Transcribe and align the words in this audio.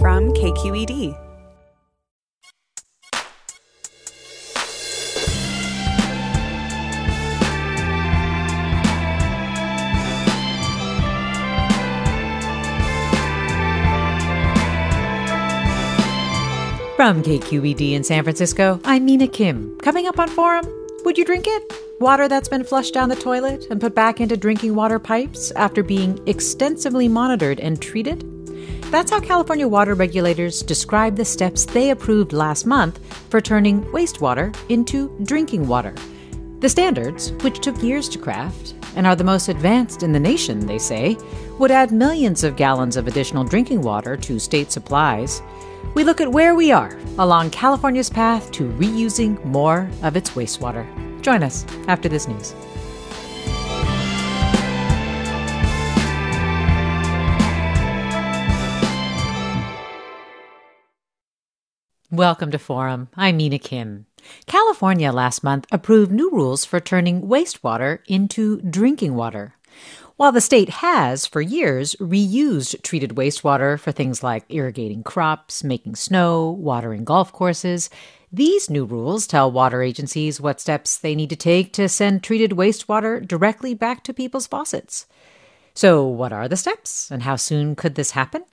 From 0.00 0.32
KQED. 0.32 1.16
From 16.94 17.24
KQED 17.24 17.92
in 17.92 18.04
San 18.04 18.22
Francisco, 18.22 18.80
I'm 18.84 19.04
Mina 19.04 19.26
Kim. 19.26 19.76
Coming 19.78 20.06
up 20.06 20.20
on 20.20 20.28
Forum, 20.28 20.64
would 21.04 21.18
you 21.18 21.24
drink 21.24 21.46
it? 21.48 21.72
Water 22.00 22.28
that's 22.28 22.48
been 22.48 22.62
flushed 22.62 22.94
down 22.94 23.08
the 23.08 23.16
toilet 23.16 23.66
and 23.68 23.80
put 23.80 23.96
back 23.96 24.20
into 24.20 24.36
drinking 24.36 24.76
water 24.76 25.00
pipes 25.00 25.50
after 25.56 25.82
being 25.82 26.20
extensively 26.28 27.08
monitored 27.08 27.58
and 27.58 27.82
treated? 27.82 28.37
That's 28.90 29.10
how 29.10 29.20
California 29.20 29.68
water 29.68 29.92
regulators 29.92 30.62
describe 30.62 31.14
the 31.14 31.24
steps 31.24 31.66
they 31.66 31.90
approved 31.90 32.32
last 32.32 32.64
month 32.64 32.98
for 33.28 33.38
turning 33.38 33.84
wastewater 33.92 34.56
into 34.70 35.14
drinking 35.24 35.68
water. 35.68 35.94
The 36.60 36.70
standards, 36.70 37.32
which 37.42 37.60
took 37.60 37.82
years 37.82 38.08
to 38.08 38.18
craft 38.18 38.74
and 38.96 39.06
are 39.06 39.14
the 39.14 39.24
most 39.24 39.48
advanced 39.48 40.02
in 40.02 40.12
the 40.12 40.18
nation, 40.18 40.66
they 40.66 40.78
say, 40.78 41.18
would 41.58 41.70
add 41.70 41.92
millions 41.92 42.44
of 42.44 42.56
gallons 42.56 42.96
of 42.96 43.06
additional 43.06 43.44
drinking 43.44 43.82
water 43.82 44.16
to 44.16 44.38
state 44.38 44.72
supplies. 44.72 45.42
We 45.92 46.02
look 46.02 46.22
at 46.22 46.32
where 46.32 46.54
we 46.54 46.72
are 46.72 46.98
along 47.18 47.50
California's 47.50 48.08
path 48.08 48.50
to 48.52 48.70
reusing 48.72 49.44
more 49.44 49.90
of 50.02 50.16
its 50.16 50.30
wastewater. 50.30 50.86
Join 51.20 51.42
us 51.42 51.66
after 51.88 52.08
this 52.08 52.26
news. 52.26 52.54
Welcome 62.10 62.50
to 62.52 62.58
Forum. 62.58 63.10
I'm 63.18 63.36
Mina 63.36 63.58
Kim. 63.58 64.06
California 64.46 65.12
last 65.12 65.44
month 65.44 65.66
approved 65.70 66.10
new 66.10 66.30
rules 66.30 66.64
for 66.64 66.80
turning 66.80 67.20
wastewater 67.20 67.98
into 68.08 68.62
drinking 68.62 69.14
water. 69.14 69.56
While 70.16 70.32
the 70.32 70.40
state 70.40 70.70
has, 70.70 71.26
for 71.26 71.42
years, 71.42 71.94
reused 71.96 72.80
treated 72.82 73.10
wastewater 73.10 73.78
for 73.78 73.92
things 73.92 74.22
like 74.22 74.46
irrigating 74.48 75.02
crops, 75.02 75.62
making 75.62 75.96
snow, 75.96 76.48
watering 76.48 77.04
golf 77.04 77.30
courses, 77.30 77.90
these 78.32 78.70
new 78.70 78.86
rules 78.86 79.26
tell 79.26 79.52
water 79.52 79.82
agencies 79.82 80.40
what 80.40 80.62
steps 80.62 80.96
they 80.96 81.14
need 81.14 81.28
to 81.28 81.36
take 81.36 81.74
to 81.74 81.90
send 81.90 82.22
treated 82.22 82.52
wastewater 82.52 83.20
directly 83.28 83.74
back 83.74 84.02
to 84.04 84.14
people's 84.14 84.46
faucets. 84.46 85.04
So, 85.74 86.06
what 86.06 86.32
are 86.32 86.48
the 86.48 86.56
steps, 86.56 87.10
and 87.10 87.24
how 87.24 87.36
soon 87.36 87.76
could 87.76 87.96
this 87.96 88.12
happen? 88.12 88.44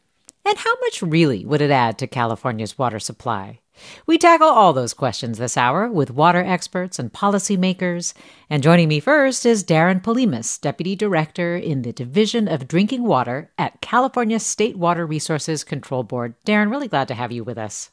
And 0.45 0.57
how 0.59 0.73
much 0.81 1.01
really 1.01 1.43
would 1.43 1.61
it 1.61 1.71
add 1.71 1.97
to 1.97 2.07
California's 2.07 2.77
water 2.77 2.99
supply? 2.99 3.61
We 4.05 4.17
tackle 4.17 4.47
all 4.47 4.73
those 4.73 4.93
questions 4.93 5.37
this 5.37 5.57
hour 5.57 5.89
with 5.89 6.11
water 6.11 6.43
experts 6.43 6.99
and 6.99 7.11
policymakers. 7.11 8.13
And 8.49 8.63
joining 8.63 8.87
me 8.87 8.99
first 8.99 9.45
is 9.45 9.63
Darrin 9.63 9.99
Polhemus, 9.99 10.61
Deputy 10.61 10.95
Director 10.95 11.57
in 11.57 11.81
the 11.81 11.91
Division 11.91 12.47
of 12.47 12.67
Drinking 12.67 13.03
Water 13.03 13.51
at 13.57 13.81
California 13.81 14.39
State 14.39 14.77
Water 14.77 15.05
Resources 15.05 15.63
Control 15.63 16.03
Board. 16.03 16.35
Darrin, 16.45 16.69
really 16.69 16.87
glad 16.87 17.07
to 17.07 17.15
have 17.15 17.31
you 17.31 17.43
with 17.43 17.57
us. 17.57 17.89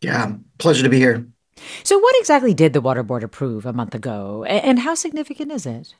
Yeah, 0.00 0.34
pleasure 0.58 0.82
to 0.82 0.88
be 0.88 0.98
here. 0.98 1.26
So, 1.82 1.98
what 1.98 2.16
exactly 2.18 2.54
did 2.54 2.72
the 2.72 2.80
Water 2.80 3.02
Board 3.02 3.22
approve 3.22 3.66
a 3.66 3.72
month 3.72 3.94
ago, 3.94 4.44
and 4.44 4.78
how 4.78 4.94
significant 4.94 5.52
is 5.52 5.66
it? 5.66 5.94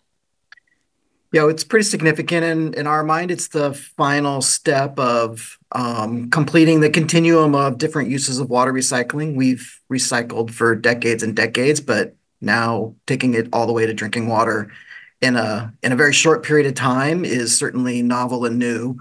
Yeah, 1.33 1.49
it's 1.49 1.65
pretty 1.65 1.85
significant 1.85 2.45
in, 2.45 2.75
in 2.75 2.87
our 2.87 3.05
mind. 3.05 3.31
It's 3.31 3.49
the 3.49 3.75
final 3.75 4.41
step 4.41 4.99
of 4.99 5.60
um, 5.73 6.31
completing 6.31 6.81
the 6.81 6.91
continuum 6.91 7.55
of 7.55 7.79
different 7.79 8.11
uses 8.11 8.39
of 8.39 8.51
water 8.51 8.73
recycling. 8.73 9.37
We've 9.37 9.81
recycled 9.91 10.51
for 10.51 10.75
decades 10.75 11.23
and 11.23 11.37
decades, 11.37 11.81
but 11.81 12.15
now 12.41 12.95
taking 13.07 13.35
it 13.35 13.49
all 13.53 13.67
the 13.67 13.73
way 13.73 13.87
to 13.87 13.95
drinking 13.95 14.29
water 14.29 14.73
in 15.21 15.37
a 15.37 15.73
in 15.83 15.93
a 15.93 15.97
very 15.97 16.13
short 16.13 16.43
period 16.43 16.67
of 16.67 16.75
time 16.75 17.25
is 17.25 17.57
certainly 17.57 18.03
novel 18.03 18.45
and 18.45 18.59
new. 18.59 18.99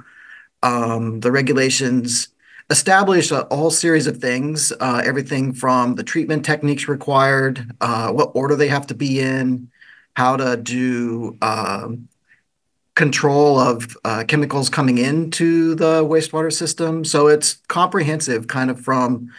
Um, 0.61 1.21
the 1.21 1.31
regulations 1.31 2.27
establish 2.69 3.31
a 3.31 3.47
whole 3.49 3.71
series 3.71 4.05
of 4.05 4.17
things, 4.17 4.71
uh, 4.79 5.01
everything 5.03 5.53
from 5.53 5.95
the 5.95 6.03
treatment 6.03 6.45
techniques 6.45 6.87
required, 6.87 7.71
uh, 7.81 8.11
what 8.11 8.31
order 8.35 8.55
they 8.55 8.67
have 8.67 8.85
to 8.87 8.93
be 8.93 9.19
in, 9.19 9.71
how 10.15 10.35
to 10.35 10.57
do 10.57 11.37
um, 11.41 12.08
control 12.99 13.57
of 13.57 13.97
uh, 14.03 14.25
chemicals 14.27 14.69
coming 14.69 14.97
into 14.97 15.73
the 15.73 16.03
wastewater 16.03 16.51
system. 16.51 17.05
So 17.05 17.27
it's 17.27 17.53
comprehensive, 17.69 18.47
kind 18.47 18.69
of 18.69 18.77
from 18.77 19.31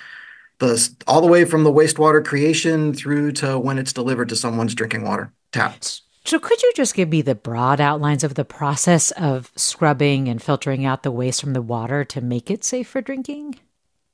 the 0.61 0.91
all 1.07 1.21
the 1.21 1.27
way 1.27 1.45
from 1.45 1.65
the 1.65 1.73
wastewater 1.73 2.25
creation 2.25 2.95
through 2.95 3.33
to 3.33 3.59
when 3.59 3.77
it's 3.77 3.93
delivered 3.93 4.31
to 4.31 4.37
someone's 4.37 4.75
drinking 4.75 5.05
water 5.05 5.31
taps. 5.53 6.01
So, 6.25 6.39
could 6.39 6.63
you 6.63 6.73
just 6.75 6.95
give 6.95 7.11
me 7.11 7.21
the 7.21 7.35
broad 7.35 7.81
outlines 7.83 8.25
of 8.25 8.35
the 8.35 8.45
process 8.47 9.11
of 9.13 9.53
scrubbing 9.57 10.29
and 10.29 10.43
filtering 10.43 10.87
out 10.87 11.03
the 11.03 11.11
waste 11.11 11.43
from 11.43 11.53
the 11.53 11.63
water 11.63 12.03
to 12.05 12.21
make 12.23 12.51
it 12.51 12.65
safe 12.65 12.89
for 12.89 13.03
drinking? 13.03 13.57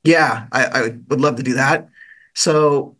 Yeah, 0.03 0.47
I, 0.51 0.65
I 0.67 0.83
would 1.09 1.21
love 1.21 1.37
to 1.37 1.43
do 1.45 1.55
that. 1.55 1.89
So, 2.35 2.97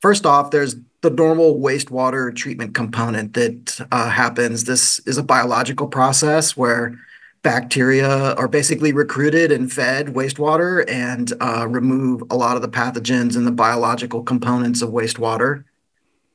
first 0.00 0.24
off, 0.24 0.50
there's 0.50 0.76
the 1.02 1.10
normal 1.10 1.58
wastewater 1.58 2.34
treatment 2.34 2.74
component 2.74 3.34
that 3.34 3.86
uh, 3.90 4.08
happens. 4.08 4.64
This 4.64 5.00
is 5.00 5.18
a 5.18 5.22
biological 5.22 5.88
process 5.88 6.56
where 6.56 6.98
bacteria 7.42 8.34
are 8.34 8.46
basically 8.46 8.92
recruited 8.92 9.50
and 9.50 9.72
fed 9.72 10.14
wastewater 10.14 10.88
and 10.88 11.32
uh, 11.40 11.66
remove 11.68 12.22
a 12.30 12.36
lot 12.36 12.54
of 12.54 12.62
the 12.62 12.68
pathogens 12.68 13.36
and 13.36 13.46
the 13.46 13.52
biological 13.52 14.22
components 14.22 14.80
of 14.80 14.90
wastewater. 14.90 15.64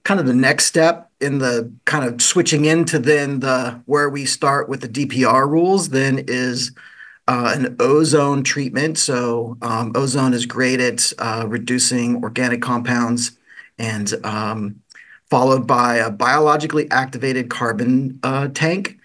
Kind 0.04 0.20
of 0.20 0.26
the 0.26 0.34
next 0.34 0.66
step 0.66 1.10
in 1.22 1.40
the 1.40 1.72
kind 1.86 2.06
of 2.06 2.22
switching 2.22 2.66
into 2.66 3.00
then 3.00 3.40
the 3.40 3.82
where 3.86 4.10
we 4.10 4.26
start 4.26 4.68
with 4.68 4.82
the 4.82 4.90
DPR 4.90 5.50
rules 5.50 5.90
then 5.90 6.26
is 6.28 6.72
uh, 7.30 7.54
an 7.56 7.76
ozone 7.80 8.44
treatment. 8.44 8.98
So 8.98 9.58
um, 9.62 9.94
ozone 9.96 10.34
is 10.34 10.46
great 10.46 10.82
at 10.82 11.14
uh, 11.20 11.46
reducing 11.48 12.22
organic 12.22 12.62
compounds 12.62 13.32
and 13.78 14.14
um, 14.26 14.82
followed 15.30 15.68
by 15.68 15.98
a 15.98 16.10
biologically 16.10 16.90
activated 16.92 17.50
carbon 17.50 18.20
uh, 18.24 18.48
tank. 18.50 18.98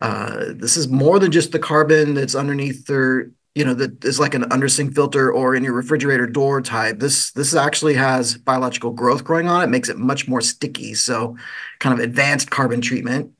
Uh, 0.00 0.46
this 0.54 0.76
is 0.76 0.88
more 0.88 1.18
than 1.18 1.32
just 1.32 1.52
the 1.52 1.58
carbon 1.58 2.14
that's 2.14 2.34
underneath 2.34 2.86
their, 2.86 3.30
you 3.54 3.64
know, 3.64 3.74
that 3.74 4.04
is 4.04 4.20
like 4.20 4.34
an 4.34 4.44
undersink 4.44 4.94
filter 4.94 5.32
or 5.32 5.54
in 5.54 5.64
your 5.64 5.72
refrigerator 5.72 6.26
door 6.26 6.60
type. 6.60 6.98
This 7.00 7.32
this 7.32 7.54
actually 7.54 7.94
has 7.94 8.36
biological 8.36 8.92
growth 8.92 9.24
growing 9.24 9.48
on 9.48 9.62
it, 9.62 9.68
makes 9.68 9.88
it 9.88 9.98
much 9.98 10.28
more 10.28 10.40
sticky. 10.40 10.94
So, 10.94 11.36
kind 11.80 11.98
of 11.98 12.04
advanced 12.04 12.50
carbon 12.50 12.80
treatment. 12.80 13.32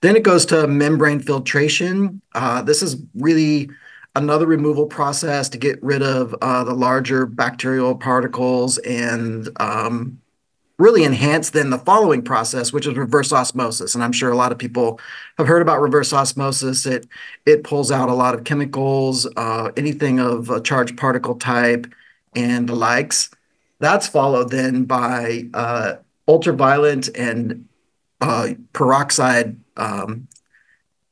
Then 0.00 0.16
it 0.16 0.22
goes 0.22 0.46
to 0.46 0.66
membrane 0.66 1.20
filtration. 1.20 2.22
Uh, 2.34 2.62
this 2.62 2.82
is 2.82 2.96
really 3.14 3.68
another 4.14 4.46
removal 4.46 4.86
process 4.86 5.48
to 5.50 5.58
get 5.58 5.82
rid 5.82 6.02
of 6.02 6.34
uh, 6.40 6.64
the 6.64 6.74
larger 6.74 7.26
bacterial 7.26 7.94
particles 7.94 8.78
and 8.78 9.48
um, 9.60 10.20
really 10.78 11.02
enhanced 11.02 11.52
then 11.52 11.70
the 11.70 11.78
following 11.78 12.22
process, 12.22 12.72
which 12.72 12.86
is 12.86 12.94
reverse 12.94 13.32
osmosis. 13.32 13.94
And 13.94 14.04
I'm 14.04 14.12
sure 14.12 14.30
a 14.30 14.36
lot 14.36 14.52
of 14.52 14.58
people 14.58 15.00
have 15.36 15.48
heard 15.48 15.62
about 15.62 15.80
reverse 15.80 16.12
osmosis. 16.12 16.86
It 16.86 17.06
it 17.46 17.64
pulls 17.64 17.90
out 17.90 18.08
a 18.08 18.14
lot 18.14 18.34
of 18.34 18.44
chemicals, 18.44 19.26
uh, 19.36 19.72
anything 19.76 20.20
of 20.20 20.50
a 20.50 20.60
charged 20.60 20.96
particle 20.96 21.34
type, 21.34 21.86
and 22.34 22.68
the 22.68 22.76
likes. 22.76 23.30
That's 23.80 24.08
followed 24.08 24.50
then 24.50 24.84
by 24.84 25.48
uh, 25.54 25.96
ultraviolet 26.26 27.08
and 27.16 27.68
uh, 28.20 28.50
peroxide 28.72 29.56
um, 29.76 30.27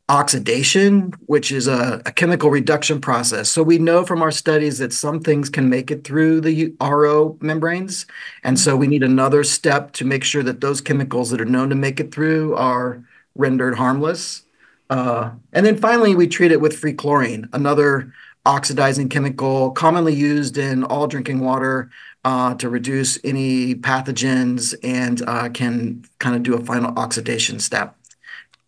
oxidation, 0.09 1.13
which 1.27 1.51
is 1.51 1.67
a, 1.67 2.01
a, 2.07 2.13
chemical 2.13 2.49
reduction 2.49 3.01
process. 3.01 3.51
So 3.51 3.63
we 3.65 3.79
know 3.79 4.05
from 4.05 4.23
our 4.23 4.31
studies 4.31 4.79
that 4.79 4.93
some 4.93 5.19
things 5.21 5.51
can 5.51 5.69
make 5.69 5.91
it 5.91 6.05
through 6.05 6.43
the 6.43 6.73
RO 6.81 7.37
membranes. 7.41 8.07
And 8.45 8.59
so 8.59 8.77
we 8.77 8.87
need 8.87 9.03
another 9.03 9.43
step 9.43 9.93
to 9.95 10.05
make 10.05 10.23
sure 10.23 10.45
that 10.45 10.61
those 10.61 10.81
chemicals 10.81 11.31
that 11.31 11.41
are 11.41 11.45
known 11.45 11.71
to 11.71 11.75
make 11.75 11.99
it 11.99 12.15
through 12.15 12.55
are 12.55 13.03
rendered 13.35 13.75
harmless. 13.75 14.43
Uh, 14.91 15.33
and 15.53 15.67
then 15.67 15.77
finally, 15.77 16.15
we 16.15 16.29
treat 16.29 16.53
it 16.53 16.61
with 16.61 16.79
free 16.79 16.95
chlorine, 16.95 17.49
another 17.53 18.13
oxidizing 18.45 19.09
chemical 19.09 19.73
commonly 19.73 20.15
used 20.15 20.57
in 20.57 20.85
all 20.85 21.09
drinking 21.09 21.41
water 21.41 21.91
uh, 22.25 22.55
to 22.55 22.69
reduce 22.69 23.19
any 23.25 23.75
pathogens 23.75 24.75
and 24.85 25.23
uh, 25.29 25.49
can 25.49 26.05
kind 26.21 26.37
of 26.37 26.45
do 26.45 26.55
a 26.55 26.65
final 26.65 26.97
oxidation 26.97 27.59
step. 27.59 27.96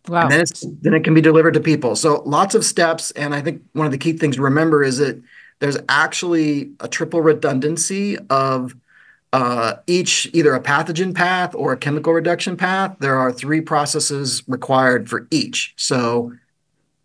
Wow. 0.07 0.23
And 0.23 0.31
then, 0.31 0.77
then 0.81 0.93
it 0.93 1.03
can 1.03 1.13
be 1.13 1.21
delivered 1.21 1.53
to 1.53 1.59
people. 1.59 1.95
So 1.95 2.23
lots 2.25 2.55
of 2.55 2.65
steps. 2.65 3.11
And 3.11 3.35
I 3.35 3.41
think 3.41 3.61
one 3.73 3.85
of 3.85 3.91
the 3.91 3.97
key 3.97 4.13
things 4.13 4.37
to 4.37 4.41
remember 4.41 4.83
is 4.83 4.97
that 4.97 5.21
there's 5.59 5.77
actually 5.87 6.71
a 6.79 6.87
triple 6.87 7.21
redundancy 7.21 8.17
of 8.29 8.75
uh, 9.31 9.75
each 9.85 10.29
either 10.33 10.55
a 10.55 10.61
pathogen 10.61 11.13
path 11.13 11.53
or 11.53 11.73
a 11.73 11.77
chemical 11.77 12.13
reduction 12.13 12.57
path. 12.57 12.95
There 12.99 13.17
are 13.17 13.31
three 13.31 13.61
processes 13.61 14.41
required 14.47 15.09
for 15.09 15.27
each. 15.29 15.73
So 15.77 16.33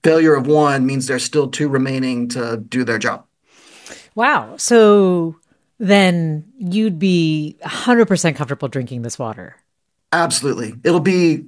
failure 0.03 0.35
of 0.35 0.47
one 0.47 0.87
means 0.87 1.07
there's 1.07 1.25
still 1.25 1.49
two 1.49 1.69
remaining 1.69 2.29
to 2.29 2.57
do 2.57 2.85
their 2.85 2.99
job. 2.99 3.27
Wow. 4.15 4.57
So 4.57 5.37
then 5.79 6.45
you'd 6.59 6.99
be 6.99 7.57
100% 7.63 8.37
comfortable 8.37 8.69
drinking 8.69 9.03
this 9.03 9.19
water. 9.19 9.57
Absolutely. 10.13 10.75
It'll 10.85 11.01
be 11.01 11.47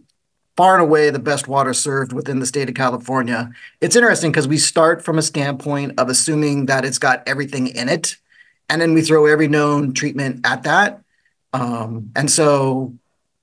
far 0.57 0.75
and 0.75 0.83
away 0.83 1.11
the 1.11 1.19
best 1.19 1.49
water 1.49 1.75
served 1.75 2.13
within 2.13 2.39
the 2.39 2.47
state 2.47 2.69
of 2.69 2.75
California. 2.75 3.51
It's 3.81 3.97
interesting 3.97 4.33
because 4.33 4.49
we 4.49 4.59
start 4.59 5.05
from 5.05 5.19
a 5.19 5.23
standpoint 5.23 5.99
of 5.99 6.09
assuming 6.09 6.67
that 6.67 6.85
it's 6.85 6.99
got 6.99 7.23
everything 7.27 7.69
in 7.69 7.89
it, 7.89 8.17
and 8.69 8.81
then 8.81 8.95
we 8.95 9.03
throw 9.03 9.27
every 9.27 9.49
known 9.49 9.93
treatment 9.93 10.47
at 10.47 10.63
that. 10.65 11.03
Um, 11.53 12.11
and 12.17 12.31
so 12.31 12.95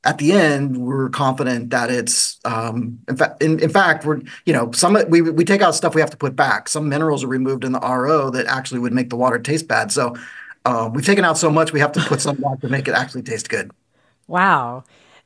at 0.04 0.18
the 0.18 0.34
end, 0.34 0.78
we're 0.78 1.10
confident 1.10 1.70
that 1.70 1.90
it's 1.90 2.40
um, 2.44 3.00
in 3.08 3.16
fact 3.16 3.42
in, 3.42 3.60
in 3.60 3.70
fact 3.70 4.06
we're 4.06 4.22
you 4.46 4.54
know 4.54 4.72
some 4.72 4.98
we 5.08 5.22
we 5.22 5.46
take 5.46 5.62
out 5.62 5.76
stuff 5.76 5.96
we 5.96 6.02
have 6.02 6.10
to 6.10 6.18
put 6.18 6.36
back. 6.36 6.68
Some 6.68 6.90
minerals 6.90 7.24
are 7.24 7.28
removed 7.28 7.64
in 7.64 7.72
the 7.72 7.80
RO 7.80 8.30
that 8.32 8.48
actually 8.48 8.80
would 8.80 8.94
make 8.94 9.10
the 9.10 9.16
water 9.16 9.40
taste 9.40 9.68
bad. 9.68 9.92
So 9.92 10.16
uh, 10.66 10.90
we've 10.94 11.06
taken 11.06 11.26
out 11.26 11.38
so 11.38 11.50
much 11.50 11.72
we 11.72 11.80
have 11.80 11.92
to 11.94 12.02
put 12.02 12.22
some 12.22 12.36
back 12.38 12.60
to 12.62 12.70
make 12.70 12.88
it 12.88 12.94
actually 12.94 13.22
taste 13.22 13.50
good. 13.50 13.72
Wow. 14.28 14.84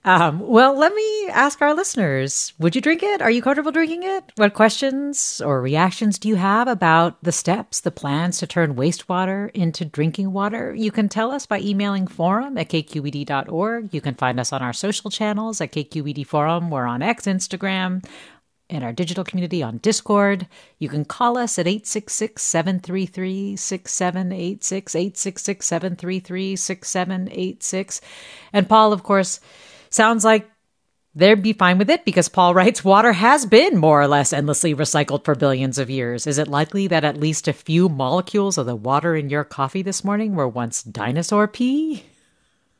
Um, 0.08 0.40
well, 0.40 0.74
let 0.74 0.94
me 0.94 1.28
ask 1.28 1.62
our 1.62 1.74
listeners 1.74 2.54
Would 2.60 2.76
you 2.76 2.82
drink 2.82 3.04
it? 3.04 3.22
Are 3.22 3.30
you 3.30 3.42
comfortable 3.42 3.74
drinking 3.74 4.04
it? 4.04 4.32
What 4.38 4.54
questions 4.54 5.42
or 5.42 5.62
reactions 5.62 6.18
do 6.18 6.30
you 6.30 6.38
have 6.38 6.70
about 6.70 7.22
the 7.22 7.34
steps, 7.34 7.82
the 7.82 7.92
plans 7.92 8.38
to 8.38 8.48
turn 8.48 8.76
wastewater 8.76 9.52
into 9.52 9.84
drinking 9.84 10.32
water? 10.32 10.74
You 10.74 10.92
can 10.92 11.10
tell 11.10 11.30
us 11.30 11.46
by 11.46 11.60
emailing 11.60 12.08
forum 12.08 12.58
at 12.58 12.70
kqed.org. 12.70 13.94
You 13.94 14.00
can 14.00 14.16
find 14.16 14.40
us 14.40 14.54
on 14.54 14.62
our 14.62 14.72
social 14.72 15.12
channels 15.12 15.60
at 15.60 15.74
KQED 15.74 16.26
Forum. 16.26 16.70
We're 16.70 16.86
on 16.86 17.02
X, 17.02 17.26
Instagram, 17.26 18.02
in 18.70 18.84
our 18.84 18.94
digital 18.94 19.26
community 19.26 19.62
on 19.62 19.80
Discord. 19.80 20.48
You 20.80 20.88
can 20.88 21.04
call 21.04 21.38
us 21.38 21.60
at 21.60 21.68
866 21.68 22.42
733 22.42 23.58
6786, 23.58 24.96
866 24.96 25.66
733 25.66 26.56
6786. 26.56 28.02
And 28.54 28.70
Paul, 28.70 28.94
of 28.94 29.04
course, 29.04 29.42
Sounds 29.98 30.24
like 30.24 30.48
they'd 31.16 31.42
be 31.42 31.54
fine 31.54 31.80
with 31.80 31.90
it 31.90 32.06
because 32.06 32.30
Paul 32.30 32.54
writes 32.54 32.86
water 32.86 33.14
has 33.14 33.48
been 33.48 33.80
more 33.80 34.00
or 34.00 34.08
less 34.08 34.32
endlessly 34.32 34.76
recycled 34.76 35.26
for 35.26 35.34
billions 35.34 35.80
of 35.80 35.90
years. 35.90 36.28
Is 36.28 36.38
it 36.38 36.48
likely 36.48 36.86
that 36.86 37.04
at 37.04 37.18
least 37.18 37.48
a 37.48 37.54
few 37.54 37.90
molecules 37.90 38.60
of 38.60 38.68
the 38.68 38.76
water 38.76 39.16
in 39.16 39.32
your 39.32 39.44
coffee 39.44 39.82
this 39.82 40.04
morning 40.04 40.36
were 40.36 40.48
once 40.48 40.84
dinosaur 40.84 41.48
pee? 41.48 42.06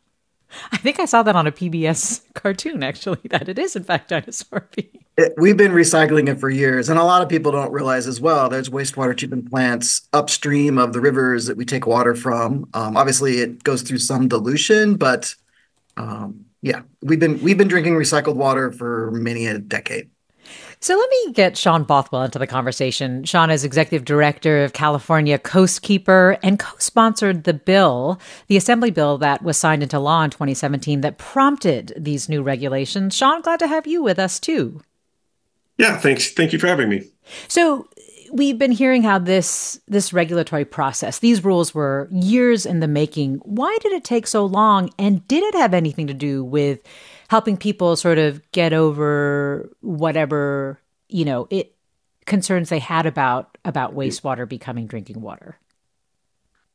I 0.72 0.78
think 0.78 1.00
I 1.00 1.06
saw 1.06 1.24
that 1.24 1.36
on 1.36 1.48
a 1.48 1.52
PBS 1.52 2.22
cartoon, 2.36 2.84
actually, 2.84 3.22
that 3.32 3.50
it 3.50 3.58
is, 3.58 3.76
in 3.76 3.84
fact, 3.84 4.10
dinosaur 4.10 4.70
pee. 4.72 4.92
It, 5.18 5.34
we've 5.38 5.58
been 5.58 5.72
recycling 5.72 6.30
it 6.30 6.40
for 6.40 6.52
years, 6.52 6.88
and 6.88 7.00
a 7.00 7.04
lot 7.04 7.24
of 7.24 7.30
people 7.30 7.52
don't 7.52 7.72
realize 7.72 8.06
as 8.06 8.22
well. 8.22 8.48
There's 8.48 8.70
wastewater 8.70 9.18
treatment 9.18 9.50
plants 9.50 10.08
upstream 10.14 10.78
of 10.78 10.94
the 10.94 11.02
rivers 11.02 11.48
that 11.48 11.58
we 11.58 11.66
take 11.66 11.88
water 11.88 12.14
from. 12.14 12.70
Um, 12.76 12.96
obviously, 12.96 13.40
it 13.40 13.64
goes 13.64 13.82
through 13.82 13.98
some 13.98 14.28
dilution, 14.28 14.98
but 14.98 15.34
um, 15.98 16.46
yeah, 16.68 16.82
we've 17.02 17.20
been 17.20 17.42
we've 17.42 17.58
been 17.58 17.70
drinking 17.70 17.94
recycled 17.94 18.36
water 18.36 18.72
for 18.72 19.10
many 19.12 19.48
a 19.48 19.58
decade. 19.58 20.10
So 20.80 20.96
let 20.96 21.10
me 21.10 21.34
get 21.34 21.58
Sean 21.58 21.84
Bothwell 21.84 22.24
into 22.24 22.38
the 22.38 22.46
conversation. 22.46 23.24
Sean 23.24 23.50
is 23.50 23.64
executive 23.64 24.06
director 24.06 24.64
of 24.64 24.74
California 24.74 25.40
Coastkeeper 25.40 26.38
and 26.44 26.60
co-sponsored 26.60 27.46
the 27.46 27.54
bill, 27.54 28.20
the 28.48 28.58
assembly 28.58 28.92
bill 28.92 29.18
that 29.18 29.42
was 29.42 29.58
signed 29.58 29.82
into 29.82 29.98
law 29.98 30.24
in 30.24 30.30
2017 30.30 31.02
that 31.02 31.18
prompted 31.18 31.94
these 31.98 32.30
new 32.30 32.44
regulations. 32.44 33.16
Sean, 33.16 33.42
glad 33.42 33.60
to 33.60 33.68
have 33.68 33.88
you 33.88 34.04
with 34.04 34.20
us 34.20 34.40
too. 34.40 34.82
Yeah, 35.78 35.98
thanks. 35.98 36.32
Thank 36.32 36.54
you 36.54 36.60
for 36.60 36.68
having 36.68 36.90
me. 36.90 37.04
So 37.48 37.88
we've 38.32 38.58
been 38.58 38.72
hearing 38.72 39.04
how 39.04 39.20
this 39.20 39.80
this 39.88 40.14
regulatory 40.14 40.66
process 40.66 41.20
these 41.20 41.44
rules 41.44 41.74
were 41.74 42.08
years 42.12 42.66
in 42.66 42.80
the 42.80 42.88
making. 42.88 43.36
Why 43.44 43.78
did 43.82 43.92
it 43.94 44.04
take 44.04 44.28
so 44.28 44.46
long? 44.46 44.90
And 44.98 45.28
did 45.28 45.44
it 45.44 45.56
have 45.56 45.74
anything 45.74 46.08
to 46.08 46.14
do 46.14 46.44
with 46.44 46.82
helping 47.28 47.58
people 47.58 47.96
sort 47.96 48.18
of 48.18 48.42
get 48.52 48.74
over 48.74 49.70
whatever 49.82 50.80
you 51.10 51.26
know 51.26 51.48
it 51.50 51.76
concerns 52.26 52.70
they 52.70 52.80
had 52.80 53.06
about 53.06 53.58
about 53.66 53.96
wastewater 53.96 54.48
becoming 54.48 54.88
drinking 54.88 55.22
water? 55.22 55.58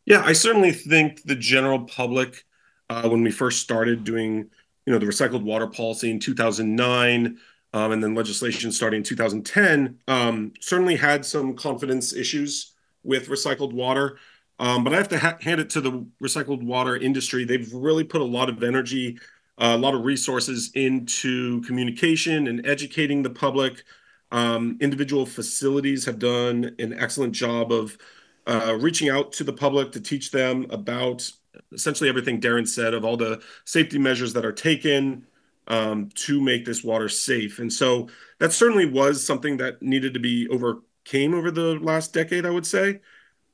Yeah 0.06 0.22
i 0.24 0.32
certainly 0.32 0.72
think 0.72 1.22
the 1.22 1.36
general 1.36 1.80
public 1.84 2.44
uh, 2.90 3.08
when 3.08 3.22
we 3.22 3.30
first 3.30 3.60
started 3.60 4.04
doing 4.04 4.50
you 4.86 4.92
know 4.92 4.98
the 4.98 5.06
recycled 5.06 5.42
water 5.42 5.66
policy 5.66 6.10
in 6.10 6.18
2009 6.18 7.38
um, 7.72 7.92
and 7.92 8.02
then 8.02 8.14
legislation 8.14 8.70
starting 8.72 8.98
in 8.98 9.04
2010 9.04 9.98
um, 10.08 10.52
certainly 10.60 10.96
had 10.96 11.24
some 11.24 11.54
confidence 11.54 12.12
issues 12.12 12.72
with 13.02 13.28
recycled 13.28 13.72
water. 13.72 14.18
Um, 14.58 14.84
but 14.84 14.92
I 14.92 14.96
have 14.96 15.08
to 15.08 15.18
ha- 15.18 15.38
hand 15.40 15.60
it 15.60 15.70
to 15.70 15.80
the 15.80 16.06
recycled 16.22 16.62
water 16.62 16.96
industry. 16.96 17.44
They've 17.44 17.72
really 17.72 18.04
put 18.04 18.20
a 18.20 18.24
lot 18.24 18.48
of 18.48 18.62
energy, 18.62 19.18
uh, 19.58 19.72
a 19.74 19.78
lot 19.78 19.94
of 19.94 20.04
resources 20.04 20.70
into 20.74 21.62
communication 21.62 22.46
and 22.46 22.64
educating 22.66 23.22
the 23.22 23.30
public. 23.30 23.82
Um, 24.30 24.78
individual 24.80 25.26
facilities 25.26 26.04
have 26.04 26.18
done 26.18 26.74
an 26.78 26.98
excellent 26.98 27.32
job 27.34 27.72
of 27.72 27.98
uh, 28.46 28.76
reaching 28.78 29.08
out 29.08 29.32
to 29.32 29.44
the 29.44 29.52
public 29.52 29.92
to 29.92 30.00
teach 30.00 30.30
them 30.30 30.66
about 30.70 31.30
essentially 31.72 32.08
everything 32.08 32.40
Darrin 32.40 32.66
said 32.66 32.94
of 32.94 33.04
all 33.04 33.16
the 33.16 33.42
safety 33.64 33.98
measures 33.98 34.32
that 34.32 34.44
are 34.44 34.52
taken, 34.52 35.26
um, 35.68 36.10
to 36.14 36.40
make 36.40 36.64
this 36.64 36.82
water 36.82 37.08
safe. 37.08 37.58
And 37.58 37.72
so 37.72 38.08
that 38.38 38.52
certainly 38.52 38.86
was 38.86 39.24
something 39.24 39.58
that 39.58 39.82
needed 39.82 40.14
to 40.14 40.20
be 40.20 40.48
overcame 40.48 41.34
over 41.34 41.50
the 41.50 41.78
last 41.80 42.12
decade, 42.12 42.46
I 42.46 42.50
would 42.50 42.66
say. 42.66 43.00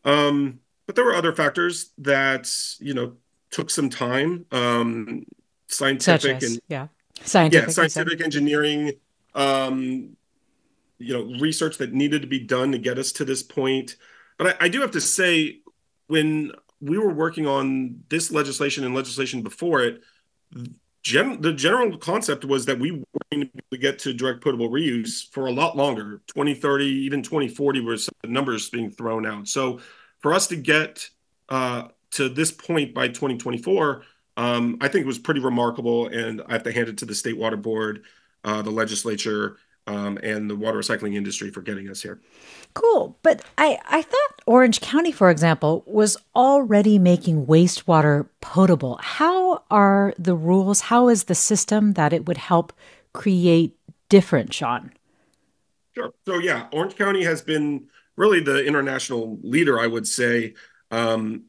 Um, 0.04 0.60
but 0.86 0.96
there 0.96 1.04
were 1.04 1.14
other 1.14 1.34
factors 1.34 1.90
that 1.98 2.50
you 2.80 2.94
know 2.94 3.14
took 3.50 3.70
some 3.70 3.90
time, 3.90 4.46
um, 4.52 5.24
scientific 5.66 6.36
as, 6.36 6.50
and 6.50 6.60
yeah, 6.68 6.88
scientific, 7.24 7.68
yeah, 7.68 7.72
scientific 7.72 8.22
engineering, 8.22 8.92
um, 9.34 10.16
you 10.98 11.12
know, 11.12 11.38
research 11.38 11.78
that 11.78 11.92
needed 11.92 12.22
to 12.22 12.28
be 12.28 12.40
done 12.40 12.72
to 12.72 12.78
get 12.78 12.98
us 12.98 13.12
to 13.12 13.24
this 13.24 13.42
point. 13.42 13.96
But 14.36 14.56
I, 14.62 14.66
I 14.66 14.68
do 14.68 14.80
have 14.80 14.92
to 14.92 15.00
say, 15.00 15.60
when 16.06 16.52
we 16.80 16.98
were 16.98 17.12
working 17.12 17.46
on 17.46 18.02
this 18.08 18.30
legislation 18.30 18.84
and 18.84 18.94
legislation 18.94 19.42
before 19.42 19.82
it, 19.82 20.00
gen- 21.08 21.40
the 21.40 21.54
general 21.54 21.96
concept 21.96 22.44
was 22.44 22.66
that 22.66 22.78
we 22.78 22.92
were 22.92 23.04
going 23.32 23.50
to, 23.70 23.78
get 23.78 23.98
to 24.00 24.12
direct 24.12 24.42
potable 24.42 24.68
reuse 24.68 25.30
for 25.30 25.46
a 25.46 25.52
lot 25.52 25.76
longer. 25.76 26.20
2030 26.26 26.84
even 26.84 27.22
2040 27.22 27.80
was 27.80 28.10
the 28.22 28.28
numbers 28.28 28.68
being 28.70 28.90
thrown 28.90 29.24
out. 29.24 29.46
So 29.46 29.80
for 30.20 30.34
us 30.34 30.48
to 30.48 30.56
get 30.56 31.08
uh, 31.48 31.88
to 32.10 32.28
this 32.28 32.50
point 32.50 32.92
by 32.92 33.08
2024 33.08 34.02
um, 34.36 34.78
i 34.80 34.88
think 34.88 35.04
it 35.04 35.06
was 35.06 35.18
pretty 35.18 35.40
remarkable 35.40 36.08
and 36.08 36.42
i 36.48 36.52
have 36.52 36.62
to 36.62 36.72
hand 36.72 36.88
it 36.88 36.98
to 36.98 37.04
the 37.04 37.14
state 37.14 37.36
water 37.36 37.56
board 37.56 38.04
uh, 38.44 38.62
the 38.62 38.70
legislature 38.70 39.56
um, 39.88 40.18
and 40.22 40.48
the 40.48 40.54
water 40.54 40.78
recycling 40.78 41.16
industry 41.16 41.50
for 41.50 41.62
getting 41.62 41.88
us 41.88 42.02
here 42.02 42.20
Cool. 42.74 43.18
But 43.22 43.42
I, 43.56 43.78
I 43.88 44.02
thought 44.02 44.42
Orange 44.46 44.80
County, 44.80 45.10
for 45.10 45.30
example, 45.30 45.82
was 45.86 46.16
already 46.34 46.98
making 46.98 47.46
wastewater 47.46 48.28
potable. 48.40 48.98
How 49.02 49.64
are 49.70 50.14
the 50.18 50.34
rules? 50.34 50.82
How 50.82 51.08
is 51.08 51.24
the 51.24 51.34
system 51.34 51.94
that 51.94 52.12
it 52.12 52.26
would 52.26 52.36
help 52.36 52.72
create 53.12 53.76
different, 54.08 54.54
Sean? 54.54 54.92
Sure. 55.94 56.12
So, 56.26 56.38
yeah, 56.38 56.68
Orange 56.72 56.96
County 56.96 57.24
has 57.24 57.42
been 57.42 57.88
really 58.16 58.40
the 58.40 58.64
international 58.64 59.38
leader, 59.42 59.80
I 59.80 59.86
would 59.86 60.06
say. 60.06 60.54
Um, 60.90 61.44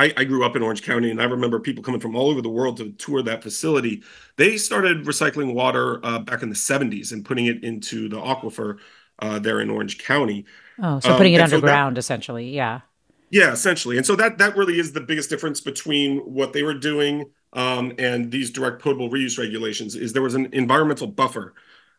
I, 0.00 0.14
I, 0.16 0.24
grew 0.24 0.44
up 0.44 0.56
in 0.56 0.62
Orange 0.62 0.82
County, 0.82 1.10
and 1.10 1.20
I 1.20 1.24
remember 1.24 1.60
people 1.60 1.84
coming 1.84 2.00
from 2.00 2.16
all 2.16 2.30
over 2.30 2.40
the 2.40 2.48
world 2.48 2.78
to 2.78 2.92
tour 2.92 3.22
that 3.22 3.42
facility. 3.42 4.02
They 4.36 4.56
started 4.56 5.04
recycling 5.04 5.52
water 5.52 6.04
uh, 6.04 6.20
back 6.20 6.42
in 6.42 6.48
the 6.48 6.54
70s 6.54 7.12
and 7.12 7.22
putting 7.22 7.46
it 7.46 7.62
into 7.62 8.08
the 8.08 8.16
aquifer 8.16 8.78
uh, 9.18 9.38
there 9.38 9.60
in 9.60 9.68
Orange 9.68 9.98
County. 9.98 10.46
Oh, 10.82 11.00
so 11.00 11.16
putting 11.18 11.34
um, 11.34 11.40
it 11.40 11.44
underground, 11.44 11.92
so 11.92 11.96
that, 11.96 11.98
essentially, 11.98 12.48
yeah. 12.48 12.80
Yeah, 13.28 13.52
essentially, 13.52 13.98
and 13.98 14.06
so 14.06 14.16
that 14.16 14.38
that 14.38 14.56
really 14.56 14.80
is 14.80 14.92
the 14.92 15.02
biggest 15.02 15.28
difference 15.30 15.60
between 15.60 16.18
what 16.18 16.52
they 16.52 16.62
were 16.62 16.74
doing 16.74 17.30
um, 17.52 17.92
and 17.98 18.32
these 18.32 18.50
direct 18.50 18.82
potable 18.82 19.10
reuse 19.10 19.38
regulations. 19.38 19.94
Is 19.94 20.14
there 20.14 20.22
was 20.22 20.34
an 20.34 20.48
environmental 20.52 21.06
buffer, 21.06 21.54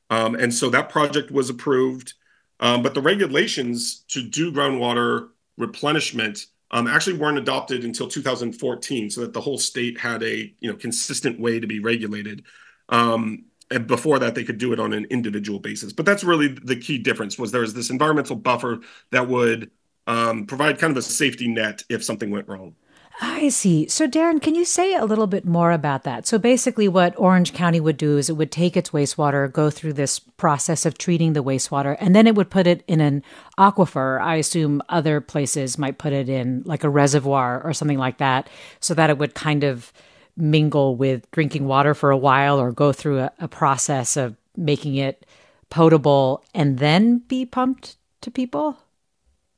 um, 0.09 0.35
and 0.35 0.53
so 0.53 0.69
that 0.71 0.89
project 0.89 1.31
was 1.31 1.49
approved, 1.49 2.15
um, 2.59 2.81
but 2.81 2.95
the 2.95 3.01
regulations 3.01 4.03
to 4.09 4.21
do 4.23 4.51
groundwater 4.51 5.29
replenishment 5.57 6.47
um, 6.71 6.87
actually 6.87 7.17
weren't 7.17 7.37
adopted 7.37 7.83
until 7.83 8.07
2014, 8.07 9.09
so 9.09 9.21
that 9.21 9.33
the 9.33 9.41
whole 9.41 9.57
state 9.57 9.99
had 9.99 10.23
a 10.23 10.53
you 10.59 10.71
know 10.71 10.75
consistent 10.75 11.39
way 11.39 11.59
to 11.59 11.67
be 11.67 11.79
regulated. 11.79 12.43
Um, 12.89 13.45
and 13.69 13.87
before 13.87 14.19
that, 14.19 14.35
they 14.35 14.43
could 14.43 14.57
do 14.57 14.73
it 14.73 14.79
on 14.79 14.91
an 14.91 15.05
individual 15.09 15.59
basis. 15.59 15.93
But 15.93 16.05
that's 16.05 16.23
really 16.23 16.49
the 16.49 16.75
key 16.75 16.97
difference 16.97 17.39
was 17.39 17.51
there 17.51 17.61
was 17.61 17.73
this 17.73 17.89
environmental 17.89 18.35
buffer 18.35 18.79
that 19.11 19.27
would 19.27 19.71
um, 20.07 20.45
provide 20.45 20.77
kind 20.79 20.91
of 20.91 20.97
a 20.97 21.01
safety 21.01 21.47
net 21.47 21.83
if 21.89 22.03
something 22.03 22.31
went 22.31 22.47
wrong. 22.47 22.75
I 23.19 23.49
see. 23.49 23.87
So, 23.87 24.07
Darrin, 24.07 24.39
can 24.39 24.55
you 24.55 24.63
say 24.63 24.95
a 24.95 25.05
little 25.05 25.27
bit 25.27 25.45
more 25.45 25.71
about 25.71 26.03
that? 26.03 26.25
So, 26.25 26.37
basically, 26.37 26.87
what 26.87 27.13
Orange 27.17 27.53
County 27.53 27.79
would 27.79 27.97
do 27.97 28.17
is 28.17 28.29
it 28.29 28.37
would 28.37 28.51
take 28.51 28.77
its 28.77 28.91
wastewater, 28.91 29.51
go 29.51 29.69
through 29.69 29.93
this 29.93 30.19
process 30.19 30.85
of 30.85 30.97
treating 30.97 31.33
the 31.33 31.43
wastewater, 31.43 31.97
and 31.99 32.15
then 32.15 32.27
it 32.27 32.35
would 32.35 32.49
put 32.49 32.67
it 32.67 32.83
in 32.87 33.01
an 33.01 33.23
aquifer. 33.57 34.21
I 34.21 34.35
assume 34.35 34.81
other 34.89 35.19
places 35.19 35.77
might 35.77 35.97
put 35.97 36.13
it 36.13 36.29
in 36.29 36.63
like 36.65 36.83
a 36.83 36.89
reservoir 36.89 37.61
or 37.63 37.73
something 37.73 37.97
like 37.97 38.19
that, 38.19 38.49
so 38.79 38.93
that 38.93 39.09
it 39.09 39.17
would 39.17 39.33
kind 39.33 39.63
of 39.63 39.91
mingle 40.37 40.95
with 40.95 41.29
drinking 41.31 41.67
water 41.67 41.93
for 41.93 42.11
a 42.11 42.17
while 42.17 42.59
or 42.59 42.71
go 42.71 42.93
through 42.93 43.19
a, 43.19 43.31
a 43.39 43.47
process 43.47 44.15
of 44.15 44.35
making 44.55 44.95
it 44.95 45.25
potable 45.69 46.43
and 46.53 46.79
then 46.79 47.19
be 47.27 47.45
pumped 47.45 47.97
to 48.21 48.29
people? 48.29 48.77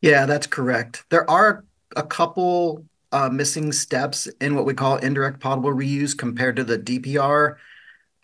Yeah, 0.02 0.26
that's 0.26 0.48
correct. 0.48 1.04
There 1.10 1.30
are 1.30 1.64
a 1.96 2.04
couple 2.04 2.86
missing 3.32 3.72
steps 3.72 4.28
in 4.42 4.56
what 4.56 4.66
we 4.66 4.74
call 4.74 4.98
indirect 4.98 5.40
potable 5.40 5.72
reuse 5.72 6.18
compared 6.18 6.56
to 6.56 6.64
the 6.64 6.80
DPR 6.80 7.58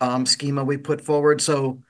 um, 0.00 0.26
schema 0.26 0.64
we 0.64 0.76
put 0.76 1.00
forward. 1.00 1.40
So 1.40 1.82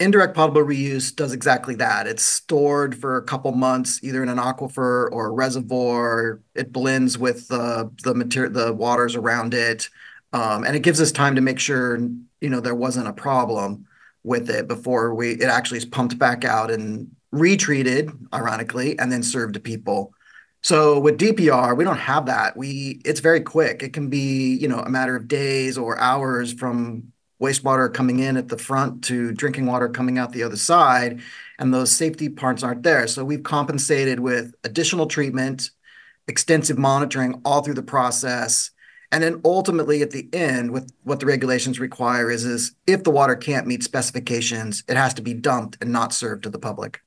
indirect 0.00 0.34
potable 0.34 0.62
reuse 0.62 1.14
does 1.14 1.32
exactly 1.32 1.74
that. 1.76 2.06
It's 2.06 2.24
stored 2.24 2.96
for 2.96 3.16
a 3.16 3.22
couple 3.22 3.52
months, 3.52 4.00
either 4.02 4.22
in 4.22 4.28
an 4.28 4.38
aquifer 4.38 5.10
or 5.12 5.26
a 5.26 5.32
reservoir. 5.32 6.40
It 6.54 6.72
blends 6.72 7.18
with 7.18 7.48
the 7.48 7.90
the 8.02 8.14
material, 8.14 8.52
the 8.52 8.72
waters 8.72 9.16
around 9.16 9.54
it, 9.54 9.88
um, 10.32 10.64
and 10.64 10.76
it 10.76 10.80
gives 10.80 11.00
us 11.00 11.12
time 11.12 11.34
to 11.34 11.40
make 11.40 11.58
sure 11.58 11.98
you 12.40 12.50
know 12.50 12.60
there 12.60 12.74
wasn't 12.74 13.08
a 13.08 13.12
problem 13.12 13.86
with 14.22 14.48
it 14.48 14.66
before 14.66 15.14
we 15.14 15.32
it 15.32 15.44
actually 15.44 15.78
is 15.78 15.84
pumped 15.84 16.18
back 16.18 16.44
out 16.44 16.70
and 16.70 17.10
retreated, 17.30 18.10
ironically, 18.32 18.98
and 18.98 19.10
then 19.10 19.22
served 19.22 19.54
to 19.54 19.60
people. 19.60 20.14
So 20.64 20.98
with 20.98 21.18
DPR, 21.18 21.76
we 21.76 21.84
don't 21.84 21.98
have 21.98 22.24
that. 22.24 22.56
We 22.56 23.02
it's 23.04 23.20
very 23.20 23.42
quick. 23.42 23.82
It 23.82 23.92
can 23.92 24.08
be, 24.08 24.56
you 24.56 24.66
know, 24.66 24.78
a 24.78 24.88
matter 24.88 25.14
of 25.14 25.28
days 25.28 25.76
or 25.76 25.98
hours 25.98 26.54
from 26.54 27.12
wastewater 27.38 27.92
coming 27.92 28.20
in 28.20 28.38
at 28.38 28.48
the 28.48 28.56
front 28.56 29.04
to 29.04 29.32
drinking 29.32 29.66
water 29.66 29.90
coming 29.90 30.16
out 30.16 30.32
the 30.32 30.42
other 30.42 30.56
side, 30.56 31.20
and 31.58 31.74
those 31.74 31.92
safety 31.92 32.30
parts 32.30 32.62
aren't 32.62 32.82
there. 32.82 33.06
So 33.08 33.26
we've 33.26 33.42
compensated 33.42 34.20
with 34.20 34.54
additional 34.64 35.04
treatment, 35.06 35.70
extensive 36.28 36.78
monitoring 36.78 37.42
all 37.44 37.62
through 37.62 37.74
the 37.74 37.82
process. 37.82 38.70
And 39.12 39.22
then 39.22 39.42
ultimately 39.44 40.00
at 40.00 40.12
the 40.12 40.30
end, 40.32 40.70
with 40.70 40.90
what 41.02 41.20
the 41.20 41.26
regulations 41.26 41.78
require 41.78 42.30
is, 42.30 42.46
is 42.46 42.74
if 42.86 43.04
the 43.04 43.10
water 43.10 43.36
can't 43.36 43.66
meet 43.66 43.82
specifications, 43.82 44.82
it 44.88 44.96
has 44.96 45.12
to 45.14 45.22
be 45.22 45.34
dumped 45.34 45.76
and 45.82 45.92
not 45.92 46.14
served 46.14 46.44
to 46.44 46.48
the 46.48 46.58
public. 46.58 47.02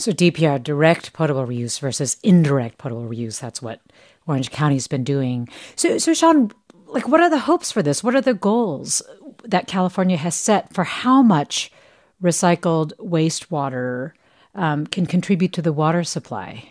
So 0.00 0.12
DPR, 0.12 0.62
direct 0.62 1.12
potable 1.12 1.46
reuse 1.46 1.78
versus 1.78 2.16
indirect 2.22 2.78
potable 2.78 3.06
reuse. 3.06 3.38
That's 3.38 3.60
what 3.60 3.82
Orange 4.26 4.50
County's 4.50 4.86
been 4.86 5.04
doing. 5.04 5.46
So, 5.76 5.98
so 5.98 6.14
Sean, 6.14 6.50
like, 6.86 7.06
what 7.06 7.20
are 7.20 7.28
the 7.28 7.40
hopes 7.40 7.70
for 7.70 7.82
this? 7.82 8.02
What 8.02 8.14
are 8.14 8.22
the 8.22 8.32
goals 8.32 9.02
that 9.44 9.66
California 9.66 10.16
has 10.16 10.34
set 10.34 10.72
for 10.72 10.84
how 10.84 11.20
much 11.20 11.70
recycled 12.22 12.94
wastewater 12.96 14.12
um, 14.54 14.86
can 14.86 15.04
contribute 15.04 15.52
to 15.52 15.62
the 15.62 15.72
water 15.72 16.02
supply? 16.02 16.70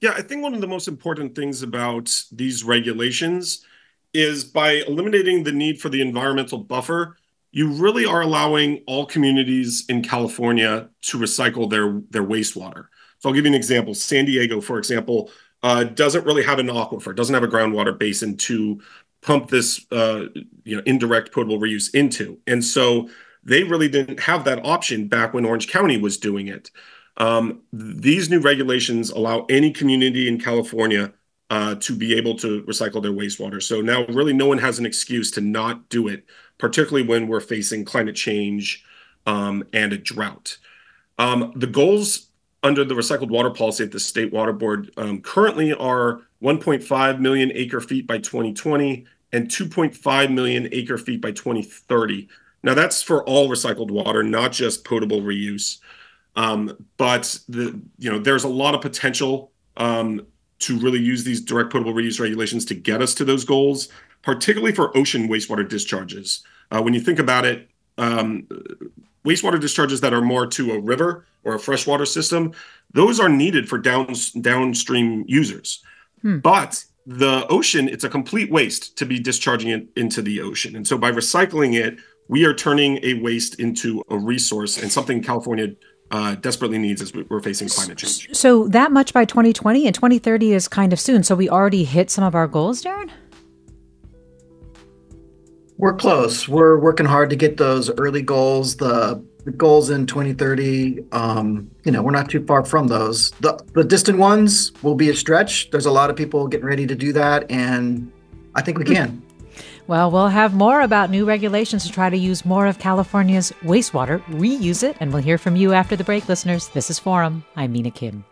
Yeah, 0.00 0.12
I 0.16 0.22
think 0.22 0.44
one 0.44 0.54
of 0.54 0.60
the 0.60 0.68
most 0.68 0.86
important 0.86 1.34
things 1.34 1.64
about 1.64 2.24
these 2.30 2.62
regulations 2.62 3.66
is 4.14 4.44
by 4.44 4.82
eliminating 4.86 5.42
the 5.42 5.52
need 5.52 5.80
for 5.80 5.88
the 5.88 6.00
environmental 6.00 6.58
buffer, 6.58 7.16
you 7.52 7.68
really 7.68 8.06
are 8.06 8.20
allowing 8.20 8.82
all 8.86 9.06
communities 9.06 9.84
in 9.88 10.02
California 10.02 10.88
to 11.02 11.18
recycle 11.18 11.68
their 11.68 12.00
their 12.10 12.24
wastewater. 12.24 12.86
So 13.18 13.28
I'll 13.28 13.34
give 13.34 13.44
you 13.44 13.50
an 13.50 13.54
example. 13.56 13.94
San 13.94 14.24
Diego, 14.24 14.60
for 14.60 14.78
example, 14.78 15.30
uh, 15.62 15.84
doesn't 15.84 16.24
really 16.24 16.42
have 16.42 16.58
an 16.58 16.68
aquifer, 16.68 17.14
doesn't 17.14 17.34
have 17.34 17.42
a 17.42 17.48
groundwater 17.48 17.96
basin 17.96 18.36
to 18.38 18.80
pump 19.22 19.50
this 19.50 19.84
uh, 19.92 20.26
you 20.64 20.76
know 20.76 20.82
indirect 20.86 21.32
potable 21.32 21.58
reuse 21.58 21.94
into, 21.94 22.38
and 22.46 22.64
so 22.64 23.08
they 23.42 23.64
really 23.64 23.88
didn't 23.88 24.20
have 24.20 24.44
that 24.44 24.64
option 24.64 25.08
back 25.08 25.34
when 25.34 25.44
Orange 25.44 25.68
County 25.68 25.96
was 25.96 26.18
doing 26.18 26.48
it. 26.48 26.70
Um, 27.16 27.62
these 27.72 28.30
new 28.30 28.40
regulations 28.40 29.10
allow 29.10 29.44
any 29.50 29.72
community 29.72 30.28
in 30.28 30.38
California 30.40 31.12
uh, 31.50 31.74
to 31.74 31.94
be 31.94 32.14
able 32.14 32.36
to 32.36 32.62
recycle 32.62 33.02
their 33.02 33.12
wastewater. 33.12 33.62
So 33.62 33.80
now, 33.80 34.06
really, 34.06 34.32
no 34.32 34.46
one 34.46 34.58
has 34.58 34.78
an 34.78 34.86
excuse 34.86 35.30
to 35.32 35.40
not 35.40 35.88
do 35.88 36.08
it 36.08 36.24
particularly 36.60 37.06
when 37.06 37.26
we're 37.26 37.40
facing 37.40 37.84
climate 37.84 38.14
change 38.14 38.84
um, 39.26 39.64
and 39.72 39.92
a 39.92 39.98
drought. 39.98 40.58
Um, 41.18 41.52
the 41.56 41.66
goals 41.66 42.28
under 42.62 42.84
the 42.84 42.94
recycled 42.94 43.30
water 43.30 43.50
policy 43.50 43.84
at 43.84 43.90
the 43.90 43.98
State 43.98 44.32
Water 44.32 44.52
Board 44.52 44.90
um, 44.96 45.22
currently 45.22 45.72
are 45.72 46.20
1.5 46.42 47.18
million 47.18 47.50
acre 47.54 47.80
feet 47.80 48.06
by 48.06 48.18
2020 48.18 49.06
and 49.32 49.48
2.5 49.48 50.32
million 50.32 50.68
acre 50.70 50.98
feet 50.98 51.20
by 51.20 51.32
2030. 51.32 52.28
Now 52.62 52.74
that's 52.74 53.02
for 53.02 53.24
all 53.24 53.48
recycled 53.48 53.90
water, 53.90 54.22
not 54.22 54.52
just 54.52 54.84
potable 54.84 55.22
reuse. 55.22 55.78
Um, 56.36 56.86
but 56.96 57.38
the 57.48 57.80
you 57.98 58.10
know 58.10 58.18
there's 58.18 58.44
a 58.44 58.48
lot 58.48 58.74
of 58.74 58.82
potential 58.82 59.50
um, 59.76 60.26
to 60.60 60.78
really 60.78 61.00
use 61.00 61.24
these 61.24 61.40
direct 61.40 61.70
potable 61.70 61.92
reuse 61.92 62.20
regulations 62.20 62.64
to 62.66 62.74
get 62.74 63.02
us 63.02 63.14
to 63.14 63.24
those 63.24 63.44
goals 63.44 63.88
particularly 64.22 64.74
for 64.74 64.96
ocean 64.96 65.28
wastewater 65.28 65.68
discharges. 65.68 66.42
Uh, 66.70 66.82
when 66.82 66.94
you 66.94 67.00
think 67.00 67.18
about 67.18 67.44
it, 67.44 67.68
um, 67.98 68.46
wastewater 69.24 69.60
discharges 69.60 70.00
that 70.00 70.12
are 70.12 70.20
more 70.20 70.46
to 70.46 70.72
a 70.72 70.80
river 70.80 71.26
or 71.44 71.54
a 71.54 71.58
freshwater 71.58 72.06
system, 72.06 72.52
those 72.92 73.18
are 73.18 73.28
needed 73.28 73.68
for 73.68 73.78
down, 73.78 74.14
downstream 74.40 75.24
users. 75.26 75.82
Hmm. 76.22 76.38
But 76.38 76.84
the 77.06 77.46
ocean, 77.48 77.88
it's 77.88 78.04
a 78.04 78.08
complete 78.08 78.50
waste 78.50 78.96
to 78.98 79.06
be 79.06 79.18
discharging 79.18 79.70
it 79.70 79.88
into 79.96 80.22
the 80.22 80.40
ocean. 80.40 80.76
And 80.76 80.86
so 80.86 80.98
by 80.98 81.10
recycling 81.10 81.74
it, 81.74 81.98
we 82.28 82.44
are 82.44 82.54
turning 82.54 83.00
a 83.02 83.14
waste 83.14 83.58
into 83.58 84.04
a 84.10 84.16
resource 84.16 84.80
and 84.80 84.92
something 84.92 85.22
California 85.22 85.68
uh, 86.10 86.34
desperately 86.36 86.78
needs 86.78 87.00
as 87.00 87.14
we're 87.14 87.40
facing 87.40 87.68
climate 87.68 87.98
change. 87.98 88.28
So 88.32 88.66
that 88.68 88.92
much 88.92 89.12
by 89.12 89.24
2020 89.24 89.86
and 89.86 89.94
2030 89.94 90.52
is 90.52 90.68
kind 90.68 90.92
of 90.92 91.00
soon. 91.00 91.22
So 91.22 91.34
we 91.34 91.48
already 91.48 91.84
hit 91.84 92.10
some 92.10 92.24
of 92.24 92.34
our 92.34 92.48
goals, 92.48 92.82
Darrin? 92.82 93.10
We're 95.78 95.94
close. 95.94 96.48
We're 96.48 96.78
working 96.78 97.06
hard 97.06 97.30
to 97.30 97.36
get 97.36 97.56
those 97.56 97.90
early 97.90 98.22
goals. 98.22 98.76
The, 98.76 99.24
the 99.44 99.50
goals 99.52 99.88
in 99.88 100.04
2030, 100.06 101.04
um, 101.12 101.70
you 101.84 101.92
know, 101.92 102.02
we're 102.02 102.10
not 102.10 102.28
too 102.28 102.44
far 102.44 102.64
from 102.64 102.88
those. 102.88 103.30
The 103.40 103.58
the 103.72 103.84
distant 103.84 104.18
ones 104.18 104.72
will 104.82 104.94
be 104.94 105.08
a 105.08 105.16
stretch. 105.16 105.70
There's 105.70 105.86
a 105.86 105.90
lot 105.90 106.10
of 106.10 106.16
people 106.16 106.46
getting 106.48 106.66
ready 106.66 106.86
to 106.86 106.94
do 106.94 107.14
that, 107.14 107.50
and 107.50 108.12
I 108.54 108.60
think 108.60 108.78
we 108.78 108.84
can. 108.84 109.22
Well, 109.90 110.12
we'll 110.12 110.28
have 110.28 110.54
more 110.54 110.82
about 110.82 111.10
new 111.10 111.24
regulations 111.24 111.84
to 111.84 111.90
try 111.90 112.10
to 112.10 112.16
use 112.16 112.44
more 112.44 112.68
of 112.68 112.78
California's 112.78 113.50
wastewater, 113.62 114.22
reuse 114.26 114.84
it, 114.84 114.96
and 115.00 115.12
we'll 115.12 115.20
hear 115.20 115.36
from 115.36 115.56
you 115.56 115.72
after 115.72 115.96
the 115.96 116.04
break, 116.04 116.28
listeners. 116.28 116.68
This 116.68 116.90
is 116.90 117.00
Forum. 117.00 117.44
I'm 117.56 117.72
Mina 117.72 117.90
Kim. 117.90 118.24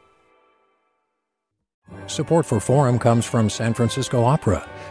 Support 2.06 2.46
for 2.46 2.60
Forum 2.60 3.00
comes 3.00 3.26
from 3.26 3.50
San 3.50 3.74
Francisco 3.74 4.22
Opera. 4.22 4.64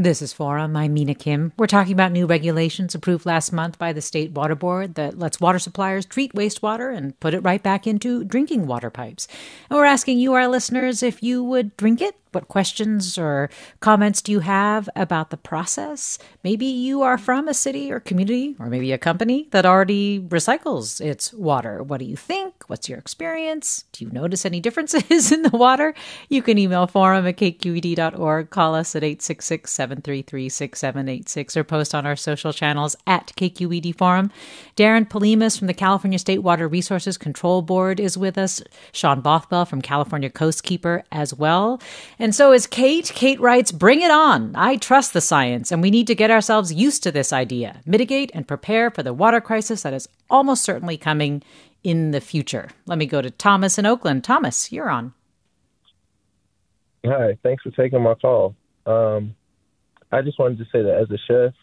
This 0.00 0.22
is 0.22 0.32
Forum. 0.32 0.76
I'm 0.76 0.94
Mina 0.94 1.16
Kim. 1.16 1.52
We're 1.56 1.66
talking 1.66 1.92
about 1.92 2.12
new 2.12 2.24
regulations 2.24 2.94
approved 2.94 3.26
last 3.26 3.52
month 3.52 3.80
by 3.80 3.92
the 3.92 4.00
State 4.00 4.30
Water 4.30 4.54
Board 4.54 4.94
that 4.94 5.18
lets 5.18 5.40
water 5.40 5.58
suppliers 5.58 6.06
treat 6.06 6.34
wastewater 6.34 6.96
and 6.96 7.18
put 7.18 7.34
it 7.34 7.40
right 7.40 7.60
back 7.60 7.84
into 7.84 8.22
drinking 8.22 8.68
water 8.68 8.90
pipes. 8.90 9.26
And 9.68 9.76
we're 9.76 9.86
asking 9.86 10.20
you, 10.20 10.34
our 10.34 10.46
listeners, 10.46 11.02
if 11.02 11.20
you 11.20 11.42
would 11.42 11.76
drink 11.76 12.00
it 12.00 12.14
what 12.32 12.48
questions 12.48 13.18
or 13.18 13.50
comments 13.80 14.22
do 14.22 14.32
you 14.32 14.40
have 14.40 14.88
about 14.96 15.30
the 15.30 15.36
process? 15.36 16.18
Maybe 16.44 16.66
you 16.66 17.02
are 17.02 17.18
from 17.18 17.48
a 17.48 17.54
city 17.54 17.90
or 17.90 18.00
community, 18.00 18.56
or 18.58 18.66
maybe 18.66 18.92
a 18.92 18.98
company 18.98 19.48
that 19.50 19.66
already 19.66 20.20
recycles 20.20 21.00
its 21.00 21.32
water. 21.32 21.82
What 21.82 21.98
do 21.98 22.04
you 22.04 22.16
think? 22.16 22.54
What's 22.68 22.88
your 22.88 22.98
experience? 22.98 23.84
Do 23.92 24.04
you 24.04 24.10
notice 24.10 24.44
any 24.44 24.60
differences 24.60 25.32
in 25.32 25.42
the 25.42 25.56
water? 25.56 25.94
You 26.28 26.42
can 26.42 26.58
email 26.58 26.86
forum 26.86 27.26
at 27.26 27.36
kqed.org, 27.36 28.50
call 28.50 28.74
us 28.74 28.94
at 28.94 29.04
866 29.04 29.70
733 29.70 30.48
6786, 30.48 31.56
or 31.56 31.64
post 31.64 31.94
on 31.94 32.06
our 32.06 32.16
social 32.16 32.52
channels 32.52 32.96
at 33.06 33.32
KQED 33.36 33.96
Forum. 33.96 34.30
Darrin 34.76 35.06
Polhemus 35.06 35.58
from 35.58 35.66
the 35.66 35.74
California 35.74 36.18
State 36.18 36.42
Water 36.42 36.68
Resources 36.68 37.18
Control 37.18 37.62
Board 37.62 38.00
is 38.00 38.18
with 38.18 38.38
us, 38.38 38.62
Sean 38.92 39.20
Bothwell 39.20 39.66
from 39.66 39.82
California 39.82 40.30
Coastkeeper 40.30 41.02
as 41.10 41.34
well. 41.34 41.80
And 42.20 42.34
so 42.34 42.52
is 42.52 42.66
Kate. 42.66 43.12
Kate 43.14 43.38
writes, 43.38 43.70
Bring 43.70 44.00
it 44.00 44.10
on. 44.10 44.52
I 44.56 44.76
trust 44.76 45.12
the 45.12 45.20
science, 45.20 45.70
and 45.70 45.80
we 45.80 45.90
need 45.90 46.08
to 46.08 46.16
get 46.16 46.32
ourselves 46.32 46.72
used 46.72 47.04
to 47.04 47.12
this 47.12 47.32
idea, 47.32 47.80
mitigate 47.86 48.32
and 48.34 48.48
prepare 48.48 48.90
for 48.90 49.04
the 49.04 49.14
water 49.14 49.40
crisis 49.40 49.82
that 49.82 49.92
is 49.92 50.08
almost 50.28 50.64
certainly 50.64 50.96
coming 50.96 51.42
in 51.84 52.10
the 52.10 52.20
future. 52.20 52.70
Let 52.86 52.98
me 52.98 53.06
go 53.06 53.22
to 53.22 53.30
Thomas 53.30 53.78
in 53.78 53.86
Oakland. 53.86 54.24
Thomas, 54.24 54.72
you're 54.72 54.90
on. 54.90 55.14
Hi, 57.06 57.38
thanks 57.44 57.62
for 57.62 57.70
taking 57.70 58.02
my 58.02 58.14
call. 58.14 58.56
Um, 58.84 59.36
I 60.10 60.22
just 60.22 60.40
wanted 60.40 60.58
to 60.58 60.64
say 60.64 60.82
that 60.82 60.98
as 61.00 61.10
a 61.12 61.18
chef, 61.28 61.54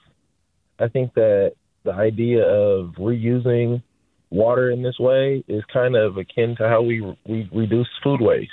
I 0.80 0.88
think 0.88 1.14
that 1.16 1.54
the 1.84 1.92
idea 1.92 2.44
of 2.44 2.94
reusing 2.94 3.84
water 4.30 4.72
in 4.72 4.84
this 4.84 4.98
way 5.00 5.44
is 5.50 5.64
kind 5.72 5.98
of 5.98 6.16
akin 6.18 6.56
to 6.58 6.70
how 6.70 6.82
we, 6.82 7.02
we 7.28 7.50
reduce 7.52 7.90
food 8.02 8.22
waste 8.22 8.52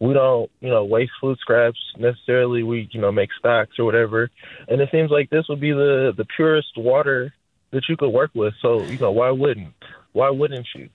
we 0.00 0.14
don't, 0.14 0.50
you 0.60 0.70
know, 0.70 0.84
waste 0.84 1.12
food 1.20 1.38
scraps 1.40 1.78
necessarily. 1.98 2.62
We, 2.62 2.88
you 2.92 3.00
know, 3.00 3.12
make 3.12 3.30
stocks 3.38 3.78
or 3.78 3.84
whatever. 3.84 4.30
And 4.68 4.80
it 4.80 4.88
seems 4.92 5.10
like 5.10 5.30
this 5.30 5.46
would 5.48 5.60
be 5.60 5.72
the 5.72 6.12
the 6.16 6.24
purest 6.36 6.76
water 6.76 7.34
that 7.70 7.82
you 7.88 7.96
could 7.96 8.10
work 8.10 8.30
with. 8.34 8.54
So, 8.62 8.82
you 8.82 8.98
know, 8.98 9.12
why 9.12 9.30
wouldn't? 9.30 9.74
Why 10.12 10.30
wouldn't 10.30 10.66
you? 10.74 10.88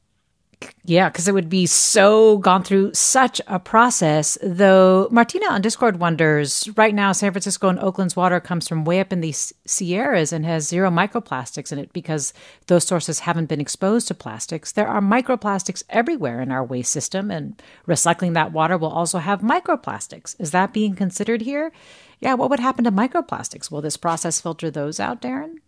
Yeah, 0.85 1.09
because 1.09 1.29
it 1.29 1.33
would 1.33 1.49
be 1.49 1.65
so 1.65 2.37
gone 2.39 2.63
through 2.63 2.93
such 2.93 3.39
a 3.47 3.57
process. 3.57 4.37
Though 4.43 5.07
Martina 5.11 5.45
on 5.45 5.61
Discord 5.61 5.97
wonders 5.99 6.69
right 6.75 6.93
now, 6.93 7.13
San 7.13 7.31
Francisco 7.31 7.69
and 7.69 7.79
Oakland's 7.79 8.17
water 8.17 8.41
comes 8.41 8.67
from 8.67 8.83
way 8.83 8.99
up 8.99 9.13
in 9.13 9.21
the 9.21 9.31
Sierras 9.31 10.33
and 10.33 10.45
has 10.45 10.67
zero 10.67 10.89
microplastics 10.89 11.71
in 11.71 11.79
it 11.79 11.93
because 11.93 12.33
those 12.67 12.83
sources 12.83 13.19
haven't 13.19 13.45
been 13.45 13.61
exposed 13.61 14.09
to 14.09 14.13
plastics. 14.13 14.73
There 14.73 14.87
are 14.87 15.01
microplastics 15.01 15.83
everywhere 15.89 16.41
in 16.41 16.51
our 16.51 16.63
waste 16.63 16.91
system, 16.91 17.31
and 17.31 17.61
recycling 17.87 18.33
that 18.33 18.51
water 18.51 18.77
will 18.77 18.91
also 18.91 19.19
have 19.19 19.39
microplastics. 19.39 20.35
Is 20.39 20.51
that 20.51 20.73
being 20.73 20.95
considered 20.95 21.43
here? 21.43 21.71
Yeah, 22.19 22.33
what 22.33 22.49
would 22.49 22.59
happen 22.59 22.83
to 22.83 22.91
microplastics? 22.91 23.71
Will 23.71 23.81
this 23.81 23.97
process 23.97 24.41
filter 24.41 24.69
those 24.69 24.99
out, 24.99 25.21
Darrin? 25.21 25.59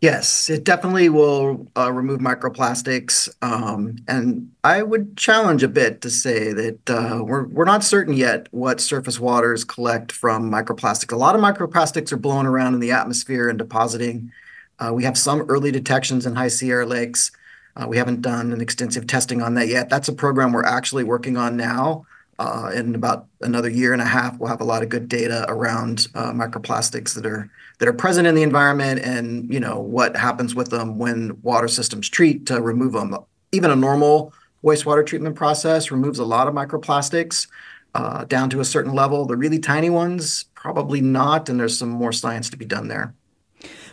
Yes, 0.00 0.48
it 0.48 0.62
definitely 0.62 1.08
will 1.08 1.66
uh, 1.76 1.90
remove 1.92 2.20
microplastics. 2.20 3.28
Um, 3.42 3.96
and 4.06 4.52
I 4.62 4.80
would 4.84 5.16
challenge 5.16 5.64
a 5.64 5.68
bit 5.68 6.02
to 6.02 6.10
say 6.10 6.52
that 6.52 6.90
uh, 6.90 7.24
we're, 7.24 7.48
we're 7.48 7.64
not 7.64 7.82
certain 7.82 8.14
yet 8.14 8.46
what 8.52 8.80
surface 8.80 9.18
waters 9.18 9.64
collect 9.64 10.12
from 10.12 10.52
microplastics. 10.52 11.12
A 11.12 11.16
lot 11.16 11.34
of 11.34 11.40
microplastics 11.40 12.12
are 12.12 12.16
blown 12.16 12.46
around 12.46 12.74
in 12.74 12.80
the 12.80 12.92
atmosphere 12.92 13.48
and 13.48 13.58
depositing. 13.58 14.30
Uh, 14.78 14.92
we 14.94 15.02
have 15.02 15.18
some 15.18 15.40
early 15.48 15.72
detections 15.72 16.26
in 16.26 16.36
high 16.36 16.46
Sierra 16.46 16.86
lakes. 16.86 17.32
Uh, 17.74 17.88
we 17.88 17.96
haven't 17.96 18.22
done 18.22 18.52
an 18.52 18.60
extensive 18.60 19.08
testing 19.08 19.42
on 19.42 19.54
that 19.54 19.66
yet. 19.66 19.88
That's 19.88 20.08
a 20.08 20.12
program 20.12 20.52
we're 20.52 20.64
actually 20.64 21.02
working 21.02 21.36
on 21.36 21.56
now. 21.56 22.06
Uh, 22.40 22.70
in 22.72 22.94
about 22.94 23.26
another 23.40 23.68
year 23.68 23.92
and 23.92 24.00
a 24.00 24.04
half, 24.04 24.38
we'll 24.38 24.48
have 24.48 24.60
a 24.60 24.64
lot 24.64 24.82
of 24.82 24.88
good 24.88 25.08
data 25.08 25.44
around 25.48 26.06
uh, 26.14 26.30
microplastics 26.32 27.14
that 27.14 27.26
are 27.26 27.50
that 27.78 27.88
are 27.88 27.92
present 27.92 28.28
in 28.28 28.34
the 28.34 28.42
environment 28.42 29.00
and 29.00 29.52
you 29.52 29.58
know 29.58 29.78
what 29.78 30.16
happens 30.16 30.54
with 30.54 30.70
them 30.70 30.98
when 30.98 31.36
water 31.42 31.66
systems 31.66 32.08
treat 32.08 32.46
to 32.46 32.60
remove 32.60 32.92
them. 32.92 33.16
Even 33.50 33.70
a 33.70 33.76
normal 33.76 34.32
wastewater 34.62 35.04
treatment 35.04 35.34
process 35.34 35.90
removes 35.90 36.18
a 36.18 36.24
lot 36.24 36.46
of 36.46 36.54
microplastics 36.54 37.48
uh, 37.94 38.24
down 38.24 38.50
to 38.50 38.60
a 38.60 38.64
certain 38.64 38.92
level. 38.92 39.26
The 39.26 39.36
really 39.36 39.58
tiny 39.58 39.90
ones, 39.90 40.44
probably 40.54 41.00
not, 41.00 41.48
and 41.48 41.58
there's 41.58 41.78
some 41.78 41.90
more 41.90 42.12
science 42.12 42.50
to 42.50 42.56
be 42.56 42.64
done 42.64 42.88
there. 42.88 43.14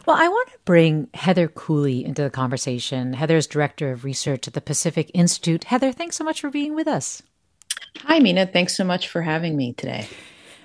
Well, 0.06 0.18
I 0.18 0.28
want 0.28 0.50
to 0.50 0.60
bring 0.66 1.08
Heather 1.16 1.48
Cooley 1.48 2.06
into 2.06 2.22
the 2.22 2.30
conversation. 2.30 3.14
Heather 3.14 3.38
is 3.38 3.48
Director 3.48 3.92
of 3.92 4.04
Research 4.04 4.48
at 4.48 4.54
the 4.54 4.62
Pacific 4.62 5.10
Institute. 5.16 5.64
Heather, 5.66 5.92
thanks 5.92 6.16
so 6.16 6.24
much 6.24 6.42
for 6.42 6.52
being 6.52 6.76
with 6.76 6.88
us. 6.88 7.24
Hi, 8.00 8.20
Mina. 8.20 8.46
Thanks 8.46 8.76
so 8.76 8.84
much 8.84 9.08
for 9.08 9.22
having 9.22 9.56
me 9.56 9.74
today. 9.74 10.08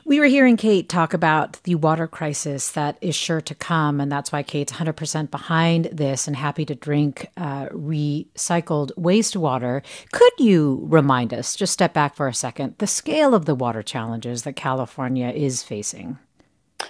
We 0.05 0.19
were 0.19 0.27
hearing 0.27 0.57
Kate 0.57 0.89
talk 0.89 1.15
about 1.15 1.63
the 1.63 1.75
water 1.77 2.09
crisis 2.09 2.73
that 2.73 2.97
is 3.01 3.15
sure 3.15 3.41
to 3.43 3.55
come, 3.55 4.01
and 4.01 4.11
that's 4.11 4.33
why 4.33 4.43
Kate's 4.43 4.73
100% 4.73 5.31
behind 5.31 5.85
this 5.93 6.27
and 6.27 6.35
happy 6.35 6.65
to 6.65 6.75
drink 6.75 7.29
uh, 7.37 7.67
recycled 7.67 8.93
wastewater. 8.97 9.83
Could 10.11 10.33
you 10.39 10.81
remind 10.85 11.33
us, 11.33 11.55
just 11.55 11.73
step 11.73 11.93
back 11.93 12.17
for 12.17 12.27
a 12.27 12.35
second, 12.35 12.77
the 12.79 12.87
scale 12.87 13.35
of 13.35 13.45
the 13.45 13.55
water 13.55 13.83
challenges 13.83 14.43
that 14.43 14.57
California 14.57 15.29
is 15.29 15.63
facing? 15.63 16.19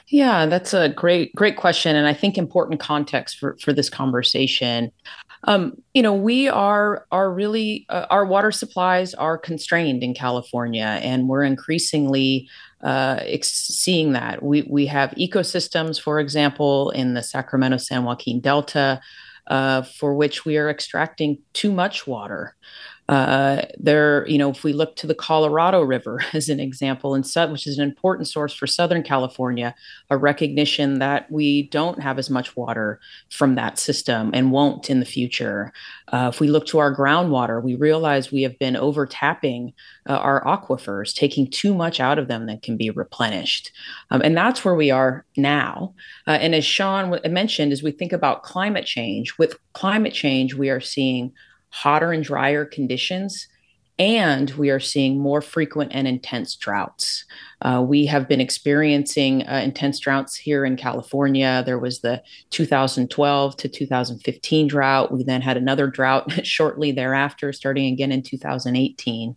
Yeah, 0.06 0.46
that's 0.46 0.72
a 0.72 0.88
great, 0.88 1.34
great 1.34 1.56
question, 1.56 1.96
and 1.96 2.06
I 2.06 2.14
think 2.14 2.38
important 2.38 2.80
context 2.80 3.38
for 3.38 3.56
for 3.60 3.72
this 3.72 3.90
conversation. 3.90 4.92
Um, 5.44 5.80
you 5.94 6.02
know, 6.02 6.14
we 6.14 6.48
are 6.48 7.06
are 7.10 7.32
really 7.32 7.86
uh, 7.88 8.06
our 8.10 8.26
water 8.26 8.50
supplies 8.50 9.14
are 9.14 9.38
constrained 9.38 10.02
in 10.02 10.14
California, 10.14 10.98
and 11.02 11.28
we're 11.28 11.44
increasingly 11.44 12.48
uh, 12.82 13.20
ex- 13.20 13.50
seeing 13.50 14.12
that. 14.12 14.42
We 14.42 14.62
we 14.62 14.86
have 14.86 15.10
ecosystems, 15.12 16.00
for 16.00 16.20
example, 16.20 16.90
in 16.90 17.14
the 17.14 17.22
Sacramento 17.22 17.78
San 17.78 18.04
Joaquin 18.04 18.40
Delta, 18.40 19.00
uh, 19.46 19.82
for 19.82 20.14
which 20.14 20.44
we 20.44 20.58
are 20.58 20.68
extracting 20.68 21.38
too 21.54 21.72
much 21.72 22.06
water. 22.06 22.54
Uh, 23.10 23.66
there, 23.76 24.24
you 24.28 24.38
know, 24.38 24.50
if 24.50 24.62
we 24.62 24.72
look 24.72 24.94
to 24.94 25.04
the 25.04 25.16
Colorado 25.16 25.82
River 25.82 26.20
as 26.32 26.48
an 26.48 26.60
example, 26.60 27.12
and 27.12 27.26
which 27.50 27.66
is 27.66 27.76
an 27.76 27.82
important 27.82 28.28
source 28.28 28.54
for 28.54 28.68
Southern 28.68 29.02
California, 29.02 29.74
a 30.10 30.16
recognition 30.16 31.00
that 31.00 31.28
we 31.28 31.64
don't 31.70 32.00
have 32.00 32.20
as 32.20 32.30
much 32.30 32.54
water 32.54 33.00
from 33.28 33.56
that 33.56 33.80
system 33.80 34.30
and 34.32 34.52
won't 34.52 34.88
in 34.88 35.00
the 35.00 35.06
future. 35.06 35.72
Uh, 36.12 36.30
if 36.32 36.38
we 36.38 36.46
look 36.46 36.66
to 36.66 36.78
our 36.78 36.94
groundwater, 36.94 37.60
we 37.60 37.74
realize 37.74 38.30
we 38.30 38.42
have 38.42 38.56
been 38.60 38.76
over 38.76 39.06
tapping 39.06 39.72
uh, 40.08 40.12
our 40.12 40.44
aquifers, 40.44 41.12
taking 41.12 41.50
too 41.50 41.74
much 41.74 41.98
out 41.98 42.16
of 42.16 42.28
them 42.28 42.46
that 42.46 42.62
can 42.62 42.76
be 42.76 42.90
replenished, 42.90 43.72
um, 44.12 44.22
and 44.22 44.36
that's 44.36 44.64
where 44.64 44.76
we 44.76 44.92
are 44.92 45.26
now. 45.36 45.92
Uh, 46.28 46.38
and 46.40 46.54
as 46.54 46.64
Sean 46.64 47.18
mentioned, 47.28 47.72
as 47.72 47.82
we 47.82 47.90
think 47.90 48.12
about 48.12 48.44
climate 48.44 48.86
change, 48.86 49.36
with 49.36 49.58
climate 49.72 50.14
change, 50.14 50.54
we 50.54 50.70
are 50.70 50.80
seeing 50.80 51.32
hotter 51.70 52.12
and 52.12 52.24
drier 52.24 52.64
conditions, 52.64 53.48
and 54.00 54.50
we 54.52 54.70
are 54.70 54.80
seeing 54.80 55.18
more 55.18 55.42
frequent 55.42 55.92
and 55.94 56.08
intense 56.08 56.56
droughts. 56.56 57.26
Uh, 57.60 57.84
we 57.86 58.06
have 58.06 58.26
been 58.26 58.40
experiencing 58.40 59.46
uh, 59.46 59.60
intense 59.62 59.98
droughts 59.98 60.36
here 60.36 60.64
in 60.64 60.74
California. 60.74 61.62
There 61.66 61.78
was 61.78 62.00
the 62.00 62.22
2012 62.48 63.56
to 63.58 63.68
2015 63.68 64.68
drought. 64.68 65.12
We 65.12 65.22
then 65.22 65.42
had 65.42 65.58
another 65.58 65.86
drought 65.86 66.32
shortly 66.46 66.92
thereafter, 66.92 67.52
starting 67.52 67.92
again 67.92 68.10
in 68.10 68.22
2018. 68.22 69.36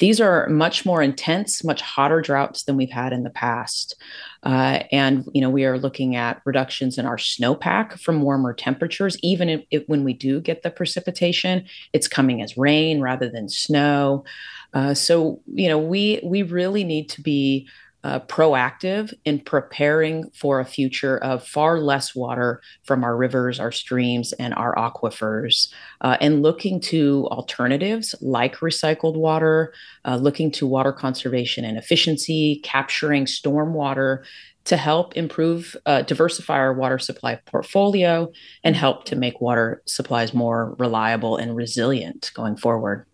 These 0.00 0.20
are 0.20 0.48
much 0.48 0.84
more 0.84 1.02
intense, 1.02 1.62
much 1.62 1.82
hotter 1.82 2.20
droughts 2.20 2.64
than 2.64 2.76
we've 2.76 2.90
had 2.90 3.12
in 3.12 3.22
the 3.22 3.30
past. 3.30 3.94
Uh, 4.42 4.80
and 4.90 5.28
you 5.34 5.40
know 5.40 5.50
we 5.50 5.64
are 5.66 5.78
looking 5.78 6.16
at 6.16 6.40
reductions 6.44 6.98
in 6.98 7.06
our 7.06 7.18
snowpack 7.18 8.00
from 8.00 8.22
warmer 8.22 8.54
temperatures. 8.54 9.18
Even 9.22 9.48
if, 9.48 9.60
if, 9.70 9.84
when 9.86 10.02
we 10.02 10.14
do 10.14 10.40
get 10.40 10.62
the 10.62 10.70
precipitation, 10.70 11.64
it's 11.92 12.08
coming 12.08 12.42
as 12.42 12.56
rain 12.56 13.00
rather 13.00 13.28
than 13.28 13.48
snow. 13.48 14.24
Uh, 14.72 14.94
so 14.94 15.40
you 15.46 15.68
know 15.68 15.78
we 15.78 16.20
we 16.24 16.42
really 16.42 16.82
need 16.82 17.08
to 17.10 17.20
be 17.20 17.68
uh, 18.02 18.20
proactive 18.20 19.12
in 19.24 19.40
preparing 19.40 20.30
for 20.30 20.60
a 20.60 20.64
future 20.64 21.18
of 21.18 21.46
far 21.46 21.80
less 21.80 22.14
water 22.14 22.60
from 22.84 23.04
our 23.04 23.16
rivers, 23.16 23.60
our 23.60 23.72
streams, 23.72 24.32
and 24.34 24.54
our 24.54 24.74
aquifers, 24.74 25.72
uh, 26.00 26.16
and 26.20 26.42
looking 26.42 26.80
to 26.80 27.26
alternatives 27.30 28.14
like 28.20 28.56
recycled 28.56 29.16
water, 29.16 29.74
uh, 30.06 30.16
looking 30.16 30.50
to 30.50 30.66
water 30.66 30.92
conservation 30.92 31.64
and 31.64 31.76
efficiency, 31.76 32.60
capturing 32.64 33.26
storm 33.26 33.74
water 33.74 34.24
to 34.64 34.76
help 34.76 35.16
improve, 35.16 35.76
uh, 35.86 36.02
diversify 36.02 36.54
our 36.54 36.72
water 36.72 36.98
supply 36.98 37.36
portfolio 37.46 38.30
and 38.62 38.76
help 38.76 39.04
to 39.04 39.16
make 39.16 39.40
water 39.40 39.82
supplies 39.86 40.34
more 40.34 40.74
reliable 40.78 41.36
and 41.36 41.56
resilient 41.56 42.30
going 42.34 42.56
forward. 42.56 43.06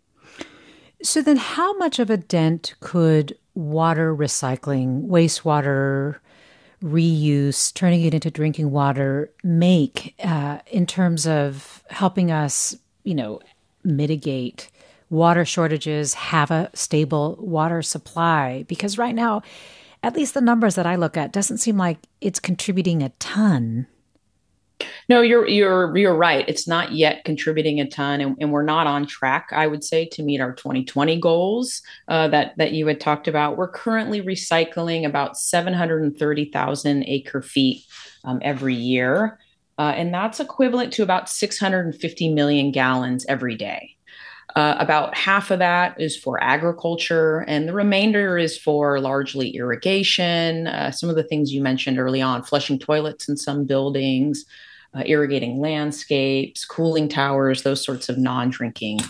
So, 1.03 1.22
then 1.22 1.37
how 1.37 1.77
much 1.77 1.99
of 1.99 2.11
a 2.11 2.16
dent 2.16 2.75
could 2.81 3.37
water 3.57 4.14
recycling, 4.14 5.07
wastewater 5.09 6.16
reuse, 6.83 7.73
turning 7.75 8.03
it 8.03 8.14
into 8.14 8.31
drinking 8.31 8.71
water 8.71 9.31
make 9.42 10.14
uh, 10.23 10.59
in 10.66 10.87
terms 10.87 11.27
of 11.27 11.83
helping 11.90 12.31
us, 12.31 12.77
you 13.03 13.14
know, 13.14 13.40
mitigate 13.83 14.69
water 15.09 15.45
shortages, 15.45 16.14
have 16.14 16.51
a 16.51 16.71
stable 16.75 17.37
water 17.40 17.83
supply? 17.83 18.64
Because 18.69 18.99
right 18.99 19.14
now, 19.14 19.42
at 20.03 20.14
least 20.14 20.35
the 20.35 20.40
numbers 20.40 20.75
that 20.75 20.87
I 20.87 20.97
look 20.97 21.16
at, 21.16 21.33
doesn't 21.33 21.59
seem 21.59 21.77
like 21.77 21.99
it's 22.21 22.38
contributing 22.38 23.03
a 23.03 23.09
ton 23.19 23.87
no, 25.09 25.23
you're 25.23 25.47
you're 25.47 25.97
you're 25.97 26.15
right. 26.15 26.45
It's 26.49 26.69
not 26.69 26.93
yet 26.93 27.25
contributing 27.25 27.81
a 27.81 27.89
ton, 27.89 28.21
and, 28.21 28.37
and 28.41 28.53
we're 28.53 28.62
not 28.62 28.87
on 28.87 29.07
track. 29.07 29.49
I 29.53 29.67
would 29.67 29.85
say 29.85 30.07
to 30.12 30.23
meet 30.23 30.41
our 30.41 30.53
2020 30.53 31.19
goals 31.21 31.83
uh, 32.09 32.29
that 32.29 32.57
that 32.59 32.73
you 32.73 32.87
had 32.87 33.01
talked 33.01 33.29
about. 33.29 33.57
We're 33.57 33.71
currently 33.71 34.21
recycling 34.21 35.07
about 35.07 35.39
730,000 35.39 37.05
acre 37.07 37.43
feet 37.43 37.85
um, 38.25 38.39
every 38.43 38.75
year, 38.75 39.39
uh, 39.79 39.93
and 39.97 40.12
that's 40.12 40.41
equivalent 40.41 40.93
to 40.95 41.03
about 41.03 41.29
650 41.29 42.35
million 42.35 42.71
gallons 42.71 43.25
every 43.29 43.57
day. 43.57 43.96
Uh, 44.57 44.75
about 44.79 45.14
half 45.14 45.51
of 45.51 45.59
that 45.59 46.01
is 46.01 46.16
for 46.16 46.42
agriculture, 46.42 47.40
and 47.47 47.69
the 47.69 47.75
remainder 47.75 48.38
is 48.38 48.57
for 48.57 48.99
largely 49.01 49.51
irrigation. 49.51 50.66
Uh, 50.66 50.90
some 50.90 51.11
of 51.11 51.14
the 51.14 51.23
things 51.23 51.53
you 51.53 51.61
mentioned 51.61 51.99
early 51.99 52.23
on, 52.23 52.42
flushing 52.42 52.79
toilets 52.79 53.29
in 53.29 53.37
some 53.37 53.66
buildings, 53.66 54.47
uh, 54.97 55.03
irrigating 55.05 55.61
landscapes, 55.61 56.65
cooling 56.65 57.09
towers, 57.09 57.63
those 57.63 57.85
sorts 57.85 58.09
of 58.09 58.17
non-drinking 58.19 59.01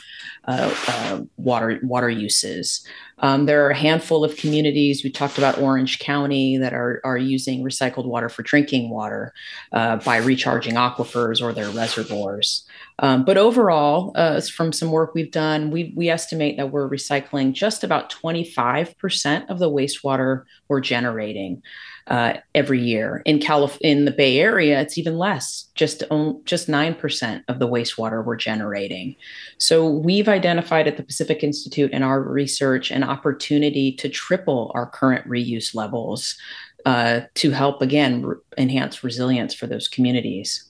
uh, 0.48 0.74
uh, 0.88 1.20
water 1.36 1.80
water 1.82 2.10
uses. 2.10 2.86
Um, 3.18 3.46
there 3.46 3.66
are 3.66 3.70
a 3.70 3.76
handful 3.76 4.24
of 4.24 4.36
communities. 4.36 5.02
We 5.02 5.10
talked 5.10 5.38
about 5.38 5.58
Orange 5.58 5.98
County 5.98 6.56
that 6.58 6.72
are 6.72 7.00
are 7.04 7.18
using 7.18 7.64
recycled 7.64 8.06
water 8.06 8.28
for 8.28 8.42
drinking 8.42 8.90
water 8.90 9.32
uh, 9.72 9.96
by 9.96 10.18
recharging 10.18 10.74
aquifers 10.74 11.42
or 11.42 11.52
their 11.52 11.70
reservoirs. 11.70 12.66
Um, 12.98 13.24
but 13.24 13.36
overall, 13.36 14.12
uh, 14.14 14.40
from 14.40 14.72
some 14.72 14.90
work 14.90 15.14
we've 15.14 15.30
done, 15.30 15.70
we 15.70 15.92
we 15.96 16.08
estimate 16.08 16.56
that 16.56 16.70
we're 16.70 16.88
recycling 16.88 17.52
just 17.52 17.84
about 17.84 18.10
25% 18.10 19.50
of 19.50 19.58
the 19.58 19.70
wastewater 19.70 20.44
we're 20.68 20.80
generating 20.80 21.62
uh, 22.06 22.34
every 22.54 22.80
year. 22.80 23.22
In 23.24 23.38
Calif- 23.38 23.78
in 23.80 24.04
the 24.04 24.10
Bay 24.10 24.38
Area, 24.38 24.80
it's 24.80 24.96
even 24.96 25.18
less, 25.18 25.68
just 25.74 26.02
on, 26.10 26.40
just 26.44 26.68
nine 26.68 26.94
percent 26.94 27.44
of 27.48 27.58
the 27.58 27.68
wastewater 27.68 28.24
we're 28.24 28.36
generating. 28.36 29.16
So 29.58 29.88
we've 29.88 30.28
identified 30.28 30.86
at 30.86 30.96
the 30.96 31.02
Pacific 31.02 31.42
Institute 31.42 31.90
in 31.90 32.02
our 32.02 32.20
research 32.20 32.90
an 32.90 33.02
opportunity 33.02 33.92
to 33.92 34.08
triple 34.08 34.70
our 34.74 34.86
current 34.86 35.28
reuse 35.28 35.74
levels 35.74 36.36
uh, 36.84 37.22
to 37.34 37.50
help 37.50 37.82
again 37.82 38.24
re- 38.24 38.36
enhance 38.56 39.02
resilience 39.02 39.52
for 39.52 39.66
those 39.66 39.88
communities. 39.88 40.64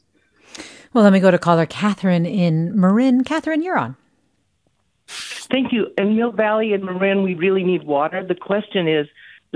Well, 0.95 1.05
let 1.05 1.13
me 1.13 1.21
go 1.21 1.31
to 1.31 1.39
caller 1.39 1.67
Catherine 1.67 2.25
in 2.25 2.79
Marin. 2.79 3.23
Catherine, 3.23 3.63
you're 3.63 3.77
on. 3.77 3.97
Thank 5.09 5.73
you. 5.73 5.89
In 5.99 6.17
Mill 6.17 6.33
Valley 6.33 6.73
and 6.73 6.83
Marin, 6.83 7.23
we 7.23 7.35
really 7.35 7.63
need 7.63 7.85
water. 7.85 8.25
The 8.27 8.35
question 8.35 8.89
is 8.89 9.07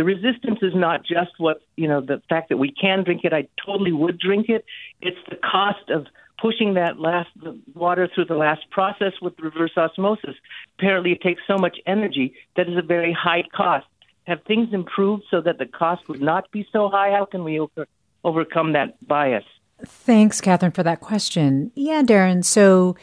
the 0.00 0.04
resistance 0.04 0.60
is 0.62 0.72
not 0.74 1.04
just 1.04 1.32
what 1.36 1.60
you 1.76 1.86
know 1.86 2.00
the 2.00 2.22
fact 2.30 2.48
that 2.48 2.56
we 2.56 2.72
can 2.72 3.04
drink 3.04 3.20
it. 3.22 3.34
I 3.34 3.46
totally 3.62 3.92
would 3.92 4.18
drink 4.18 4.48
it. 4.48 4.64
It's 5.02 5.18
the 5.28 5.36
cost 5.36 5.90
of 5.90 6.06
pushing 6.40 6.72
that 6.72 6.98
last 6.98 7.28
water 7.74 8.08
through 8.14 8.24
the 8.24 8.34
last 8.34 8.62
process 8.70 9.12
with 9.20 9.38
reverse 9.38 9.72
osmosis. 9.76 10.36
Apparently, 10.78 11.12
it 11.12 11.20
takes 11.20 11.42
so 11.46 11.58
much 11.58 11.76
energy 11.84 12.32
that 12.56 12.66
is 12.66 12.78
a 12.78 12.82
very 12.82 13.12
high 13.12 13.44
cost. 13.54 13.84
Have 14.26 14.42
things 14.44 14.72
improved 14.72 15.24
so 15.30 15.42
that 15.42 15.58
the 15.58 15.66
cost 15.66 16.08
would 16.08 16.22
not 16.22 16.50
be 16.50 16.66
so 16.72 16.88
high? 16.88 17.10
How 17.10 17.26
can 17.26 17.44
we 17.44 17.60
over, 17.60 17.86
overcome 18.24 18.72
that 18.72 19.06
bias? 19.06 19.44
Thanks, 19.84 20.40
Catherine, 20.40 20.72
for 20.72 20.82
that 20.82 21.00
question. 21.00 21.72
Yeah, 21.74 22.00
Darrin. 22.00 22.42
So 22.42 22.96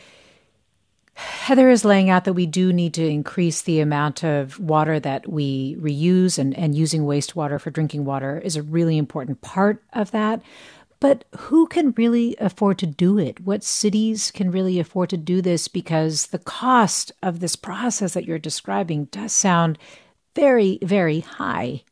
Heather 1.18 1.70
is 1.72 1.84
laying 1.84 2.12
out 2.12 2.26
that 2.26 2.34
we 2.34 2.46
do 2.46 2.72
need 2.72 2.94
to 2.94 3.08
increase 3.08 3.64
the 3.64 3.80
amount 3.80 4.24
of 4.24 4.60
water 4.60 5.00
that 5.00 5.28
we 5.28 5.76
reuse, 5.80 6.38
and, 6.38 6.56
and 6.56 6.76
using 6.76 7.06
wastewater 7.06 7.60
for 7.60 7.72
drinking 7.72 8.06
water 8.06 8.38
is 8.38 8.56
a 8.56 8.62
really 8.62 9.00
important 9.00 9.42
part 9.42 9.82
of 9.94 10.12
that. 10.12 10.44
But 11.00 11.26
who 11.36 11.66
can 11.66 11.92
really 11.98 12.36
afford 12.40 12.78
to 12.80 12.86
do 12.86 13.18
it? 13.18 13.40
What 13.40 13.64
cities 13.64 14.30
can 14.30 14.52
really 14.52 14.80
afford 14.80 15.10
to 15.10 15.18
do 15.18 15.42
this? 15.42 15.68
Because 15.68 16.28
the 16.28 16.40
cost 16.40 17.12
of 17.24 17.40
this 17.40 17.56
process 17.56 18.14
that 18.14 18.26
you're 18.26 18.38
describing 18.38 19.06
does 19.06 19.32
sound 19.32 19.80
very, 20.36 20.78
very 20.84 21.22
high. 21.22 21.84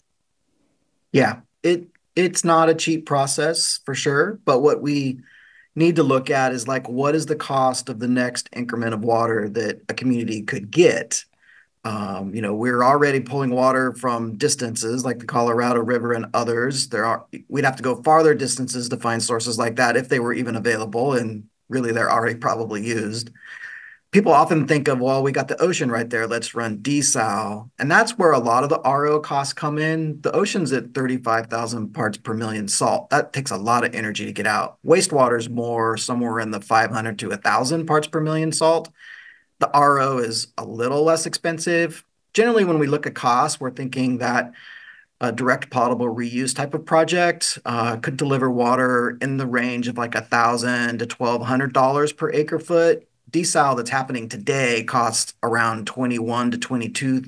Yeah, 1.12 1.40
it 1.64 1.88
it's 2.16 2.44
not 2.44 2.70
a 2.70 2.76
cheap 2.76 3.08
process 3.08 3.80
for 3.86 3.96
sure. 3.96 4.40
But 4.46 4.60
what 4.60 4.84
we 4.84 5.20
need 5.76 5.98
to 5.98 6.04
look 6.04 6.30
at 6.30 6.54
is 6.54 6.68
like 6.68 6.88
what 6.88 7.16
is 7.16 7.26
the 7.26 7.36
cost 7.36 7.90
of 7.90 8.00
the 8.00 8.08
next 8.08 8.50
increment 8.54 8.94
of 8.94 9.04
water 9.04 9.50
that 9.50 9.82
a 9.90 9.94
community 9.94 10.42
could 10.42 10.72
get? 10.72 11.24
Um, 11.84 12.34
you 12.34 12.42
know 12.42 12.56
we're 12.56 12.84
already 12.84 13.20
pulling 13.20 13.52
water 13.52 13.94
from 13.94 14.38
distances 14.38 15.06
like 15.06 15.20
the 15.20 15.26
colorado 15.26 15.80
river 15.82 16.14
and 16.14 16.26
others. 16.34 16.90
There 16.90 17.06
are 17.06 17.26
we'd 17.48 17.66
have 17.66 17.76
to 17.76 17.84
go 17.84 18.02
farther 18.02 18.34
distances 18.34 18.90
to 18.90 18.98
find 18.98 19.22
sources 19.22 19.60
like 19.60 19.76
that 19.76 19.96
if 19.98 20.10
they 20.10 20.20
were 20.20 20.34
even 20.34 20.56
available 20.56 21.14
and 21.14 21.48
really 21.70 21.92
they're 21.92 22.12
already 22.12 22.36
probably 22.36 22.84
used 22.84 23.32
people 24.16 24.32
often 24.32 24.66
think 24.66 24.88
of, 24.88 25.02
well, 25.02 25.22
we 25.22 25.34
got 25.34 25.50
the 25.50 25.62
ocean 25.62 25.92
right 25.92 26.10
there. 26.10 26.26
Let's 26.26 26.56
run 26.56 26.78
desal. 26.78 27.70
And 27.78 27.92
that's 27.92 28.18
where 28.18 28.32
a 28.32 28.40
lot 28.40 28.64
of 28.64 28.70
the 28.70 28.80
RO 28.80 29.20
costs 29.20 29.52
come 29.52 29.78
in. 29.78 30.22
The 30.22 30.32
ocean's 30.32 30.72
at 30.72 30.94
35,000 30.94 31.90
parts 31.90 32.18
per 32.18 32.34
million 32.34 32.70
salt. 32.70 33.10
That 33.10 33.34
takes 33.34 33.52
a 33.52 33.58
lot 33.58 33.84
of 33.84 33.94
energy 33.94 34.24
to 34.24 34.32
get 34.32 34.48
out. 34.48 34.78
Wastewater 34.86 35.38
is 35.38 35.50
more 35.50 35.98
somewhere 35.98 36.40
in 36.40 36.52
the 36.52 36.62
500 36.62 37.20
to 37.20 37.28
1,000 37.28 37.86
parts 37.86 38.08
per 38.08 38.22
million 38.22 38.54
salt. 38.54 38.90
The 39.60 39.70
RO 39.74 40.20
is 40.20 40.48
a 40.58 40.64
little 40.64 41.04
less 41.04 41.26
expensive. 41.26 42.06
Generally, 42.34 42.64
when 42.64 42.80
we 42.80 42.88
look 42.88 43.06
at 43.06 43.16
costs, 43.16 43.60
we're 43.60 43.72
thinking 43.72 44.20
that 44.20 44.54
a 45.20 45.34
direct 45.34 45.70
potable 45.70 46.08
reuse 46.08 46.56
type 46.56 46.74
of 46.74 46.86
project 46.86 47.60
uh, 47.66 47.98
could 47.98 48.16
deliver 48.16 48.50
water 48.50 49.18
in 49.20 49.36
the 49.36 49.48
range 49.48 49.90
of 49.90 49.98
like 49.98 50.16
a 50.16 50.22
thousand 50.22 51.00
to 51.00 51.06
twelve 51.06 51.42
hundred 51.42 51.74
dollars 51.74 52.14
per 52.14 52.32
acre 52.32 52.60
foot 52.60 53.06
desal 53.36 53.76
that's 53.76 53.90
happening 53.90 54.30
today 54.30 54.84
costs 54.84 55.34
around 55.44 55.88
21 55.88 56.52
to 56.52 56.58
22 56.58 57.24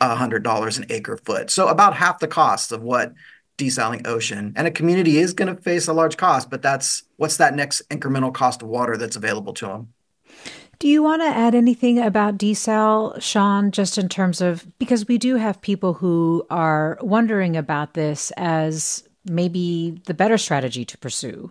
uh, 0.00 0.14
hundred 0.14 0.42
dollars 0.42 0.78
an 0.78 0.86
acre 0.90 1.16
foot. 1.16 1.50
So 1.50 1.68
about 1.68 1.94
half 1.94 2.18
the 2.18 2.28
cost 2.28 2.72
of 2.72 2.82
what 2.82 3.14
desaling 3.56 4.06
ocean. 4.06 4.52
And 4.56 4.66
a 4.66 4.70
community 4.70 5.18
is 5.18 5.32
going 5.32 5.54
to 5.54 5.60
face 5.60 5.88
a 5.88 5.92
large 5.92 6.16
cost, 6.16 6.50
but 6.50 6.62
that's 6.62 7.04
what's 7.16 7.38
that 7.38 7.54
next 7.54 7.88
incremental 7.88 8.32
cost 8.32 8.62
of 8.62 8.68
water 8.68 8.96
that's 8.96 9.16
available 9.16 9.54
to 9.54 9.66
them. 9.66 9.92
Do 10.78 10.88
you 10.88 11.02
want 11.02 11.22
to 11.22 11.28
add 11.28 11.54
anything 11.54 11.98
about 11.98 12.36
desal, 12.36 13.20
Sean, 13.22 13.70
just 13.70 13.96
in 13.96 14.10
terms 14.10 14.42
of 14.42 14.66
because 14.78 15.08
we 15.08 15.16
do 15.16 15.36
have 15.36 15.62
people 15.62 15.94
who 15.94 16.46
are 16.50 16.98
wondering 17.00 17.56
about 17.56 17.94
this 17.94 18.30
as 18.36 19.08
maybe 19.24 20.02
the 20.04 20.12
better 20.12 20.36
strategy 20.36 20.84
to 20.84 20.98
pursue? 20.98 21.50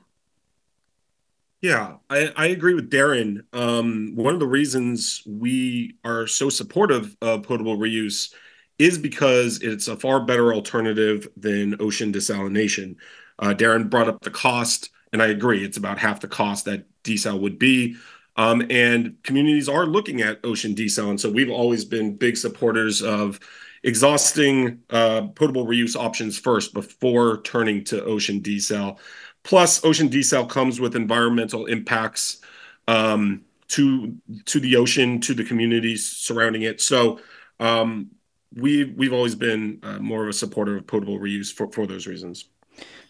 Yeah, 1.65 1.95
I, 2.11 2.31
I 2.35 2.45
agree 2.49 2.75
with 2.75 2.91
Darrin. 2.91 3.43
Um, 3.51 4.11
one 4.13 4.35
of 4.35 4.39
the 4.39 4.45
reasons 4.45 5.23
we 5.25 5.95
are 6.03 6.27
so 6.27 6.47
supportive 6.47 7.17
of 7.23 7.41
potable 7.41 7.75
reuse 7.75 8.31
is 8.77 8.99
because 8.99 9.63
it's 9.63 9.87
a 9.87 9.97
far 9.97 10.23
better 10.23 10.53
alternative 10.53 11.27
than 11.35 11.81
ocean 11.81 12.13
desalination. 12.13 12.97
Uh, 13.39 13.53
Darrin 13.53 13.87
brought 13.87 14.07
up 14.07 14.21
the 14.21 14.29
cost, 14.29 14.91
and 15.11 15.23
I 15.23 15.29
agree, 15.29 15.65
it's 15.65 15.77
about 15.77 15.97
half 15.97 16.19
the 16.19 16.27
cost 16.27 16.65
that 16.65 16.85
desal 17.03 17.39
would 17.39 17.57
be. 17.57 17.95
Um, 18.35 18.67
and 18.69 19.15
communities 19.23 19.67
are 19.67 19.87
looking 19.87 20.21
at 20.21 20.41
ocean 20.43 20.75
desal, 20.75 21.09
and 21.09 21.19
so 21.19 21.31
we've 21.31 21.49
always 21.49 21.83
been 21.83 22.15
big 22.15 22.37
supporters 22.37 23.01
of 23.01 23.39
exhausting 23.81 24.81
uh, 24.91 25.29
potable 25.29 25.65
reuse 25.65 25.95
options 25.95 26.37
first 26.37 26.75
before 26.75 27.41
turning 27.41 27.83
to 27.85 28.03
ocean 28.03 28.39
desal. 28.39 28.99
Plus, 29.45 29.85
ocean 29.85 30.09
desal 30.09 30.49
comes 30.49 30.79
with 30.79 30.95
environmental 30.95 31.67
impacts 31.67 32.41
um, 32.87 33.41
to 33.69 34.17
to 34.45 34.59
the 34.59 34.75
ocean, 34.75 35.21
to 35.21 35.33
the 35.33 35.43
communities 35.43 36.05
surrounding 36.05 36.63
it. 36.63 36.81
So, 36.81 37.19
um, 37.59 38.09
we 38.55 38.85
we've 38.85 39.13
always 39.13 39.35
been 39.35 39.79
uh, 39.83 39.99
more 39.99 40.23
of 40.23 40.29
a 40.29 40.33
supporter 40.33 40.75
of 40.75 40.87
potable 40.87 41.19
reuse 41.19 41.53
for, 41.53 41.71
for 41.71 41.85
those 41.85 42.07
reasons. 42.07 42.45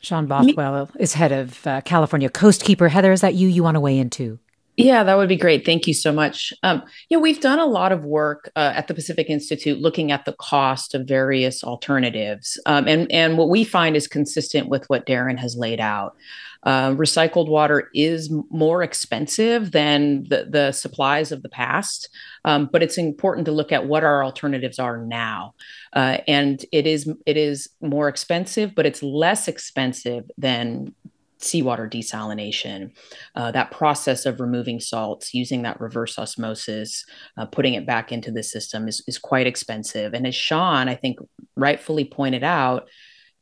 Sean 0.02 0.28
Bothwell 0.28 0.92
is 1.00 1.14
head 1.14 1.32
of 1.32 1.66
uh, 1.66 1.82
California 1.82 2.30
Coastkeeper. 2.30 2.90
Heather, 2.90 3.14
is 3.14 3.22
that 3.22 3.34
you? 3.34 3.48
You 3.48 3.64
want 3.64 3.76
to 3.76 3.80
weigh 3.80 3.98
in 3.98 4.10
too? 4.10 4.38
Yeah, 4.78 5.04
that 5.04 5.16
would 5.18 5.30
be 5.30 5.38
great. 5.38 5.66
Thank 5.66 5.88
you 5.88 5.94
so 5.94 6.12
much. 6.12 6.52
Um, 6.62 6.84
know, 7.10 7.20
we've 7.20 7.40
done 7.40 7.60
a 7.60 7.66
lot 7.66 7.94
of 7.94 8.04
work 8.04 8.52
uh, 8.58 8.74
at 8.76 8.88
the 8.88 8.94
Pacific 8.94 9.30
Institute 9.30 9.80
looking 9.80 10.12
at 10.12 10.26
the 10.26 10.34
cost 10.34 10.94
of 10.94 11.08
various 11.08 11.64
alternatives, 11.64 12.60
um, 12.66 12.88
and 12.88 13.10
and 13.12 13.38
what 13.38 13.50
we 13.50 13.64
find 13.64 13.96
is 13.96 14.08
consistent 14.08 14.68
with 14.68 14.86
what 14.90 15.06
Darrin 15.06 15.38
has 15.38 15.56
laid 15.56 15.80
out. 15.80 16.16
Uh, 16.64 16.90
recycled 16.92 17.48
water 17.48 17.90
is 17.94 18.34
more 18.50 18.82
expensive 18.82 19.72
than 19.72 20.24
the, 20.30 20.48
the 20.50 20.72
supplies 20.72 21.32
of 21.32 21.44
the 21.44 21.50
past, 21.50 22.10
um, 22.44 22.68
but 22.72 22.82
it's 22.82 22.98
important 22.98 23.46
to 23.46 23.52
look 23.52 23.72
at 23.72 23.86
what 23.86 24.04
our 24.04 24.24
alternatives 24.24 24.80
are 24.80 24.98
now. 24.98 25.54
Uh, 25.94 26.18
and 26.28 26.66
it 26.72 26.88
is 26.88 27.08
it 27.26 27.38
is 27.38 27.70
more 27.82 28.10
expensive, 28.10 28.74
but 28.76 28.86
it's 28.86 29.04
less 29.04 29.48
expensive 29.48 30.26
than 30.38 30.94
seawater 31.40 31.90
desalination, 31.90 32.92
uh, 33.36 33.52
that 33.52 33.72
process 33.72 34.26
of 34.26 34.40
removing 34.40 34.80
salts, 34.80 35.34
using 35.34 35.64
that 35.64 35.80
reverse 35.80 36.18
osmosis, 36.18 37.06
uh, 37.38 37.46
putting 37.46 37.74
it 37.74 37.86
back 37.86 38.12
into 38.12 38.32
the 38.32 38.44
system 38.44 38.88
is, 38.88 39.04
is 39.08 39.18
quite 39.18 39.48
expensive. 39.48 40.14
And 40.14 40.26
as 40.26 40.36
Sean, 40.36 40.88
I 40.88 40.96
think, 40.96 41.20
rightfully 41.56 42.06
pointed 42.06 42.44
out, 42.44 42.88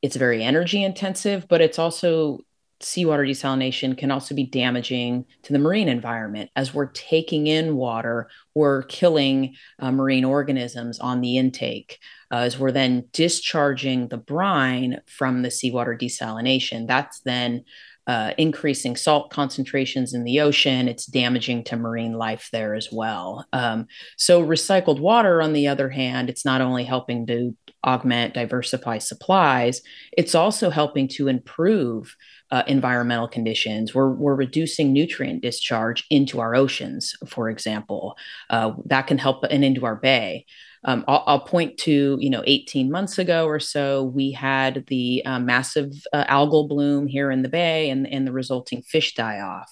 it's 0.02 0.16
very 0.16 0.44
energy 0.44 0.84
intensive, 0.84 1.48
but 1.48 1.62
it's 1.62 1.80
also 1.80 2.40
seawater 2.84 3.24
desalination 3.24 3.98
can 3.98 4.12
also 4.12 4.36
be 4.36 4.46
damaging 4.46 5.26
to 5.44 5.54
the 5.54 5.60
marine 5.60 5.88
environment. 5.88 6.50
As 6.56 6.74
we're 6.74 6.92
taking 6.92 7.48
in 7.48 7.76
water, 7.76 8.30
we're 8.54 8.84
killing 8.84 9.56
uh, 9.80 9.92
marine 9.92 10.26
organisms 10.26 11.00
on 11.00 11.22
the 11.22 11.38
intake. 11.38 12.00
Uh, 12.32 12.38
as 12.38 12.58
we're 12.58 12.72
then 12.72 13.06
discharging 13.14 14.08
the 14.08 14.18
brine 14.18 15.00
from 15.06 15.42
the 15.42 15.52
seawater 15.52 15.96
desalination, 15.96 16.88
that's 16.88 17.20
then 17.22 17.64
uh, 18.06 18.34
increasing 18.38 18.96
salt 18.96 19.30
concentrations 19.30 20.14
in 20.14 20.24
the 20.24 20.42
ocean. 20.42 20.88
It's 20.88 21.06
damaging 21.06 21.64
to 21.66 21.78
marine 21.78 22.14
life 22.14 22.50
there 22.52 22.76
as 22.76 22.90
well. 22.92 23.46
Um, 23.54 23.88
so, 24.18 24.46
recycled 24.46 25.00
water, 25.00 25.42
on 25.42 25.54
the 25.54 25.68
other 25.68 25.90
hand, 25.90 26.30
it's 26.30 26.44
not 26.44 26.60
only 26.60 26.84
helping 26.84 27.26
to 27.28 27.56
augment, 27.86 28.34
diversify 28.34 28.98
supplies, 28.98 29.82
it's 30.12 30.36
also 30.36 30.70
helping 30.70 31.08
to 31.10 31.28
improve 31.28 32.16
uh, 32.54 32.62
environmental 32.68 33.28
conditions. 33.28 33.96
We're, 33.96 34.12
we're 34.12 34.36
reducing 34.36 34.94
nutrient 34.94 35.42
discharge 35.42 36.06
into 36.12 36.40
our 36.40 36.54
oceans, 36.54 37.16
for 37.28 37.50
example. 37.50 38.16
Uh, 38.48 38.74
that 38.86 39.08
can 39.08 39.18
help 39.18 39.44
and 39.50 39.66
into 39.66 39.88
our 39.88 39.96
bay. 39.96 40.46
Um, 40.84 41.04
I'll, 41.08 41.24
I'll, 41.26 41.40
point 41.40 41.80
to, 41.80 42.16
you 42.20 42.30
know, 42.30 42.44
18 42.46 42.92
months 42.92 43.18
ago 43.18 43.48
or 43.48 43.60
so, 43.60 44.04
we 44.04 44.32
had 44.34 44.86
the 44.88 45.24
uh, 45.26 45.40
massive 45.40 45.94
uh, 46.14 46.26
algal 46.26 46.70
bloom 46.70 47.08
here 47.08 47.32
in 47.32 47.42
the 47.42 47.50
bay 47.50 47.90
and, 47.90 48.06
and 48.06 48.28
the 48.28 48.32
resulting 48.32 48.84
fish 48.84 49.16
die 49.16 49.40
off. 49.40 49.72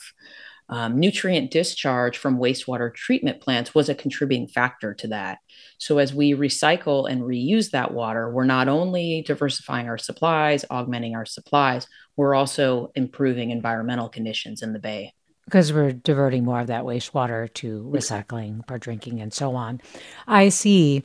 Um, 0.69 0.99
nutrient 0.99 1.51
discharge 1.51 2.17
from 2.17 2.39
wastewater 2.39 2.95
treatment 2.95 3.41
plants 3.41 3.75
was 3.75 3.89
a 3.89 3.95
contributing 3.95 4.47
factor 4.47 4.93
to 4.95 5.07
that. 5.09 5.39
So, 5.79 5.97
as 5.97 6.13
we 6.13 6.31
recycle 6.31 7.11
and 7.11 7.23
reuse 7.23 7.71
that 7.71 7.93
water, 7.93 8.31
we're 8.31 8.45
not 8.45 8.69
only 8.69 9.21
diversifying 9.27 9.89
our 9.89 9.97
supplies, 9.97 10.63
augmenting 10.69 11.13
our 11.13 11.25
supplies, 11.25 11.87
we're 12.21 12.35
also 12.35 12.91
improving 12.93 13.49
environmental 13.49 14.07
conditions 14.07 14.61
in 14.61 14.73
the 14.73 14.79
bay 14.79 15.11
because 15.45 15.73
we're 15.73 15.91
diverting 15.91 16.45
more 16.45 16.59
of 16.59 16.67
that 16.67 16.83
wastewater 16.83 17.51
to 17.55 17.89
recycling 17.91 18.65
for 18.67 18.77
drinking 18.77 19.19
and 19.19 19.33
so 19.33 19.55
on. 19.55 19.81
I 20.27 20.49
see. 20.49 21.03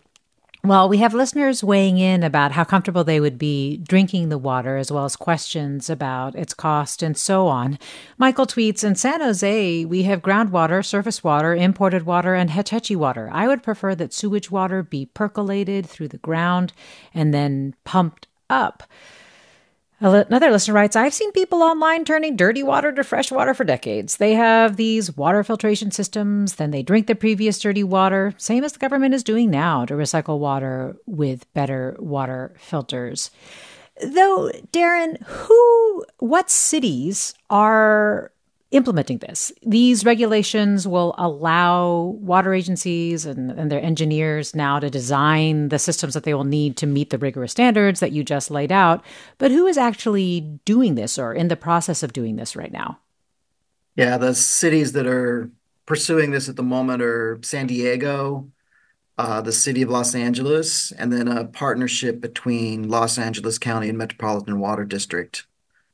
Well, 0.62 0.90
we 0.90 0.98
have 0.98 1.14
listeners 1.14 1.64
weighing 1.64 1.96
in 1.96 2.22
about 2.22 2.52
how 2.52 2.64
comfortable 2.64 3.02
they 3.02 3.18
would 3.18 3.38
be 3.38 3.78
drinking 3.78 4.28
the 4.28 4.36
water, 4.36 4.76
as 4.76 4.92
well 4.92 5.06
as 5.06 5.16
questions 5.16 5.88
about 5.88 6.34
its 6.34 6.52
cost 6.52 7.02
and 7.02 7.16
so 7.16 7.46
on. 7.46 7.78
Michael 8.18 8.46
tweets 8.46 8.84
In 8.84 8.94
San 8.94 9.22
Jose, 9.22 9.86
we 9.86 10.02
have 10.02 10.20
groundwater, 10.20 10.84
surface 10.84 11.24
water, 11.24 11.54
imported 11.54 12.04
water, 12.04 12.34
and 12.34 12.50
Hetch 12.50 12.70
Hetchy 12.70 12.94
water. 12.94 13.30
I 13.32 13.48
would 13.48 13.62
prefer 13.62 13.94
that 13.94 14.12
sewage 14.12 14.50
water 14.50 14.82
be 14.82 15.06
percolated 15.06 15.86
through 15.86 16.08
the 16.08 16.18
ground 16.18 16.74
and 17.14 17.32
then 17.32 17.74
pumped 17.84 18.28
up. 18.50 18.82
Another 19.98 20.50
listener 20.50 20.74
writes 20.74 20.94
I've 20.94 21.14
seen 21.14 21.32
people 21.32 21.62
online 21.62 22.04
turning 22.04 22.36
dirty 22.36 22.62
water 22.62 22.92
to 22.92 23.02
fresh 23.02 23.30
water 23.30 23.54
for 23.54 23.64
decades. 23.64 24.18
They 24.18 24.34
have 24.34 24.76
these 24.76 25.16
water 25.16 25.42
filtration 25.42 25.90
systems, 25.90 26.56
then 26.56 26.70
they 26.70 26.82
drink 26.82 27.06
the 27.06 27.14
previous 27.14 27.58
dirty 27.58 27.82
water, 27.82 28.34
same 28.36 28.62
as 28.62 28.72
the 28.72 28.78
government 28.78 29.14
is 29.14 29.24
doing 29.24 29.50
now 29.50 29.86
to 29.86 29.94
recycle 29.94 30.38
water 30.38 30.96
with 31.06 31.50
better 31.54 31.96
water 31.98 32.54
filters. 32.58 33.30
Though, 34.04 34.50
Darrin, 34.70 35.16
who, 35.24 36.04
what 36.18 36.50
cities 36.50 37.32
are 37.48 38.32
implementing 38.70 39.18
this. 39.18 39.52
These 39.64 40.04
regulations 40.04 40.88
will 40.88 41.14
allow 41.18 42.16
water 42.20 42.52
agencies 42.52 43.24
and, 43.24 43.50
and, 43.52 43.70
their 43.70 43.80
engineers 43.80 44.56
now 44.56 44.80
to 44.80 44.90
design 44.90 45.68
the 45.68 45.78
systems 45.78 46.14
that 46.14 46.24
they 46.24 46.34
will 46.34 46.44
need 46.44 46.76
to 46.78 46.86
meet 46.86 47.10
the 47.10 47.18
rigorous 47.18 47.52
standards 47.52 48.00
that 48.00 48.12
you 48.12 48.24
just 48.24 48.50
laid 48.50 48.72
out. 48.72 49.04
But 49.38 49.52
who 49.52 49.66
is 49.66 49.78
actually 49.78 50.40
doing 50.64 50.96
this 50.96 51.18
or 51.18 51.32
in 51.32 51.48
the 51.48 51.56
process 51.56 52.02
of 52.02 52.12
doing 52.12 52.36
this 52.36 52.56
right 52.56 52.72
now? 52.72 52.98
Yeah, 53.94 54.18
the 54.18 54.34
cities 54.34 54.92
that 54.92 55.06
are 55.06 55.50
pursuing 55.86 56.32
this 56.32 56.48
at 56.48 56.56
the 56.56 56.62
moment 56.62 57.02
are 57.02 57.38
San 57.42 57.68
Diego, 57.68 58.50
uh, 59.16 59.40
the 59.40 59.52
city 59.52 59.82
of 59.82 59.90
Los 59.90 60.14
Angeles, 60.14 60.92
and 60.92 61.12
then 61.12 61.28
a 61.28 61.44
partnership 61.44 62.20
between 62.20 62.88
Los 62.88 63.16
Angeles 63.16 63.58
County 63.58 63.88
and 63.88 63.96
Metropolitan 63.96 64.58
Water 64.58 64.84
District 64.84 65.46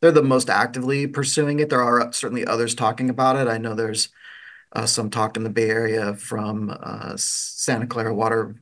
they're 0.03 0.13
the 0.13 0.23
most 0.23 0.51
actively 0.51 1.07
pursuing 1.07 1.61
it. 1.61 1.71
There 1.71 1.83
are 1.83 2.13
certainly 2.13 2.45
others 2.45 2.75
talking 2.75 3.09
about 3.09 3.37
it. 3.37 3.47
I 3.47 3.57
know 3.57 3.75
there's 3.75 4.09
uh, 4.73 4.85
some 4.85 5.09
talk 5.09 5.37
in 5.37 5.45
the 5.45 5.51
Bay 5.51 5.71
Area 5.71 6.15
from 6.15 6.77
uh, 6.83 7.15
Santa 7.17 7.87
Clara 7.87 8.13
Water, 8.13 8.61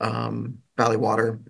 um, 0.00 0.58
Valley 0.76 0.96
Water. 0.96 1.40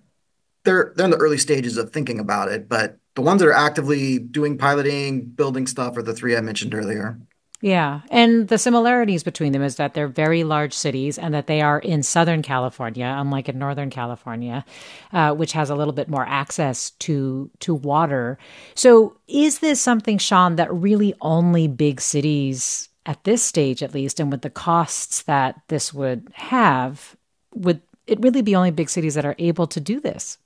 They're 0.65 0.93
they're 0.95 1.05
in 1.05 1.11
the 1.11 1.17
early 1.17 1.37
stages 1.37 1.77
of 1.77 1.91
thinking 1.91 2.19
about 2.19 2.49
it, 2.49 2.67
but 2.67 2.97
the 3.15 3.21
ones 3.21 3.39
that 3.41 3.47
are 3.47 3.53
actively 3.53 4.17
doing 4.17 4.57
piloting, 4.57 5.25
building 5.25 5.67
stuff 5.67 5.95
are 5.95 6.03
the 6.03 6.13
three 6.13 6.35
I 6.35 6.41
mentioned 6.41 6.73
earlier. 6.73 7.19
Yeah. 7.61 8.01
And 8.09 8.47
the 8.47 8.57
similarities 8.57 9.23
between 9.23 9.51
them 9.51 9.61
is 9.61 9.75
that 9.75 9.93
they're 9.93 10.07
very 10.07 10.45
large 10.45 10.73
cities 10.73 11.17
and 11.17 11.33
that 11.33 11.47
they 11.47 11.61
are 11.61 11.79
in 11.79 12.03
Southern 12.03 12.41
California, 12.41 13.13
unlike 13.17 13.49
in 13.49 13.59
Northern 13.59 13.89
California, 13.89 14.63
uh, 15.11 15.33
which 15.33 15.51
has 15.51 15.69
a 15.69 15.75
little 15.75 15.91
bit 15.91 16.07
more 16.07 16.25
access 16.25 16.91
to, 16.91 17.51
to 17.59 17.75
water. 17.75 18.37
So 18.75 19.17
is 19.27 19.59
this 19.59 19.81
something, 19.81 20.17
Sean, 20.17 20.55
that 20.55 20.73
really 20.73 21.13
only 21.19 21.67
big 21.67 21.99
cities 21.99 22.87
at 23.05 23.23
this 23.25 23.43
stage, 23.43 23.83
at 23.83 23.93
least, 23.93 24.19
and 24.19 24.31
with 24.31 24.41
the 24.41 24.49
costs 24.49 25.23
that 25.23 25.59
this 25.67 25.93
would 25.93 26.29
have, 26.33 27.17
would 27.53 27.81
it 28.07 28.21
really 28.21 28.41
be 28.41 28.55
only 28.55 28.71
big 28.71 28.89
cities 28.89 29.15
that 29.15 29.25
are 29.25 29.35
able 29.37 29.67
to 29.67 29.81
do 29.81 29.99
this? 29.99 30.37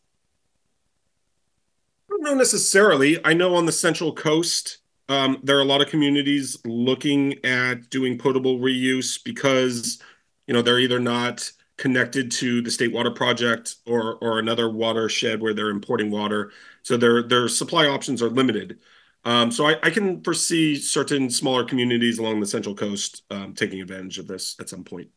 I 2.10 2.12
don't 2.12 2.23
know 2.23 2.36
necessarily. 2.36 3.23
I 3.23 3.34
know 3.34 3.54
on 3.56 3.65
the 3.65 3.71
Central 3.71 4.13
Coast, 4.13 4.78
um, 5.09 5.39
there 5.43 5.57
are 5.57 5.61
a 5.61 5.65
lot 5.65 5.81
of 5.81 5.89
communities 5.89 6.57
looking 6.65 7.43
at 7.45 7.89
doing 7.89 8.17
potable 8.17 8.59
reuse 8.59 9.21
because 9.23 10.01
you 10.47 10.53
know 10.53 10.61
they're 10.61 10.79
either 10.79 10.99
not 10.99 11.51
connected 11.77 12.31
to 12.31 12.61
the 12.61 12.71
state 12.71 12.93
water 12.93 13.11
project 13.11 13.75
or 13.85 14.15
or 14.15 14.39
another 14.39 14.69
watershed 14.69 15.41
where 15.41 15.53
they're 15.53 15.69
importing 15.69 16.09
water. 16.09 16.51
So 16.83 16.97
their 16.97 17.23
their 17.23 17.47
supply 17.47 17.87
options 17.87 18.21
are 18.21 18.29
limited. 18.29 18.79
Um, 19.25 19.51
so 19.51 19.65
I, 19.67 19.77
I, 19.81 19.89
can 19.89 20.21
foresee 20.21 20.75
certain 20.75 21.29
smaller 21.29 21.63
communities 21.63 22.19
along 22.19 22.41
the 22.41 22.45
central 22.45 22.75
coast 22.75 23.23
um, 23.31 23.53
taking 23.53 23.79
advantage 23.79 24.19
of 24.19 24.27
this 24.27 24.57
at 24.59 24.67
some 24.67 24.83
point. 24.83 25.07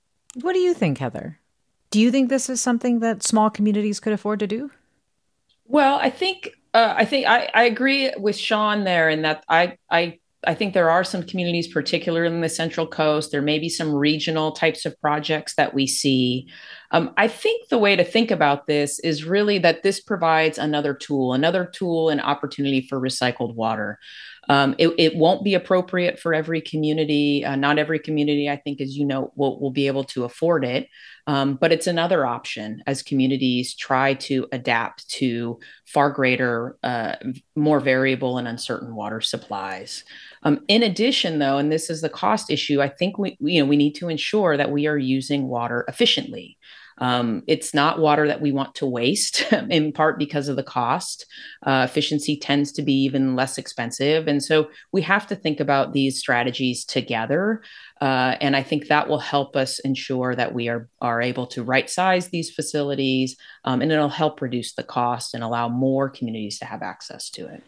What 0.42 0.52
do 0.52 0.60
you 0.60 0.74
think 0.74 0.98
heather? 0.98 1.40
Do 1.90 1.98
you 1.98 2.12
think 2.12 2.28
this 2.28 2.48
is 2.48 2.60
something 2.60 3.00
that 3.00 3.24
small 3.24 3.50
communities 3.50 3.98
could 3.98 4.12
afford 4.12 4.38
to 4.40 4.46
do? 4.46 4.70
Well 5.68 5.96
i 5.96 6.10
think 6.10 6.50
uh, 6.76 6.94
I 6.94 7.06
think 7.06 7.26
I, 7.26 7.48
I 7.54 7.64
agree 7.64 8.12
with 8.18 8.36
Sean 8.36 8.84
there 8.84 9.08
in 9.08 9.22
that 9.22 9.44
I, 9.48 9.78
I 9.90 10.18
I 10.46 10.54
think 10.54 10.74
there 10.74 10.90
are 10.90 11.02
some 11.02 11.22
communities, 11.22 11.66
particularly 11.66 12.28
in 12.28 12.40
the 12.40 12.48
Central 12.48 12.86
Coast. 12.86 13.32
There 13.32 13.42
may 13.42 13.58
be 13.58 13.68
some 13.68 13.92
regional 13.92 14.52
types 14.52 14.84
of 14.84 14.98
projects 15.00 15.54
that 15.56 15.74
we 15.74 15.86
see. 15.86 16.48
Um, 16.92 17.12
I 17.16 17.26
think 17.26 17.68
the 17.68 17.78
way 17.78 17.96
to 17.96 18.04
think 18.04 18.30
about 18.30 18.66
this 18.66 19.00
is 19.00 19.24
really 19.24 19.58
that 19.58 19.82
this 19.82 20.00
provides 20.00 20.58
another 20.58 20.94
tool, 20.94 21.32
another 21.32 21.64
tool 21.64 22.10
and 22.10 22.20
opportunity 22.20 22.86
for 22.86 23.00
recycled 23.00 23.54
water. 23.54 23.98
Um, 24.48 24.76
it, 24.78 24.94
it, 24.96 25.16
won't 25.16 25.42
be 25.42 25.54
appropriate 25.54 26.20
for 26.20 26.32
every 26.32 26.60
community. 26.60 27.44
Uh, 27.44 27.56
not 27.56 27.78
every 27.78 27.98
community, 27.98 28.48
I 28.48 28.56
think, 28.56 28.80
as 28.80 28.96
you 28.96 29.04
know, 29.04 29.32
will, 29.34 29.58
will 29.58 29.72
be 29.72 29.88
able 29.88 30.04
to 30.04 30.22
afford 30.22 30.64
it. 30.64 30.88
Um, 31.28 31.56
but 31.56 31.72
it's 31.72 31.88
another 31.88 32.24
option 32.24 32.82
as 32.86 33.02
communities 33.02 33.74
try 33.74 34.14
to 34.14 34.46
adapt 34.52 35.08
to 35.10 35.58
far 35.84 36.10
greater, 36.10 36.76
uh, 36.84 37.16
more 37.56 37.80
variable 37.80 38.38
and 38.38 38.46
uncertain 38.46 38.94
water 38.94 39.20
supplies. 39.20 40.04
Um, 40.44 40.60
in 40.68 40.84
addition, 40.84 41.40
though, 41.40 41.58
and 41.58 41.72
this 41.72 41.90
is 41.90 42.00
the 42.00 42.08
cost 42.08 42.50
issue, 42.50 42.80
I 42.80 42.88
think 42.88 43.18
we, 43.18 43.36
you 43.40 43.60
know, 43.60 43.68
we 43.68 43.76
need 43.76 43.94
to 43.96 44.08
ensure 44.08 44.56
that 44.56 44.70
we 44.70 44.86
are 44.86 44.98
using 44.98 45.48
water 45.48 45.84
efficiently. 45.88 46.58
Um, 46.98 47.42
it's 47.46 47.74
not 47.74 47.98
water 47.98 48.26
that 48.26 48.40
we 48.40 48.52
want 48.52 48.74
to 48.76 48.86
waste, 48.86 49.52
in 49.70 49.92
part 49.92 50.18
because 50.18 50.48
of 50.48 50.56
the 50.56 50.62
cost. 50.62 51.26
Uh, 51.64 51.86
efficiency 51.88 52.38
tends 52.38 52.72
to 52.72 52.82
be 52.82 52.94
even 53.04 53.36
less 53.36 53.58
expensive. 53.58 54.28
And 54.28 54.42
so 54.42 54.70
we 54.92 55.02
have 55.02 55.26
to 55.28 55.36
think 55.36 55.60
about 55.60 55.92
these 55.92 56.18
strategies 56.18 56.84
together. 56.84 57.62
Uh, 58.00 58.36
and 58.40 58.56
I 58.56 58.62
think 58.62 58.88
that 58.88 59.08
will 59.08 59.18
help 59.18 59.56
us 59.56 59.78
ensure 59.80 60.34
that 60.34 60.54
we 60.54 60.68
are, 60.68 60.88
are 61.00 61.20
able 61.20 61.46
to 61.48 61.62
right 61.62 61.88
size 61.88 62.28
these 62.28 62.50
facilities 62.50 63.36
um, 63.64 63.82
and 63.82 63.90
it'll 63.90 64.08
help 64.08 64.40
reduce 64.40 64.74
the 64.74 64.82
cost 64.82 65.34
and 65.34 65.42
allow 65.42 65.68
more 65.68 66.08
communities 66.08 66.58
to 66.60 66.64
have 66.64 66.82
access 66.82 67.30
to 67.30 67.46
it. 67.46 67.62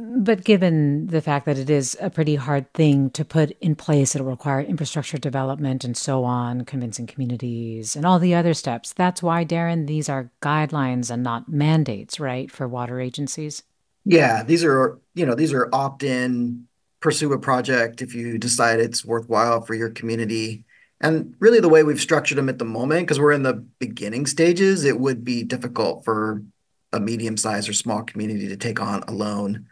But 0.00 0.44
given 0.44 1.08
the 1.08 1.20
fact 1.20 1.44
that 1.46 1.58
it 1.58 1.68
is 1.68 1.96
a 2.00 2.08
pretty 2.08 2.36
hard 2.36 2.72
thing 2.72 3.10
to 3.10 3.24
put 3.24 3.50
in 3.60 3.74
place, 3.74 4.14
it'll 4.14 4.28
require 4.28 4.60
infrastructure 4.60 5.18
development 5.18 5.82
and 5.82 5.96
so 5.96 6.22
on, 6.22 6.64
convincing 6.64 7.08
communities 7.08 7.96
and 7.96 8.06
all 8.06 8.20
the 8.20 8.32
other 8.32 8.54
steps. 8.54 8.92
That's 8.92 9.24
why, 9.24 9.42
Darrin, 9.42 9.86
these 9.86 10.08
are 10.08 10.30
guidelines 10.40 11.10
and 11.10 11.24
not 11.24 11.48
mandates, 11.48 12.20
right, 12.20 12.48
for 12.48 12.68
water 12.68 13.00
agencies? 13.00 13.64
Yeah, 14.04 14.44
these 14.44 14.62
are, 14.62 15.00
you 15.14 15.26
know, 15.26 15.34
these 15.34 15.52
are 15.52 15.68
opt 15.72 16.04
in, 16.04 16.68
pursue 17.00 17.32
a 17.32 17.38
project 17.38 18.00
if 18.00 18.14
you 18.14 18.38
decide 18.38 18.78
it's 18.78 19.04
worthwhile 19.04 19.62
for 19.62 19.74
your 19.74 19.90
community. 19.90 20.64
And 21.00 21.34
really, 21.40 21.58
the 21.58 21.68
way 21.68 21.82
we've 21.82 22.00
structured 22.00 22.38
them 22.38 22.48
at 22.48 22.60
the 22.60 22.64
moment, 22.64 23.02
because 23.02 23.18
we're 23.18 23.32
in 23.32 23.42
the 23.42 23.64
beginning 23.80 24.26
stages, 24.26 24.84
it 24.84 25.00
would 25.00 25.24
be 25.24 25.42
difficult 25.42 26.04
for 26.04 26.44
a 26.92 27.00
medium 27.00 27.36
sized 27.36 27.68
or 27.68 27.72
small 27.72 28.04
community 28.04 28.46
to 28.46 28.56
take 28.56 28.80
on 28.80 29.02
alone 29.08 29.66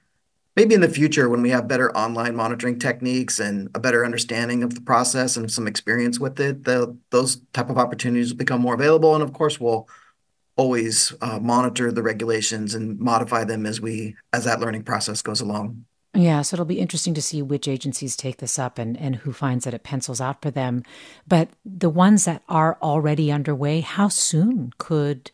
maybe 0.57 0.75
in 0.75 0.81
the 0.81 0.89
future 0.89 1.29
when 1.29 1.43
we 1.43 1.51
have 1.51 1.69
better 1.69 1.95
online 1.97 2.35
monitoring 2.35 2.79
techniques 2.79 3.39
and 3.39 3.69
a 3.75 3.81
better 3.81 4.05
understanding 4.05 4.63
of 4.63 4.75
the 4.75 4.81
process 4.81 5.37
and 5.37 5.53
some 5.53 5.69
experience 5.69 6.19
with 6.19 6.41
it, 6.41 6.65
the, 6.65 6.97
those 7.11 7.37
type 7.53 7.71
of 7.71 7.79
opportunities 7.79 8.31
will 8.31 8.39
become 8.39 8.63
more 8.63 8.75
available. 8.75 9.15
And 9.15 9.23
of 9.23 9.33
course, 9.33 9.61
we'll 9.61 9.89
always 10.57 11.13
uh, 11.21 11.39
monitor 11.39 11.93
the 11.93 12.03
regulations 12.03 12.75
and 12.75 12.99
modify 12.99 13.45
them 13.45 13.67
as 13.67 13.81
we 13.81 14.17
as 14.33 14.45
that 14.45 14.59
learning 14.59 14.83
process 14.83 15.21
goes 15.21 15.43
along. 15.43 15.85
Yeah, 16.15 16.41
so 16.41 16.55
it'll 16.55 16.65
be 16.65 16.81
interesting 16.81 17.13
to 17.13 17.21
see 17.21 17.43
which 17.43 17.69
agencies 17.69 18.17
take 18.17 18.39
this 18.39 18.59
up 18.59 18.79
and, 18.79 18.97
and 18.97 19.17
who 19.17 19.35
finds 19.35 19.67
that 19.67 19.75
it 19.75 19.83
pencils 19.83 20.19
out 20.19 20.41
for 20.41 20.51
them. 20.51 20.83
But 21.29 21.51
the 21.63 21.91
ones 21.91 22.25
that 22.25 22.43
are 22.49 22.79
already 22.81 23.31
underway, 23.31 23.81
how 23.81 24.09
soon 24.09 24.73
could 24.79 25.31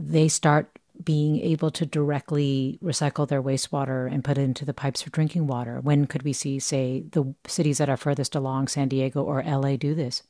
they 0.00 0.26
start 0.26 0.75
being 1.06 1.40
able 1.40 1.70
to 1.70 1.86
directly 1.86 2.78
recycle 2.82 3.26
their 3.26 3.42
wastewater 3.42 4.12
and 4.12 4.22
put 4.22 4.36
it 4.36 4.42
into 4.42 4.66
the 4.66 4.74
pipes 4.74 5.00
for 5.00 5.08
drinking 5.08 5.46
water? 5.46 5.80
When 5.80 6.06
could 6.06 6.22
we 6.22 6.34
see, 6.34 6.58
say, 6.58 7.04
the 7.12 7.34
cities 7.46 7.78
that 7.78 7.88
are 7.88 7.96
furthest 7.96 8.34
along, 8.34 8.68
San 8.68 8.88
Diego 8.88 9.22
or 9.22 9.42
LA, 9.42 9.76
do 9.76 9.94
this? 9.94 10.22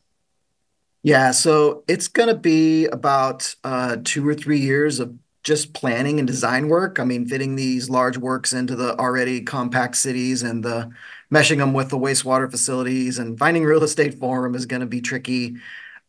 Yeah, 1.03 1.33
so 1.33 1.83
it's 1.89 2.09
going 2.09 2.29
to 2.29 2.37
be 2.37 2.87
about 2.87 3.55
uh, 3.65 3.97
two 4.05 4.27
or 4.29 4.35
three 4.35 4.59
years 4.59 5.01
of 5.01 5.17
just 5.43 5.73
planning 5.73 6.19
and 6.19 6.27
design 6.27 6.69
work. 6.69 6.99
I 6.99 7.05
mean, 7.05 7.27
fitting 7.27 7.57
these 7.57 7.89
large 7.89 8.19
works 8.19 8.53
into 8.53 8.75
the 8.75 8.99
already 8.99 9.41
compact 9.41 9.97
cities 9.97 10.43
and 10.43 10.65
the 10.65 10.91
meshing 11.33 11.59
them 11.59 11.73
with 11.73 11.91
the 11.91 11.99
wastewater 11.99 12.51
facilities 12.51 13.19
and 13.19 13.39
finding 13.39 13.65
real 13.65 13.85
estate 13.85 14.19
for 14.19 14.43
them 14.43 14.55
is 14.55 14.67
going 14.67 14.81
to 14.81 14.87
be 14.87 15.01
tricky. 15.01 15.57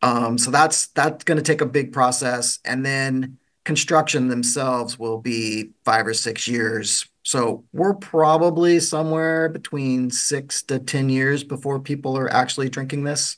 Um, 0.02 0.38
so 0.38 0.52
that's 0.52 0.88
that's 0.88 1.24
going 1.24 1.38
to 1.38 1.44
take 1.44 1.62
a 1.62 1.66
big 1.66 1.94
process, 1.94 2.60
and 2.66 2.86
then 2.86 3.38
construction 3.68 4.30
themselves 4.30 4.98
will 4.98 5.18
be 5.18 5.72
five 5.84 6.08
or 6.08 6.14
six 6.14 6.48
years. 6.48 7.06
So 7.24 7.66
we're 7.74 7.96
probably 7.96 8.80
somewhere 8.80 9.50
between 9.50 10.10
six 10.10 10.64
to 10.64 10.80
10 10.80 11.10
years 11.10 11.44
before 11.44 11.82
people 11.82 12.18
are 12.18 12.32
actually 12.32 12.70
drinking 12.70 13.04
this. 13.04 13.36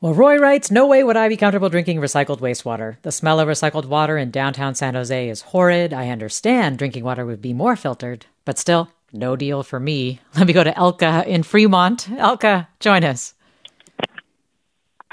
Well, 0.00 0.14
Roy 0.14 0.36
writes, 0.36 0.70
No 0.70 0.86
way 0.86 1.02
would 1.02 1.16
I 1.16 1.28
be 1.28 1.36
comfortable 1.36 1.68
drinking 1.68 1.98
recycled 1.98 2.38
wastewater. 2.38 2.98
The 3.02 3.10
smell 3.10 3.40
of 3.40 3.48
recycled 3.48 3.86
water 3.86 4.16
in 4.16 4.30
downtown 4.30 4.76
San 4.76 4.94
Jose 4.94 5.28
is 5.28 5.40
horrid. 5.40 5.92
I 5.92 6.10
understand 6.10 6.78
drinking 6.78 7.02
water 7.02 7.26
would 7.26 7.42
be 7.42 7.54
more 7.54 7.74
filtered, 7.74 8.26
but 8.44 8.56
still, 8.56 8.88
no 9.12 9.34
deal 9.34 9.64
for 9.64 9.80
me. 9.80 10.20
Let 10.36 10.46
me 10.46 10.52
go 10.52 10.62
to 10.62 10.72
Elka 10.72 11.26
in 11.26 11.42
Fremont. 11.42 12.06
Elka, 12.06 12.68
join 12.78 13.02
us. 13.02 13.33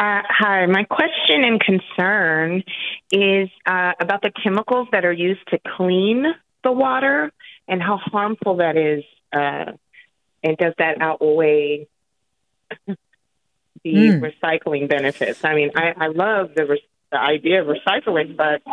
Uh, 0.02 0.24
hi, 0.28 0.66
my 0.66 0.84
question 0.84 1.44
and 1.44 1.62
concern 1.62 2.64
is 3.12 3.50
uh, 3.68 3.92
about 4.00 4.24
the 4.24 4.32
chemicals 4.32 4.88
that 4.92 5.06
are 5.06 5.14
used 5.14 5.48
to 5.50 5.60
clean 5.78 6.26
the 6.64 6.72
water 6.72 7.32
and 7.68 7.84
how 7.84 7.98
harmful 7.98 8.56
that 8.56 8.78
is. 8.78 9.04
Uh, 9.32 9.74
and 10.44 10.58
does 10.58 10.74
that 10.80 11.00
outweigh 11.00 11.88
the 12.88 12.96
mm. 13.86 14.34
recycling 14.34 14.90
benefits? 14.90 15.46
I 15.46 15.54
mean, 15.54 15.70
I, 15.76 15.94
I 15.96 16.08
love 16.08 16.56
the, 16.56 16.66
re- 16.66 16.84
the 17.12 17.20
idea 17.20 17.62
of 17.62 17.68
recycling, 17.68 18.36
but 18.36 18.64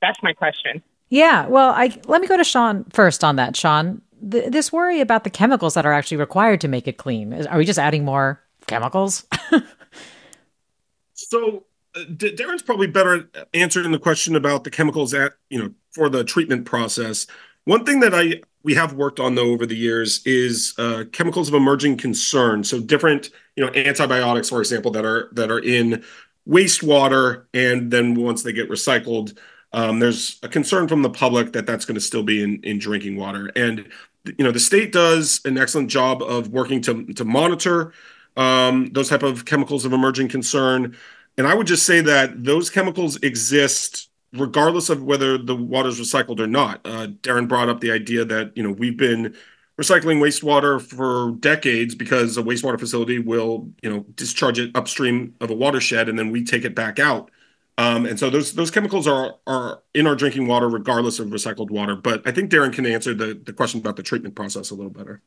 that's 0.00 0.22
my 0.22 0.32
question. 0.32 0.82
Yeah, 1.10 1.46
well, 1.46 1.72
I 1.76 1.94
let 2.06 2.22
me 2.22 2.26
go 2.26 2.38
to 2.38 2.44
Sean 2.44 2.84
first 2.84 3.22
on 3.22 3.36
that. 3.36 3.54
Sean, 3.54 4.00
th- 4.30 4.50
this 4.50 4.72
worry 4.72 5.02
about 5.02 5.24
the 5.24 5.30
chemicals 5.30 5.74
that 5.74 5.84
are 5.84 5.92
actually 5.92 6.16
required 6.16 6.62
to 6.62 6.68
make 6.68 6.88
it 6.88 6.96
clean. 6.96 7.34
Are 7.48 7.58
we 7.58 7.66
just 7.66 7.78
adding 7.78 8.06
more 8.06 8.40
chemicals? 8.66 9.26
so 11.14 11.64
uh, 11.94 12.00
Darrin's 12.00 12.62
probably 12.62 12.86
better 12.86 13.28
answering 13.52 13.92
the 13.92 13.98
question 13.98 14.36
about 14.36 14.64
the 14.64 14.70
chemicals 14.70 15.14
at 15.14 15.34
you 15.50 15.62
know 15.62 15.70
for 15.92 16.08
the 16.08 16.24
treatment 16.24 16.64
process. 16.64 17.26
One 17.64 17.84
thing 17.84 18.00
that 18.00 18.14
I 18.14 18.42
we 18.62 18.74
have 18.74 18.94
worked 18.94 19.20
on 19.20 19.34
though 19.34 19.50
over 19.50 19.66
the 19.66 19.76
years 19.76 20.22
is 20.26 20.74
uh, 20.78 21.04
chemicals 21.12 21.48
of 21.48 21.54
emerging 21.54 21.98
concern. 21.98 22.64
So 22.64 22.80
different 22.80 23.30
you 23.56 23.64
know 23.64 23.72
antibiotics, 23.74 24.48
for 24.48 24.60
example, 24.60 24.90
that 24.92 25.04
are 25.04 25.28
that 25.32 25.50
are 25.50 25.60
in 25.60 26.02
wastewater, 26.48 27.44
and 27.54 27.90
then 27.90 28.14
once 28.14 28.42
they 28.42 28.52
get 28.52 28.68
recycled, 28.68 29.36
um, 29.72 29.98
there's 29.98 30.38
a 30.42 30.48
concern 30.48 30.88
from 30.88 31.02
the 31.02 31.10
public 31.10 31.52
that 31.52 31.66
that's 31.66 31.84
going 31.84 31.94
to 31.94 32.00
still 32.00 32.22
be 32.22 32.42
in 32.42 32.60
in 32.62 32.78
drinking 32.78 33.16
water. 33.16 33.50
And 33.54 33.88
you 34.24 34.44
know 34.44 34.52
the 34.52 34.60
state 34.60 34.92
does 34.92 35.40
an 35.44 35.58
excellent 35.58 35.90
job 35.90 36.22
of 36.22 36.48
working 36.48 36.80
to 36.82 37.04
to 37.14 37.24
monitor 37.24 37.92
um, 38.36 38.90
those 38.92 39.08
type 39.08 39.22
of 39.22 39.44
chemicals 39.44 39.84
of 39.84 39.92
emerging 39.92 40.28
concern. 40.28 40.96
And 41.36 41.46
I 41.46 41.54
would 41.54 41.66
just 41.66 41.84
say 41.84 42.00
that 42.00 42.44
those 42.44 42.70
chemicals 42.70 43.16
exist 43.16 44.08
regardless 44.34 44.90
of 44.90 45.02
whether 45.02 45.38
the 45.38 45.54
water 45.54 45.88
is 45.88 46.00
recycled 46.00 46.40
or 46.40 46.46
not. 46.46 46.80
Uh, 46.84 47.08
Darrin 47.22 47.46
brought 47.46 47.68
up 47.68 47.80
the 47.80 47.90
idea 47.90 48.24
that 48.24 48.52
you 48.56 48.62
know 48.62 48.72
we've 48.72 48.96
been 48.96 49.34
recycling 49.80 50.18
wastewater 50.18 50.80
for 50.80 51.32
decades 51.40 51.94
because 51.94 52.36
a 52.36 52.42
wastewater 52.42 52.78
facility 52.78 53.18
will 53.18 53.70
you 53.82 53.90
know 53.90 54.00
discharge 54.14 54.58
it 54.58 54.70
upstream 54.74 55.34
of 55.40 55.50
a 55.50 55.54
watershed 55.54 56.08
and 56.08 56.18
then 56.18 56.30
we 56.30 56.44
take 56.44 56.64
it 56.64 56.74
back 56.74 56.98
out. 56.98 57.30
Um, 57.76 58.06
and 58.06 58.18
so 58.18 58.30
those 58.30 58.54
those 58.54 58.70
chemicals 58.70 59.06
are 59.06 59.36
are 59.46 59.82
in 59.94 60.06
our 60.06 60.14
drinking 60.14 60.46
water 60.46 60.68
regardless 60.68 61.18
of 61.18 61.28
recycled 61.28 61.70
water. 61.70 61.96
But 61.96 62.22
I 62.26 62.32
think 62.32 62.50
Darrin 62.50 62.72
can 62.72 62.86
answer 62.86 63.14
the 63.14 63.40
the 63.44 63.52
question 63.52 63.80
about 63.80 63.96
the 63.96 64.02
treatment 64.02 64.34
process 64.34 64.70
a 64.70 64.74
little 64.74 64.90
better. 64.90 65.22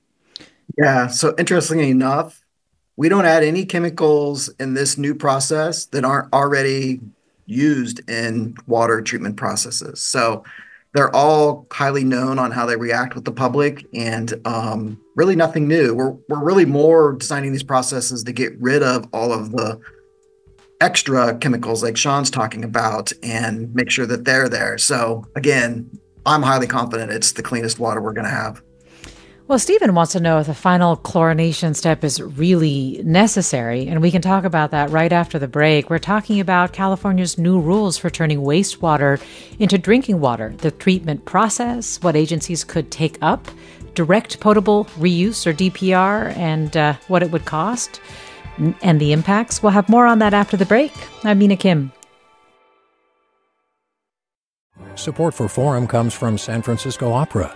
Yeah. 0.77 1.07
So 1.07 1.33
interestingly 1.37 1.89
enough, 1.89 2.45
we 2.97 3.09
don't 3.09 3.25
add 3.25 3.43
any 3.43 3.63
chemicals 3.63 4.49
in 4.59 4.73
this 4.73 4.97
new 4.97 5.15
process 5.15 5.85
that 5.85 6.03
aren't 6.03 6.33
already 6.33 6.99
used 7.45 8.07
in 8.09 8.57
water 8.65 9.01
treatment 9.01 9.37
processes. 9.37 10.01
So 10.01 10.43
they're 10.93 11.15
all 11.15 11.67
highly 11.71 12.03
known 12.03 12.39
on 12.39 12.51
how 12.51 12.65
they 12.65 12.75
react 12.75 13.13
with 13.13 13.23
the 13.23 13.31
public 13.31 13.85
and 13.93 14.33
um, 14.45 14.99
really 15.15 15.35
nothing 15.35 15.67
new. 15.67 15.93
We're, 15.93 16.15
we're 16.27 16.43
really 16.43 16.65
more 16.65 17.13
designing 17.13 17.51
these 17.51 17.63
processes 17.63 18.23
to 18.23 18.33
get 18.33 18.59
rid 18.59 18.81
of 18.81 19.07
all 19.13 19.31
of 19.31 19.51
the 19.51 19.79
extra 20.81 21.37
chemicals 21.37 21.83
like 21.83 21.97
Sean's 21.97 22.31
talking 22.31 22.63
about 22.63 23.11
and 23.21 23.73
make 23.75 23.91
sure 23.91 24.07
that 24.07 24.25
they're 24.25 24.49
there. 24.49 24.77
So 24.77 25.23
again, 25.35 25.89
I'm 26.25 26.41
highly 26.41 26.67
confident 26.67 27.11
it's 27.11 27.31
the 27.31 27.43
cleanest 27.43 27.79
water 27.79 28.01
we're 28.01 28.13
going 28.13 28.25
to 28.25 28.31
have. 28.31 28.61
Well, 29.47 29.59
Stephen 29.59 29.95
wants 29.95 30.11
to 30.11 30.19
know 30.19 30.39
if 30.39 30.47
the 30.47 30.53
final 30.53 30.97
chlorination 30.97 31.73
step 31.73 32.03
is 32.03 32.21
really 32.21 32.99
necessary, 33.05 33.87
and 33.87 34.01
we 34.01 34.11
can 34.11 34.21
talk 34.21 34.43
about 34.43 34.71
that 34.71 34.89
right 34.89 35.13
after 35.13 35.39
the 35.39 35.47
break. 35.47 35.89
We're 35.89 35.99
talking 35.99 36.41
about 36.41 36.73
California's 36.73 37.37
new 37.37 37.57
rules 37.57 37.97
for 37.97 38.09
turning 38.09 38.41
wastewater 38.41 39.23
into 39.57 39.77
drinking 39.77 40.19
water, 40.19 40.53
the 40.57 40.69
treatment 40.71 41.23
process, 41.23 41.97
what 42.03 42.17
agencies 42.17 42.65
could 42.65 42.91
take 42.91 43.17
up, 43.21 43.47
direct 43.93 44.41
potable 44.41 44.83
reuse 44.97 45.47
or 45.47 45.53
DPR, 45.53 46.35
and 46.35 46.75
uh, 46.75 46.95
what 47.07 47.23
it 47.23 47.31
would 47.31 47.45
cost, 47.45 48.01
and 48.57 48.99
the 48.99 49.13
impacts. 49.13 49.63
We'll 49.63 49.71
have 49.71 49.87
more 49.87 50.07
on 50.07 50.19
that 50.19 50.33
after 50.33 50.57
the 50.57 50.65
break. 50.65 50.91
I'm 51.23 51.39
Mina 51.39 51.55
Kim. 51.55 51.93
Support 54.95 55.33
for 55.33 55.47
Forum 55.47 55.87
comes 55.87 56.13
from 56.13 56.37
San 56.37 56.61
Francisco 56.61 57.13
Opera. 57.13 57.55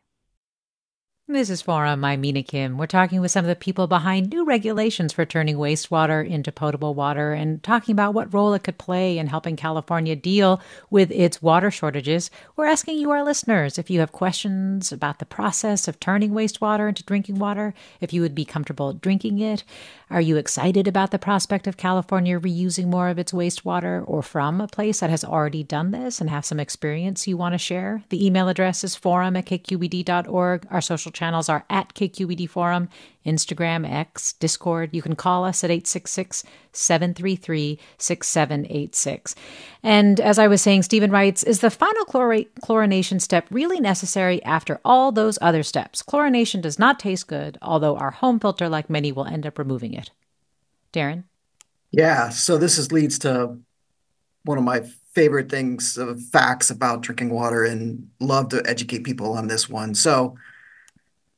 This 1.33 1.49
is 1.49 1.61
Forum. 1.61 2.03
I'm 2.03 2.19
Mina 2.19 2.43
Kim. 2.43 2.77
We're 2.77 2.87
talking 2.87 3.21
with 3.21 3.31
some 3.31 3.45
of 3.45 3.49
the 3.49 3.55
people 3.55 3.87
behind 3.87 4.29
new 4.29 4.43
regulations 4.43 5.13
for 5.13 5.23
turning 5.23 5.55
wastewater 5.55 6.27
into 6.27 6.51
potable 6.51 6.93
water 6.93 7.31
and 7.31 7.63
talking 7.63 7.93
about 7.93 8.13
what 8.13 8.33
role 8.33 8.53
it 8.53 8.63
could 8.63 8.77
play 8.77 9.17
in 9.17 9.27
helping 9.27 9.55
California 9.55 10.13
deal 10.13 10.61
with 10.89 11.09
its 11.09 11.41
water 11.41 11.71
shortages. 11.71 12.31
We're 12.57 12.65
asking 12.65 12.97
you, 12.97 13.11
our 13.11 13.23
listeners, 13.23 13.77
if 13.77 13.89
you 13.89 14.01
have 14.01 14.11
questions 14.11 14.91
about 14.91 15.19
the 15.19 15.25
process 15.25 15.87
of 15.87 16.01
turning 16.01 16.31
wastewater 16.31 16.89
into 16.89 17.01
drinking 17.01 17.39
water, 17.39 17.73
if 18.01 18.11
you 18.11 18.21
would 18.21 18.35
be 18.35 18.43
comfortable 18.43 18.91
drinking 18.91 19.39
it. 19.39 19.63
Are 20.11 20.19
you 20.19 20.35
excited 20.35 20.89
about 20.89 21.11
the 21.11 21.17
prospect 21.17 21.67
of 21.67 21.77
California 21.77 22.37
reusing 22.37 22.87
more 22.87 23.07
of 23.07 23.17
its 23.17 23.31
wastewater 23.31 24.03
or 24.05 24.21
from 24.21 24.59
a 24.59 24.67
place 24.67 24.99
that 24.99 25.09
has 25.09 25.23
already 25.23 25.63
done 25.63 25.91
this 25.91 26.19
and 26.19 26.29
have 26.29 26.43
some 26.43 26.59
experience 26.59 27.29
you 27.29 27.37
want 27.37 27.53
to 27.53 27.57
share? 27.57 28.03
The 28.09 28.25
email 28.25 28.49
address 28.49 28.83
is 28.83 28.93
forum 28.93 29.37
at 29.37 29.45
kqed.org. 29.45 30.67
Our 30.69 30.81
social 30.81 31.13
channels 31.13 31.47
are 31.47 31.63
at 31.69 31.93
KQED 31.93 32.49
Forum, 32.49 32.89
Instagram, 33.25 33.89
X, 33.89 34.33
Discord. 34.33 34.89
You 34.93 35.01
can 35.01 35.15
call 35.15 35.45
us 35.45 35.63
at 35.63 35.71
866 35.71 36.43
733 36.71 37.79
6786. 37.97 39.35
And 39.83 40.19
as 40.19 40.39
I 40.39 40.47
was 40.47 40.61
saying, 40.61 40.83
Stephen 40.83 41.11
writes 41.11 41.43
Is 41.43 41.59
the 41.59 41.69
final 41.69 42.05
chlor- 42.05 42.47
chlorination 42.63 43.21
step 43.21 43.45
really 43.51 43.79
necessary 43.79 44.43
after 44.43 44.79
all 44.83 45.11
those 45.11 45.37
other 45.41 45.63
steps? 45.63 46.01
Chlorination 46.03 46.61
does 46.61 46.79
not 46.79 46.99
taste 46.99 47.27
good, 47.27 47.57
although 47.61 47.97
our 47.97 48.11
home 48.11 48.39
filter, 48.39 48.69
like 48.69 48.89
many, 48.89 49.11
will 49.11 49.25
end 49.25 49.45
up 49.45 49.59
removing 49.59 49.93
it. 49.93 50.11
Darrin? 50.91 51.25
Yeah, 51.91 52.29
so 52.29 52.57
this 52.57 52.77
is, 52.77 52.91
leads 52.91 53.19
to 53.19 53.57
one 54.43 54.57
of 54.57 54.63
my 54.63 54.81
favorite 55.13 55.49
things, 55.49 55.97
uh, 55.97 56.15
facts 56.31 56.69
about 56.69 57.01
drinking 57.01 57.29
water, 57.29 57.63
and 57.63 58.07
love 58.19 58.49
to 58.49 58.63
educate 58.65 59.03
people 59.03 59.33
on 59.33 59.47
this 59.47 59.69
one. 59.69 59.93
So, 59.93 60.35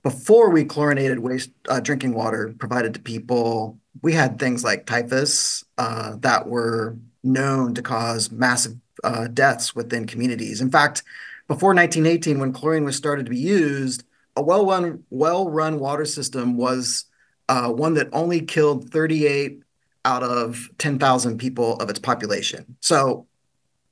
before 0.04 0.50
we 0.50 0.66
chlorinated 0.66 1.20
waste 1.20 1.52
uh, 1.70 1.80
drinking 1.80 2.14
water 2.14 2.54
provided 2.60 2.94
to 2.94 3.00
people, 3.00 3.78
we 4.02 4.14
had 4.14 4.38
things 4.38 4.64
like 4.64 4.86
typhus 4.86 5.64
uh, 5.78 6.18
that 6.20 6.48
were 6.48 6.98
known 7.24 7.74
to 7.74 7.82
cause 7.82 8.30
massive 8.30 8.76
uh, 9.04 9.28
deaths 9.28 9.74
within 9.74 10.06
communities. 10.06 10.62
In 10.62 10.70
fact, 10.70 11.04
before 11.48 11.70
1918, 11.70 12.40
when 12.40 12.54
chlorine 12.54 12.84
was 12.84 12.98
started 12.98 13.26
to 13.26 13.30
be 13.30 13.40
used, 13.40 14.04
a 14.36 14.42
well-run 14.42 15.04
well-run 15.10 15.80
water 15.80 16.06
system 16.06 16.58
was 16.58 17.06
uh, 17.50 17.70
one 17.70 17.94
that 17.94 18.10
only 18.12 18.42
killed 18.42 18.90
38 18.90 19.62
out 20.06 20.24
of 20.24 20.70
10,000 20.80 21.38
people 21.38 21.78
of 21.78 21.90
its 21.90 22.00
population. 22.00 22.76
So 22.82 23.26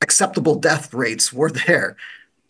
acceptable 0.01 0.55
death 0.55 0.93
rates 0.93 1.31
were 1.31 1.51
there. 1.67 1.95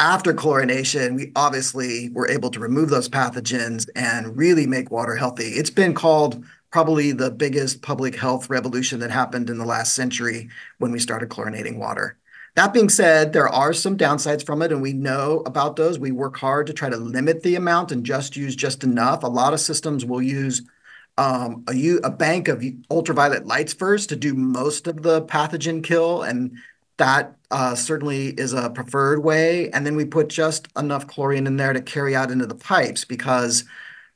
After 0.01 0.33
chlorination, 0.33 1.15
we 1.15 1.31
obviously 1.35 2.09
were 2.09 2.27
able 2.27 2.49
to 2.49 2.59
remove 2.59 2.89
those 2.89 3.07
pathogens 3.07 3.87
and 3.95 4.35
really 4.35 4.65
make 4.65 4.89
water 4.89 5.15
healthy. 5.15 5.49
It's 5.49 5.69
been 5.69 5.93
called 5.93 6.43
probably 6.71 7.11
the 7.11 7.29
biggest 7.29 7.83
public 7.83 8.15
health 8.15 8.49
revolution 8.49 8.99
that 9.01 9.11
happened 9.11 9.47
in 9.47 9.59
the 9.59 9.65
last 9.65 9.93
century 9.93 10.49
when 10.79 10.91
we 10.91 10.97
started 10.97 11.29
chlorinating 11.29 11.77
water. 11.77 12.17
That 12.55 12.73
being 12.73 12.89
said, 12.89 13.31
there 13.31 13.47
are 13.47 13.73
some 13.73 13.95
downsides 13.95 14.43
from 14.43 14.63
it, 14.63 14.71
and 14.71 14.81
we 14.81 14.91
know 14.91 15.43
about 15.45 15.75
those. 15.75 15.99
We 15.99 16.11
work 16.11 16.35
hard 16.35 16.65
to 16.65 16.73
try 16.73 16.89
to 16.89 16.97
limit 16.97 17.43
the 17.43 17.53
amount 17.53 17.91
and 17.91 18.03
just 18.03 18.35
use 18.35 18.55
just 18.55 18.83
enough. 18.83 19.21
A 19.21 19.27
lot 19.27 19.53
of 19.53 19.59
systems 19.59 20.03
will 20.03 20.23
use 20.23 20.63
um, 21.19 21.63
a, 21.69 21.99
a 22.03 22.09
bank 22.09 22.47
of 22.47 22.63
ultraviolet 22.89 23.45
lights 23.45 23.73
first 23.73 24.09
to 24.09 24.15
do 24.15 24.33
most 24.33 24.87
of 24.87 25.03
the 25.03 25.21
pathogen 25.21 25.83
kill, 25.83 26.23
and 26.23 26.57
that 27.01 27.35
uh, 27.49 27.73
certainly 27.73 28.27
is 28.27 28.53
a 28.53 28.69
preferred 28.69 29.23
way. 29.23 29.71
And 29.71 29.87
then 29.87 29.95
we 29.95 30.05
put 30.05 30.29
just 30.29 30.67
enough 30.77 31.07
chlorine 31.07 31.47
in 31.47 31.57
there 31.57 31.73
to 31.73 31.81
carry 31.81 32.15
out 32.15 32.29
into 32.29 32.45
the 32.45 32.53
pipes 32.53 33.05
because 33.05 33.63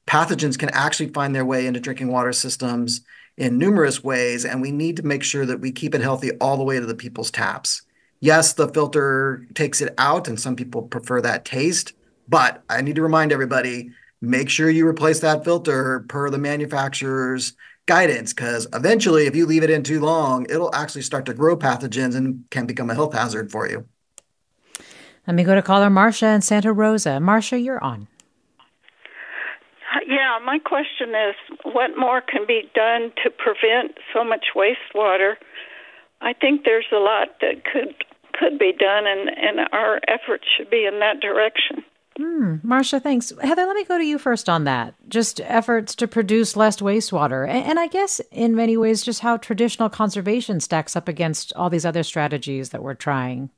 pathogens 0.05 0.57
can 0.57 0.69
actually 0.69 1.09
find 1.09 1.33
their 1.33 1.45
way 1.45 1.65
into 1.65 1.79
drinking 1.79 2.11
water 2.11 2.31
systems 2.31 3.01
in 3.37 3.57
numerous 3.57 4.03
ways, 4.03 4.45
and 4.45 4.61
we 4.61 4.71
need 4.71 4.97
to 4.97 5.03
make 5.03 5.23
sure 5.23 5.47
that 5.47 5.59
we 5.59 5.71
keep 5.71 5.95
it 5.95 6.01
healthy 6.01 6.31
all 6.33 6.57
the 6.57 6.63
way 6.63 6.79
to 6.79 6.85
the 6.85 6.95
people's 6.95 7.31
taps. 7.31 7.81
Yes, 8.19 8.53
the 8.53 8.69
filter 8.69 9.45
takes 9.55 9.81
it 9.81 9.93
out, 9.97 10.27
and 10.27 10.39
some 10.39 10.55
people 10.55 10.83
prefer 10.83 11.19
that 11.21 11.43
taste, 11.43 11.93
but 12.29 12.63
I 12.69 12.81
need 12.81 12.95
to 12.95 13.01
remind 13.01 13.33
everybody 13.33 13.89
make 14.21 14.49
sure 14.49 14.69
you 14.69 14.87
replace 14.87 15.19
that 15.19 15.43
filter 15.43 16.05
per 16.07 16.29
the 16.29 16.37
manufacturer's 16.37 17.53
guidance 17.85 18.33
because 18.33 18.67
eventually, 18.73 19.25
if 19.25 19.35
you 19.35 19.45
leave 19.45 19.63
it 19.63 19.69
in 19.69 19.83
too 19.83 19.99
long, 19.99 20.45
it'll 20.49 20.73
actually 20.73 21.01
start 21.01 21.25
to 21.25 21.33
grow 21.33 21.57
pathogens 21.57 22.15
and 22.15 22.45
can 22.49 22.65
become 22.65 22.89
a 22.89 22.95
health 22.95 23.13
hazard 23.13 23.51
for 23.51 23.67
you. 23.67 23.85
Let 25.27 25.35
me 25.35 25.43
go 25.43 25.55
to 25.55 25.61
caller 25.61 25.89
Marcia 25.89 26.27
in 26.27 26.41
Santa 26.41 26.71
Rosa. 26.71 27.19
Marcia, 27.19 27.59
you're 27.59 27.83
on. 27.83 28.07
Yeah, 30.07 30.37
my 30.45 30.59
question 30.59 31.09
is 31.09 31.35
what 31.63 31.97
more 31.97 32.21
can 32.21 32.45
be 32.47 32.69
done 32.75 33.11
to 33.23 33.31
prevent 33.31 33.97
so 34.13 34.23
much 34.23 34.47
wastewater? 34.55 35.35
I 36.21 36.33
think 36.33 36.63
there's 36.63 36.85
a 36.91 36.97
lot 36.97 37.39
that 37.41 37.63
could 37.63 37.95
could 38.33 38.59
be 38.59 38.73
done 38.73 39.07
and, 39.07 39.29
and 39.29 39.69
our 39.71 39.99
efforts 40.07 40.43
should 40.57 40.69
be 40.69 40.85
in 40.85 40.99
that 40.99 41.21
direction. 41.21 41.83
Hmm. 42.17 42.55
Marcia, 42.63 42.99
thanks. 42.99 43.33
Heather, 43.41 43.65
let 43.65 43.75
me 43.75 43.83
go 43.83 43.97
to 43.97 44.05
you 44.05 44.17
first 44.17 44.47
on 44.47 44.63
that. 44.63 44.95
Just 45.09 45.41
efforts 45.41 45.95
to 45.95 46.07
produce 46.07 46.55
less 46.55 46.79
wastewater. 46.79 47.47
And, 47.47 47.65
and 47.65 47.79
I 47.79 47.87
guess 47.87 48.21
in 48.31 48.55
many 48.55 48.77
ways, 48.77 49.03
just 49.03 49.19
how 49.19 49.35
traditional 49.37 49.89
conservation 49.89 50.61
stacks 50.61 50.95
up 50.95 51.09
against 51.09 51.51
all 51.55 51.69
these 51.69 51.85
other 51.85 52.03
strategies 52.03 52.69
that 52.69 52.81
we're 52.81 52.93
trying. 52.93 53.49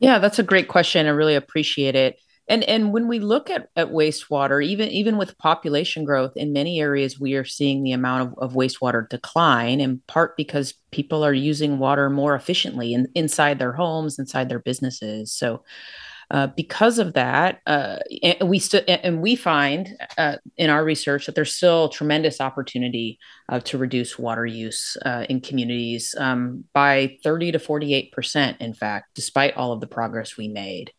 Yeah, 0.00 0.18
that's 0.18 0.38
a 0.38 0.42
great 0.42 0.68
question. 0.68 1.06
I 1.06 1.10
really 1.10 1.34
appreciate 1.34 1.96
it. 1.96 2.18
And 2.46 2.62
and 2.64 2.92
when 2.92 3.08
we 3.08 3.20
look 3.20 3.48
at, 3.48 3.70
at 3.74 3.88
wastewater, 3.88 4.62
even 4.62 4.90
even 4.90 5.16
with 5.16 5.38
population 5.38 6.04
growth, 6.04 6.36
in 6.36 6.52
many 6.52 6.78
areas 6.78 7.18
we 7.18 7.36
are 7.36 7.44
seeing 7.44 7.82
the 7.82 7.92
amount 7.92 8.28
of, 8.28 8.38
of 8.38 8.52
wastewater 8.52 9.08
decline, 9.08 9.80
in 9.80 10.02
part 10.06 10.36
because 10.36 10.74
people 10.90 11.24
are 11.24 11.32
using 11.32 11.78
water 11.78 12.10
more 12.10 12.34
efficiently 12.34 12.92
in, 12.92 13.08
inside 13.14 13.58
their 13.58 13.72
homes, 13.72 14.18
inside 14.18 14.50
their 14.50 14.58
businesses. 14.58 15.32
So 15.32 15.62
uh, 16.30 16.48
because 16.48 16.98
of 16.98 17.12
that, 17.14 17.60
uh, 17.66 17.98
we 18.44 18.60
and 18.88 19.20
we 19.20 19.36
find 19.36 19.88
uh, 20.16 20.36
in 20.56 20.70
our 20.70 20.84
research 20.84 21.26
that 21.26 21.34
there's 21.34 21.54
still 21.54 21.88
tremendous 21.88 22.40
opportunity 22.40 23.18
uh, 23.48 23.60
to 23.60 23.78
reduce 23.78 24.18
water 24.18 24.46
use 24.46 24.96
uh, 25.04 25.26
in 25.28 25.40
communities 25.40 26.14
um, 26.18 26.64
by 26.72 27.16
30 27.22 27.52
to 27.52 27.58
48 27.58 28.12
percent. 28.12 28.60
In 28.60 28.74
fact, 28.74 29.14
despite 29.14 29.56
all 29.56 29.72
of 29.72 29.80
the 29.80 29.86
progress 29.86 30.36
we 30.36 30.48
made. 30.48 30.92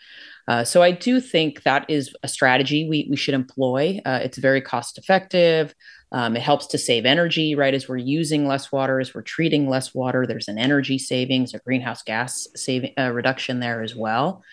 So 0.64 0.84
I 0.84 0.92
do 0.92 1.20
think 1.20 1.64
that 1.64 1.90
is 1.90 2.16
a 2.22 2.28
strategy 2.28 2.88
we, 2.88 3.08
we 3.10 3.16
should 3.16 3.34
employ. 3.34 4.00
it's 4.06 4.38
very 4.38 4.62
cost 4.62 5.00
effective. 5.00 5.74
Um, 6.12 6.36
it 6.36 6.44
helps 6.44 6.68
to 6.68 6.78
save 6.78 7.04
energy, 7.04 7.56
right? 7.56 7.74
As 7.74 7.90
we're 7.90 7.98
using 7.98 8.48
less 8.48 8.72
water, 8.72 9.00
as 9.00 9.16
we're 9.16 9.24
treating 9.24 9.68
less 9.68 9.96
water, 9.96 10.28
there's 10.28 10.48
an 10.48 10.60
energy 10.60 11.00
savings, 11.00 11.56
a 11.56 11.60
greenhouse 11.60 12.04
gas 12.04 12.48
saving 12.56 12.94
reduction 12.96 13.60
there 13.60 13.82
as 13.82 13.96
well. 13.96 14.44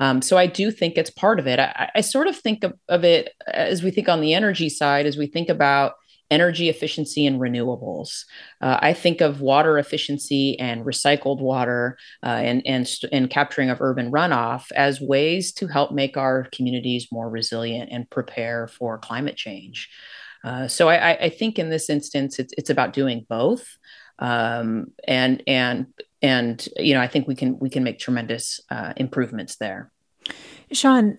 Um, 0.00 0.20
so 0.22 0.36
I 0.36 0.46
do 0.46 0.70
think 0.70 0.96
it's 0.96 1.10
part 1.10 1.38
of 1.38 1.46
it. 1.46 1.58
I, 1.58 1.90
I 1.94 2.00
sort 2.00 2.26
of 2.26 2.36
think 2.36 2.64
of, 2.64 2.74
of, 2.88 3.04
it 3.04 3.30
as 3.46 3.82
we 3.82 3.90
think 3.90 4.08
on 4.08 4.20
the 4.20 4.34
energy 4.34 4.68
side, 4.68 5.06
as 5.06 5.16
we 5.16 5.26
think 5.26 5.48
about 5.48 5.94
energy 6.30 6.68
efficiency 6.68 7.24
and 7.26 7.40
renewables. 7.40 8.24
Uh, 8.60 8.78
I 8.80 8.92
think 8.92 9.20
of 9.20 9.40
water 9.40 9.78
efficiency 9.78 10.58
and 10.58 10.84
recycled 10.84 11.40
water 11.40 11.96
uh, 12.22 12.26
and, 12.26 12.62
and, 12.66 12.90
and 13.12 13.30
capturing 13.30 13.70
of 13.70 13.80
urban 13.80 14.10
runoff 14.10 14.72
as 14.72 15.00
ways 15.00 15.52
to 15.54 15.68
help 15.68 15.92
make 15.92 16.16
our 16.16 16.48
communities 16.52 17.08
more 17.12 17.30
resilient 17.30 17.90
and 17.92 18.10
prepare 18.10 18.66
for 18.66 18.98
climate 18.98 19.36
change. 19.36 19.88
Uh, 20.44 20.68
so 20.68 20.88
I, 20.88 21.24
I, 21.24 21.28
think 21.28 21.58
in 21.58 21.70
this 21.70 21.90
instance, 21.90 22.38
it's, 22.38 22.52
it's 22.56 22.70
about 22.70 22.92
doing 22.92 23.26
both. 23.28 23.66
Um, 24.18 24.92
and 25.06 25.42
and 25.46 25.86
and 26.22 26.68
you 26.76 26.94
know 26.94 27.00
I 27.00 27.08
think 27.08 27.28
we 27.28 27.34
can 27.34 27.58
we 27.58 27.70
can 27.70 27.84
make 27.84 27.98
tremendous 27.98 28.60
uh, 28.70 28.92
improvements 28.96 29.56
there. 29.56 29.92
Sean, 30.72 31.18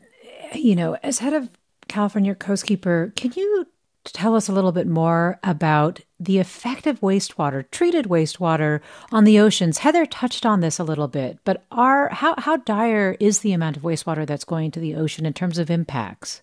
you 0.54 0.76
know, 0.76 0.98
as 1.04 1.20
head 1.20 1.34
of 1.34 1.50
California 1.88 2.36
Coastkeeper, 2.36 3.16
can 3.16 3.32
you 3.36 3.68
tell 4.04 4.36
us 4.36 4.48
a 4.48 4.54
little 4.54 4.72
bit 4.72 4.88
more 4.88 5.39
about 5.43 6.02
the 6.20 6.39
effect 6.39 6.88
of 6.88 7.02
wastewater, 7.02 7.70
treated 7.72 8.06
wastewater, 8.06 8.82
on 9.12 9.24
the 9.24 9.39
oceans? 9.39 9.80
Heather 9.80 10.06
touched 10.06 10.45
on 10.45 10.62
this 10.62 10.80
a 10.80 10.84
little 10.84 11.08
bit, 11.08 11.39
but 11.43 11.66
are 11.72 12.10
how 12.10 12.36
how 12.38 12.58
dire 12.58 13.16
is 13.20 13.39
the 13.39 13.54
amount 13.54 13.78
of 13.78 13.84
wastewater 13.84 14.26
that's 14.26 14.45
going 14.45 14.72
to 14.72 14.80
the 14.80 14.95
ocean 14.95 15.26
in 15.26 15.34
terms 15.34 15.58
of 15.58 15.70
impacts? 15.70 16.41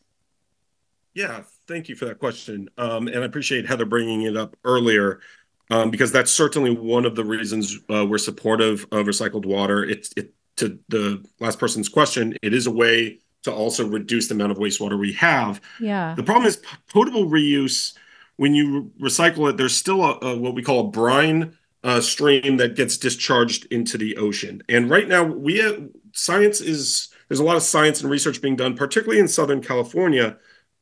Yeah, 1.12 1.42
thank 1.68 1.88
you 1.88 1.94
for 1.94 2.06
that 2.06 2.18
question, 2.18 2.68
um, 2.76 3.06
and 3.06 3.18
I 3.18 3.24
appreciate 3.24 3.66
Heather 3.66 3.84
bringing 3.84 4.22
it 4.22 4.36
up 4.36 4.56
earlier. 4.64 5.20
Um, 5.70 5.90
because 5.90 6.12
that's 6.12 6.30
certainly 6.30 6.76
one 6.76 7.06
of 7.06 7.14
the 7.14 7.24
reasons 7.24 7.78
uh, 7.88 8.04
we're 8.04 8.18
supportive 8.18 8.86
of 8.92 9.06
recycled 9.06 9.46
water. 9.46 9.82
It's 9.82 10.10
it, 10.14 10.34
to 10.56 10.78
the 10.88 11.24
last 11.40 11.58
person's 11.58 11.88
question, 11.88 12.36
it 12.42 12.52
is 12.52 12.66
a 12.66 12.70
way 12.70 13.20
to 13.44 13.52
also 13.52 13.86
reduce 13.86 14.28
the 14.28 14.34
amount 14.34 14.52
of 14.52 14.58
wastewater 14.58 14.98
we 14.98 15.12
have. 15.14 15.60
Yeah. 15.80 16.14
The 16.14 16.22
problem 16.22 16.46
is 16.46 16.60
potable 16.92 17.26
reuse. 17.26 17.94
When 18.36 18.54
you 18.54 18.92
recycle 19.00 19.48
it, 19.48 19.56
there's 19.56 19.74
still 19.74 20.04
a, 20.04 20.18
a 20.20 20.38
what 20.38 20.54
we 20.54 20.62
call 20.62 20.80
a 20.80 20.90
brine 20.90 21.56
uh, 21.82 22.00
stream 22.00 22.56
that 22.58 22.76
gets 22.76 22.96
discharged 22.96 23.66
into 23.70 23.96
the 23.96 24.16
ocean. 24.16 24.62
And 24.68 24.90
right 24.90 25.08
now, 25.08 25.22
we 25.22 25.58
have, 25.58 25.88
science 26.12 26.60
is 26.60 27.08
there's 27.28 27.40
a 27.40 27.44
lot 27.44 27.56
of 27.56 27.62
science 27.62 28.00
and 28.00 28.10
research 28.10 28.42
being 28.42 28.56
done, 28.56 28.74
particularly 28.76 29.20
in 29.20 29.28
Southern 29.28 29.62
California, 29.62 30.36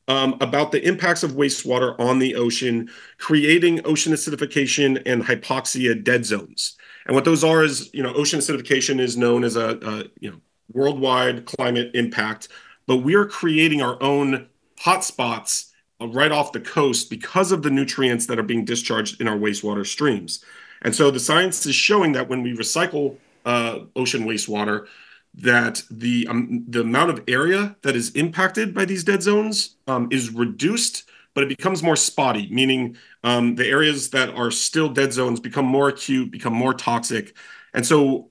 um, 0.08 0.36
about 0.40 0.72
the 0.72 0.86
impacts 0.86 1.22
of 1.22 1.32
wastewater 1.32 1.98
on 1.98 2.18
the 2.18 2.34
ocean, 2.34 2.90
creating 3.18 3.84
ocean 3.86 4.12
acidification 4.12 5.00
and 5.06 5.22
hypoxia 5.22 6.02
dead 6.02 6.24
zones. 6.24 6.76
And 7.06 7.14
what 7.14 7.24
those 7.24 7.44
are 7.44 7.62
is, 7.62 7.90
you 7.92 8.02
know, 8.02 8.12
ocean 8.14 8.40
acidification 8.40 9.00
is 9.00 9.16
known 9.16 9.44
as 9.44 9.56
a, 9.56 9.78
a 9.82 10.04
you 10.20 10.30
know 10.30 10.40
worldwide 10.72 11.46
climate 11.46 11.90
impact, 11.94 12.48
but 12.86 12.98
we 12.98 13.14
are 13.14 13.26
creating 13.26 13.82
our 13.82 14.00
own 14.02 14.48
hotspots 14.80 15.70
right 16.00 16.32
off 16.32 16.52
the 16.52 16.60
coast 16.60 17.10
because 17.10 17.52
of 17.52 17.62
the 17.62 17.70
nutrients 17.70 18.26
that 18.26 18.38
are 18.38 18.44
being 18.44 18.64
discharged 18.64 19.20
in 19.20 19.28
our 19.28 19.36
wastewater 19.36 19.86
streams. 19.86 20.44
And 20.82 20.94
so 20.94 21.10
the 21.10 21.20
science 21.20 21.64
is 21.66 21.74
showing 21.74 22.12
that 22.12 22.28
when 22.28 22.42
we 22.42 22.56
recycle 22.56 23.16
uh, 23.44 23.80
ocean 23.94 24.24
wastewater, 24.24 24.86
that 25.34 25.82
the 25.90 26.26
um, 26.28 26.64
the 26.68 26.80
amount 26.80 27.10
of 27.10 27.22
area 27.26 27.76
that 27.82 27.96
is 27.96 28.10
impacted 28.10 28.74
by 28.74 28.84
these 28.84 29.04
dead 29.04 29.22
zones 29.22 29.76
um, 29.86 30.08
is 30.10 30.30
reduced, 30.30 31.04
but 31.34 31.44
it 31.44 31.48
becomes 31.48 31.82
more 31.82 31.96
spotty, 31.96 32.48
meaning 32.50 32.96
um, 33.24 33.54
the 33.54 33.66
areas 33.66 34.10
that 34.10 34.28
are 34.30 34.50
still 34.50 34.88
dead 34.88 35.12
zones 35.12 35.40
become 35.40 35.64
more 35.64 35.88
acute, 35.88 36.30
become 36.30 36.52
more 36.52 36.74
toxic. 36.74 37.34
And 37.72 37.86
so 37.86 38.28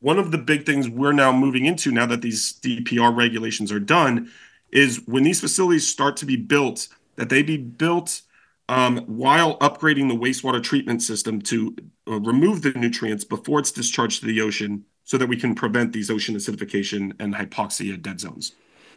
one 0.00 0.18
of 0.18 0.30
the 0.30 0.38
big 0.38 0.64
things 0.64 0.88
we're 0.88 1.12
now 1.12 1.32
moving 1.32 1.64
into 1.64 1.90
now 1.90 2.06
that 2.06 2.22
these 2.22 2.52
DPR 2.60 3.16
regulations 3.16 3.72
are 3.72 3.80
done 3.80 4.30
is 4.70 5.00
when 5.06 5.24
these 5.24 5.40
facilities 5.40 5.88
start 5.88 6.16
to 6.18 6.26
be 6.26 6.36
built, 6.36 6.88
that 7.16 7.28
they 7.28 7.42
be 7.42 7.56
built 7.56 8.22
um, 8.68 8.98
while 9.06 9.58
upgrading 9.58 10.08
the 10.08 10.14
wastewater 10.14 10.62
treatment 10.62 11.02
system 11.02 11.40
to 11.40 11.74
uh, 12.08 12.20
remove 12.20 12.62
the 12.62 12.70
nutrients 12.72 13.24
before 13.24 13.58
it's 13.58 13.72
discharged 13.72 14.20
to 14.20 14.26
the 14.26 14.40
ocean 14.40 14.84
so 15.06 15.16
that 15.16 15.28
we 15.28 15.36
can 15.36 15.54
prevent 15.54 15.94
these 15.94 16.10
ocean 16.10 16.34
acidification 16.34 17.14
and 17.18 17.36
hypoxia 17.36 18.00
dead 18.00 18.20
zones. 18.20 18.52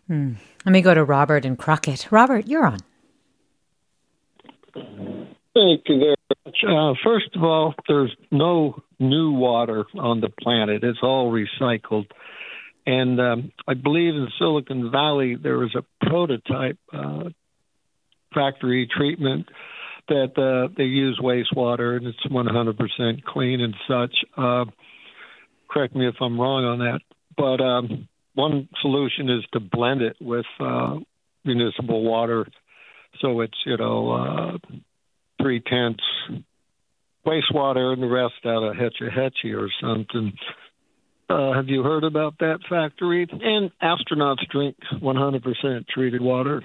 Hmm. 0.08 0.34
Let 0.66 0.72
me 0.74 0.82
go 0.82 0.94
to 0.94 1.04
Robert 1.04 1.46
and 1.46 1.58
Crockett. 1.58 2.12
Robert, 2.12 2.48
you're 2.48 2.66
on. 2.66 2.80
Thank 4.74 5.84
you 5.86 6.00
very 6.00 6.16
much. 6.46 6.58
Uh, 6.68 6.94
first 7.04 7.36
of 7.36 7.44
all, 7.44 7.76
there's 7.88 8.14
no 8.32 8.82
new 9.00 9.32
water 9.32 9.86
on 9.98 10.20
the 10.20 10.30
planet, 10.30 10.84
it's 10.84 11.00
all 11.02 11.32
recycled. 11.32 12.08
And 12.86 13.20
um, 13.22 13.52
I 13.68 13.76
believe 13.76 14.16
in 14.16 14.28
Silicon 14.40 14.92
Valley 14.92 15.36
there 15.36 15.58
was 15.58 15.76
a 15.76 15.84
prototype 16.06 16.80
uh, 16.92 17.30
factory 18.34 18.90
treatment 18.92 19.48
that 20.08 20.38
uh, 20.38 20.74
they 20.76 20.86
use 20.86 21.20
wastewater 21.22 21.98
and 21.98 22.08
it's 22.08 22.26
100% 22.26 23.24
clean 23.26 23.62
and 23.62 23.76
such. 23.88 24.16
Correct 25.70 25.96
me 25.96 26.08
if 26.08 26.16
I'm 26.22 26.40
wrong 26.40 26.66
on 26.66 26.80
that. 26.80 27.00
But 27.38 27.64
um, 27.64 28.08
one 28.34 28.68
solution 28.82 29.30
is 29.30 29.46
to 29.54 29.60
blend 29.60 30.02
it 30.02 30.18
with 30.20 30.46
uh, 30.60 30.98
municipal 31.46 32.04
water, 32.04 32.48
so 33.22 33.42
it's 33.42 33.58
you 33.66 33.78
know 33.78 34.12
uh, 34.12 34.78
three 35.42 35.62
tenths 35.62 36.04
wastewater 37.26 37.94
and 37.94 38.02
the 38.02 38.08
rest 38.08 38.34
out 38.46 38.64
of 38.64 38.76
Hetchy 38.76 39.10
Hetchy 39.14 39.54
or 39.54 39.70
something. 39.82 40.34
Uh, 41.30 41.54
have 41.54 41.68
you 41.68 41.84
heard 41.84 42.04
about 42.04 42.40
that 42.40 42.60
factory? 42.68 43.28
And 43.30 43.72
astronauts 43.84 44.48
drink 44.50 44.76
100% 44.94 45.88
treated 45.88 46.22
water. 46.22 46.64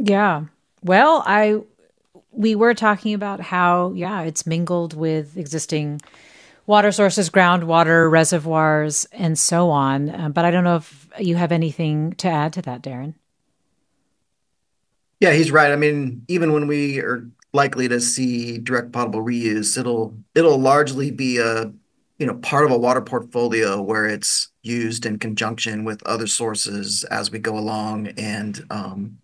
Yeah. 0.00 0.46
Well, 0.82 1.22
I 1.26 1.60
we 2.32 2.54
were 2.54 2.74
talking 2.74 3.14
about 3.14 3.40
how 3.40 3.92
yeah, 3.92 4.22
it's 4.22 4.46
mingled 4.46 4.94
with 4.94 5.36
existing 5.36 6.00
water 6.66 6.92
sources, 6.92 7.30
groundwater, 7.30 8.10
reservoirs, 8.10 9.06
and 9.12 9.38
so 9.38 9.70
on. 9.70 10.08
Uh, 10.10 10.28
but 10.28 10.44
I 10.44 10.50
don't 10.50 10.64
know 10.64 10.76
if 10.76 11.08
you 11.18 11.36
have 11.36 11.52
anything 11.52 12.12
to 12.14 12.28
add 12.28 12.52
to 12.54 12.62
that, 12.62 12.82
Darrin. 12.82 13.14
Yeah, 15.20 15.32
he's 15.32 15.52
right. 15.52 15.70
I 15.70 15.76
mean, 15.76 16.24
even 16.28 16.52
when 16.52 16.66
we 16.66 16.98
are 17.00 17.28
likely 17.52 17.88
to 17.88 18.00
see 18.00 18.58
direct 18.58 18.92
potable 18.92 19.22
reuse, 19.22 19.78
it'll 19.78 20.16
it'll 20.34 20.58
largely 20.58 21.10
be 21.10 21.38
a 21.38 21.72
you 22.18 22.26
know 22.26 22.34
part 22.34 22.64
of 22.64 22.70
a 22.70 22.78
water 22.78 23.00
portfolio 23.00 23.80
where 23.80 24.06
it's 24.06 24.48
used 24.62 25.06
in 25.06 25.18
conjunction 25.18 25.84
with 25.84 26.02
other 26.04 26.26
sources 26.26 27.04
as 27.04 27.30
we 27.30 27.38
go 27.38 27.56
along 27.58 28.08
and 28.16 28.64
um, 28.70 29.18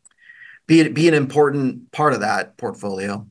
be 0.66 0.86
be 0.88 1.08
an 1.08 1.14
important 1.14 1.90
part 1.90 2.12
of 2.12 2.20
that 2.20 2.56
portfolio. 2.56 3.26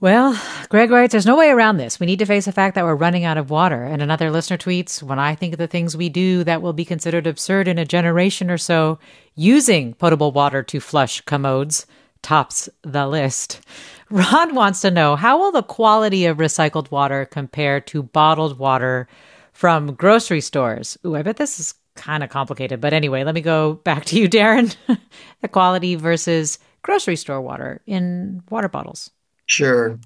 Well, 0.00 0.40
Greg 0.68 0.92
writes, 0.92 1.10
there's 1.10 1.26
no 1.26 1.36
way 1.36 1.50
around 1.50 1.78
this. 1.78 1.98
We 1.98 2.06
need 2.06 2.20
to 2.20 2.26
face 2.26 2.44
the 2.44 2.52
fact 2.52 2.76
that 2.76 2.84
we're 2.84 2.94
running 2.94 3.24
out 3.24 3.36
of 3.36 3.50
water. 3.50 3.82
And 3.82 4.00
another 4.00 4.30
listener 4.30 4.56
tweets, 4.56 5.02
when 5.02 5.18
I 5.18 5.34
think 5.34 5.54
of 5.54 5.58
the 5.58 5.66
things 5.66 5.96
we 5.96 6.08
do 6.08 6.44
that 6.44 6.62
will 6.62 6.72
be 6.72 6.84
considered 6.84 7.26
absurd 7.26 7.66
in 7.66 7.78
a 7.78 7.84
generation 7.84 8.48
or 8.48 8.58
so, 8.58 9.00
using 9.34 9.94
potable 9.94 10.30
water 10.30 10.62
to 10.62 10.78
flush 10.78 11.20
commodes 11.22 11.84
tops 12.22 12.68
the 12.82 13.08
list. 13.08 13.60
Ron 14.10 14.54
wants 14.54 14.82
to 14.82 14.92
know 14.92 15.16
how 15.16 15.36
will 15.36 15.50
the 15.50 15.64
quality 15.64 16.26
of 16.26 16.36
recycled 16.36 16.92
water 16.92 17.24
compare 17.24 17.80
to 17.80 18.04
bottled 18.04 18.56
water 18.56 19.08
from 19.52 19.94
grocery 19.94 20.40
stores? 20.40 20.96
Ooh, 21.04 21.16
I 21.16 21.22
bet 21.22 21.38
this 21.38 21.58
is 21.58 21.74
kind 21.96 22.22
of 22.22 22.30
complicated. 22.30 22.80
But 22.80 22.92
anyway, 22.92 23.24
let 23.24 23.34
me 23.34 23.40
go 23.40 23.74
back 23.74 24.04
to 24.06 24.20
you, 24.20 24.28
Darrin. 24.28 24.70
the 25.42 25.48
quality 25.48 25.96
versus 25.96 26.60
grocery 26.82 27.16
store 27.16 27.40
water 27.40 27.82
in 27.84 28.44
water 28.48 28.68
bottles. 28.68 29.10
Sure. 29.48 29.98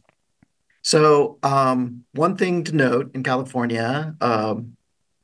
So, 0.83 1.39
um, 1.43 2.05
one 2.13 2.37
thing 2.37 2.65
to 2.65 2.75
note 2.75 3.15
in 3.15 3.23
California, 3.23 4.17
um, 4.21 4.77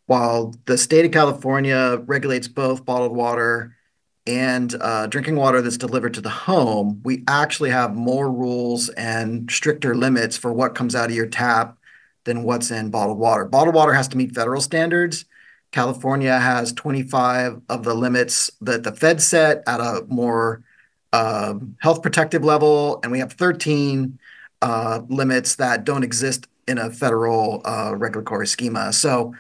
while 0.07 0.55
the 0.67 0.77
state 0.77 1.05
of 1.05 1.13
California 1.13 2.03
regulates 2.05 2.49
both 2.49 2.85
bottled 2.85 3.17
water 3.17 3.77
and 4.27 4.75
uh, 4.81 5.07
drinking 5.07 5.37
water 5.37 5.63
that's 5.63 5.77
delivered 5.77 6.15
to 6.15 6.21
the 6.21 6.29
home, 6.31 7.01
we 7.05 7.25
actually 7.29 7.71
have 7.71 7.95
more 7.95 8.31
rules 8.31 8.89
and 8.91 9.51
stricter 9.51 9.95
limits 9.95 10.37
for 10.37 10.53
what 10.53 10.75
comes 10.75 10.95
out 10.95 11.11
of 11.11 11.17
your 11.17 11.27
tap 11.27 11.79
than 12.25 12.43
what's 12.43 12.71
in 12.71 12.91
bottled 12.91 13.19
water. 13.19 13.45
Bottled 13.45 13.75
water 13.75 13.93
has 13.93 14.09
to 14.09 14.17
meet 14.17 14.35
federal 14.35 14.61
standards. 14.61 15.25
California 15.71 16.39
has 16.39 16.73
25 16.73 17.61
of 17.69 17.85
the 17.85 17.95
limits 17.95 18.51
that 18.61 18.83
the 18.83 18.93
Fed 18.93 19.23
set 19.23 19.63
at 19.67 19.81
a 19.81 20.05
more 20.09 20.63
uh, 21.13 21.55
health 21.81 22.03
protective 22.03 22.45
level, 22.45 23.01
and 23.03 23.13
we 23.13 23.19
have 23.19 23.33
13 23.33 24.19
uh, 24.63 25.01
limits 25.09 25.57
that 25.57 25.85
don't 25.85 26.03
exist 26.03 26.47
in 26.67 26.79
a 26.79 26.91
federal 26.91 27.63
uh, 27.65 27.95
regulatory 27.97 28.47
schema. 28.47 28.93
So 28.93 29.35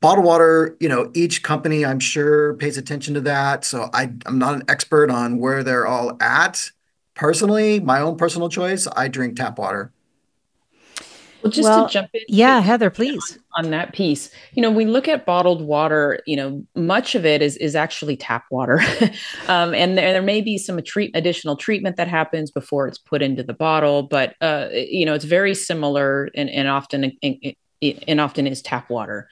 bottled 0.00 0.24
water, 0.26 0.76
you 0.80 0.88
know, 0.88 1.10
each 1.14 1.42
company 1.42 1.84
I'm 1.84 2.00
sure 2.00 2.54
pays 2.54 2.78
attention 2.78 3.14
to 3.14 3.20
that. 3.22 3.64
So 3.64 3.90
I, 3.92 4.12
I'm 4.26 4.38
not 4.38 4.54
an 4.54 4.62
expert 4.68 5.10
on 5.10 5.38
where 5.38 5.62
they're 5.62 5.86
all 5.86 6.16
at. 6.22 6.70
Personally, 7.14 7.80
my 7.80 8.00
own 8.00 8.16
personal 8.16 8.48
choice, 8.48 8.86
I 8.96 9.08
drink 9.08 9.36
tap 9.36 9.58
water. 9.58 9.92
Well, 11.42 11.50
just 11.50 11.68
well, 11.68 11.86
to 11.86 11.92
jump 11.92 12.10
in. 12.12 12.22
Yeah, 12.28 12.60
Heather, 12.60 12.90
please. 12.90 13.38
On, 13.56 13.64
on 13.64 13.70
that 13.70 13.92
piece, 13.92 14.30
you 14.52 14.62
know, 14.62 14.70
we 14.70 14.84
look 14.84 15.08
at 15.08 15.24
bottled 15.26 15.62
water, 15.62 16.20
you 16.26 16.36
know, 16.36 16.64
much 16.74 17.14
of 17.14 17.24
it 17.24 17.42
is 17.42 17.56
is 17.56 17.74
actually 17.74 18.16
tap 18.16 18.44
water. 18.50 18.80
um, 19.48 19.74
and 19.74 19.96
there, 19.96 20.12
there 20.12 20.22
may 20.22 20.40
be 20.40 20.58
some 20.58 20.80
treat, 20.82 21.14
additional 21.16 21.56
treatment 21.56 21.96
that 21.96 22.08
happens 22.08 22.50
before 22.50 22.86
it's 22.86 22.98
put 22.98 23.22
into 23.22 23.42
the 23.42 23.54
bottle, 23.54 24.02
but, 24.02 24.34
uh, 24.40 24.68
you 24.72 25.06
know, 25.06 25.14
it's 25.14 25.24
very 25.24 25.54
similar 25.54 26.28
and, 26.34 26.50
and 26.50 26.68
often, 26.68 27.12
and, 27.22 27.54
and 28.06 28.20
often 28.20 28.46
is 28.46 28.62
tap 28.62 28.90
water. 28.90 29.28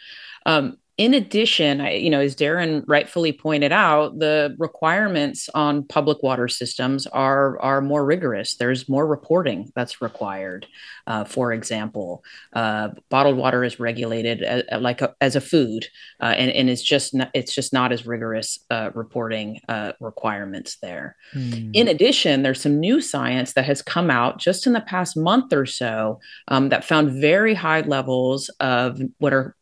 Um, 0.47 0.79
in 0.99 1.15
addition, 1.15 1.81
I, 1.81 1.93
you 1.93 2.11
know, 2.11 2.21
as 2.21 2.35
Darrin 2.35 2.83
rightfully 2.89 3.33
pointed 3.33 3.71
out, 3.71 4.19
the 4.19 4.57
requirements 4.59 5.49
on 5.55 5.85
public 5.85 6.25
water 6.25 6.49
systems 6.49 7.07
are 7.07 7.59
are 7.61 7.81
more 7.81 8.05
rigorous. 8.05 8.57
There's 8.57 8.89
more 8.89 9.07
reporting 9.07 9.71
that's 9.77 10.03
required. 10.03 10.67
Uh, 11.07 11.25
for 11.25 11.53
example, 11.53 12.25
uh, 12.53 12.89
bottled 13.11 13.37
water 13.37 13.63
is 13.63 13.79
regulated 13.79 14.43
as, 14.43 14.65
like 14.81 15.01
a, 15.01 15.15
as 15.21 15.37
a 15.37 15.41
food, 15.41 15.87
uh, 16.21 16.35
and 16.37 16.51
and 16.51 16.69
it's 16.69 16.83
just 16.83 17.15
not, 17.15 17.31
it's 17.33 17.55
just 17.55 17.73
not 17.73 17.93
as 17.93 18.05
rigorous 18.05 18.59
uh, 18.69 18.91
reporting 18.95 19.61
uh, 19.69 19.93
requirements 20.01 20.79
there. 20.83 21.15
Hmm. 21.33 21.71
In 21.75 21.87
addition, 21.87 22.43
there's 22.43 22.61
some 22.61 22.81
new 22.81 23.01
science 23.01 23.53
that 23.53 23.65
has 23.67 23.83
come 23.83 24.11
out 24.11 24.41
just 24.41 24.67
in 24.67 24.73
the 24.73 24.81
past 24.81 25.17
month 25.17 25.53
or 25.53 25.65
so 25.65 26.19
um, 26.49 26.71
that 26.71 26.85
found 26.85 27.21
very 27.21 27.55
high 27.55 27.83
levels 27.83 28.49
of 28.59 29.01
what 29.19 29.33
are 29.33 29.55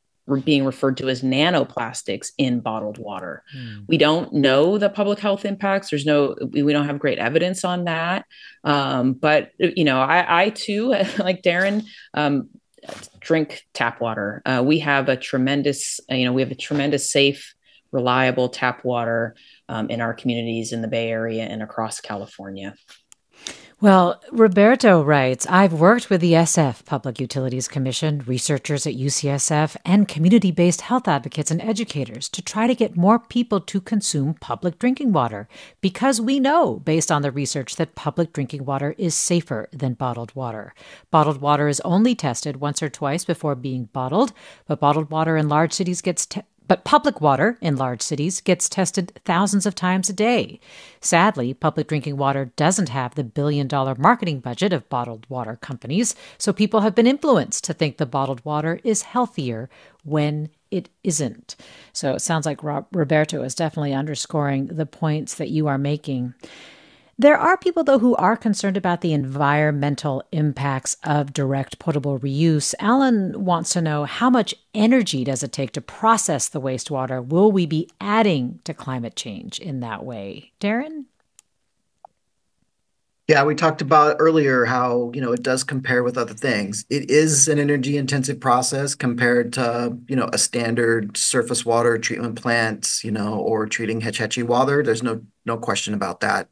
being 0.44 0.64
referred 0.64 0.96
to 0.96 1.08
as 1.08 1.22
nanoplastics 1.22 2.32
in 2.36 2.60
bottled 2.60 2.98
water. 2.98 3.44
Mm. 3.56 3.84
We 3.86 3.96
don't 3.96 4.32
know 4.32 4.76
the 4.76 4.88
public 4.88 5.20
health 5.20 5.44
impacts. 5.44 5.90
There's 5.90 6.06
no, 6.06 6.34
we, 6.50 6.62
we 6.62 6.72
don't 6.72 6.86
have 6.86 6.98
great 6.98 7.18
evidence 7.18 7.64
on 7.64 7.84
that. 7.84 8.26
Um, 8.64 9.12
but, 9.12 9.52
you 9.58 9.84
know, 9.84 10.00
I, 10.00 10.44
I 10.44 10.50
too, 10.50 10.88
like 11.18 11.42
Darrin, 11.42 11.84
um, 12.14 12.48
drink 13.20 13.64
tap 13.72 14.00
water. 14.00 14.42
Uh, 14.44 14.62
we 14.64 14.80
have 14.80 15.08
a 15.08 15.16
tremendous, 15.16 16.00
you 16.08 16.24
know, 16.24 16.32
we 16.32 16.42
have 16.42 16.50
a 16.50 16.56
tremendous 16.56 17.10
safe, 17.10 17.54
reliable 17.92 18.48
tap 18.48 18.84
water 18.84 19.36
um, 19.68 19.90
in 19.90 20.00
our 20.00 20.14
communities 20.14 20.72
in 20.72 20.82
the 20.82 20.88
Bay 20.88 21.08
Area 21.08 21.44
and 21.44 21.62
across 21.62 22.00
California. 22.00 22.74
Well, 23.78 24.22
Roberto 24.32 25.02
writes 25.02 25.46
I've 25.50 25.74
worked 25.74 26.08
with 26.08 26.22
the 26.22 26.32
SF 26.32 26.86
Public 26.86 27.20
Utilities 27.20 27.68
Commission, 27.68 28.22
researchers 28.26 28.86
at 28.86 28.94
UCSF, 28.94 29.76
and 29.84 30.08
community 30.08 30.50
based 30.50 30.80
health 30.80 31.06
advocates 31.06 31.50
and 31.50 31.60
educators 31.60 32.30
to 32.30 32.40
try 32.40 32.66
to 32.66 32.74
get 32.74 32.96
more 32.96 33.18
people 33.18 33.60
to 33.60 33.82
consume 33.82 34.32
public 34.32 34.78
drinking 34.78 35.12
water 35.12 35.46
because 35.82 36.22
we 36.22 36.40
know, 36.40 36.76
based 36.76 37.12
on 37.12 37.20
the 37.20 37.30
research, 37.30 37.76
that 37.76 37.94
public 37.94 38.32
drinking 38.32 38.64
water 38.64 38.94
is 38.96 39.14
safer 39.14 39.68
than 39.74 39.92
bottled 39.92 40.34
water. 40.34 40.72
Bottled 41.10 41.42
water 41.42 41.68
is 41.68 41.80
only 41.80 42.14
tested 42.14 42.56
once 42.56 42.82
or 42.82 42.88
twice 42.88 43.26
before 43.26 43.54
being 43.54 43.90
bottled, 43.92 44.32
but 44.66 44.80
bottled 44.80 45.10
water 45.10 45.36
in 45.36 45.50
large 45.50 45.74
cities 45.74 46.00
gets 46.00 46.26
but 46.68 46.84
public 46.84 47.20
water 47.20 47.58
in 47.60 47.76
large 47.76 48.02
cities 48.02 48.40
gets 48.40 48.68
tested 48.68 49.20
thousands 49.24 49.66
of 49.66 49.74
times 49.74 50.08
a 50.08 50.12
day. 50.12 50.60
Sadly, 51.00 51.54
public 51.54 51.88
drinking 51.88 52.16
water 52.16 52.52
doesn't 52.56 52.88
have 52.88 53.14
the 53.14 53.24
billion 53.24 53.68
dollar 53.68 53.94
marketing 53.94 54.40
budget 54.40 54.72
of 54.72 54.88
bottled 54.88 55.26
water 55.28 55.56
companies, 55.60 56.14
so 56.38 56.52
people 56.52 56.80
have 56.80 56.94
been 56.94 57.06
influenced 57.06 57.64
to 57.64 57.74
think 57.74 57.96
the 57.96 58.06
bottled 58.06 58.44
water 58.44 58.80
is 58.84 59.02
healthier 59.02 59.68
when 60.04 60.50
it 60.70 60.88
isn't. 61.04 61.56
So 61.92 62.14
it 62.14 62.20
sounds 62.20 62.46
like 62.46 62.62
Roberto 62.62 63.42
is 63.42 63.54
definitely 63.54 63.94
underscoring 63.94 64.66
the 64.66 64.86
points 64.86 65.34
that 65.34 65.50
you 65.50 65.68
are 65.68 65.78
making. 65.78 66.34
There 67.18 67.38
are 67.38 67.56
people, 67.56 67.82
though, 67.82 67.98
who 67.98 68.14
are 68.16 68.36
concerned 68.36 68.76
about 68.76 69.00
the 69.00 69.14
environmental 69.14 70.22
impacts 70.32 70.98
of 71.02 71.32
direct 71.32 71.78
potable 71.78 72.18
reuse. 72.18 72.74
Alan 72.78 73.42
wants 73.42 73.70
to 73.70 73.80
know 73.80 74.04
how 74.04 74.28
much 74.28 74.54
energy 74.74 75.24
does 75.24 75.42
it 75.42 75.50
take 75.50 75.72
to 75.72 75.80
process 75.80 76.48
the 76.48 76.60
wastewater? 76.60 77.26
Will 77.26 77.50
we 77.50 77.64
be 77.64 77.88
adding 78.02 78.60
to 78.64 78.74
climate 78.74 79.16
change 79.16 79.58
in 79.58 79.80
that 79.80 80.04
way? 80.04 80.52
Darrin? 80.60 81.06
Yeah, 83.28 83.42
we 83.42 83.56
talked 83.56 83.80
about 83.80 84.16
earlier 84.20 84.66
how, 84.66 85.10
you 85.12 85.20
know, 85.20 85.32
it 85.32 85.42
does 85.42 85.64
compare 85.64 86.04
with 86.04 86.16
other 86.16 86.34
things. 86.34 86.84
It 86.90 87.10
is 87.10 87.48
an 87.48 87.58
energy 87.58 87.96
intensive 87.96 88.38
process 88.38 88.94
compared 88.94 89.54
to, 89.54 89.96
you 90.06 90.14
know, 90.14 90.28
a 90.32 90.38
standard 90.38 91.16
surface 91.16 91.64
water 91.64 91.98
treatment 91.98 92.40
plant, 92.40 93.00
you 93.02 93.10
know, 93.10 93.40
or 93.40 93.66
treating 93.66 94.00
Hetch 94.00 94.18
Hetchy 94.18 94.44
water. 94.44 94.82
There's 94.82 95.02
no 95.02 95.22
no 95.44 95.56
question 95.56 95.92
about 95.92 96.20
that. 96.20 96.48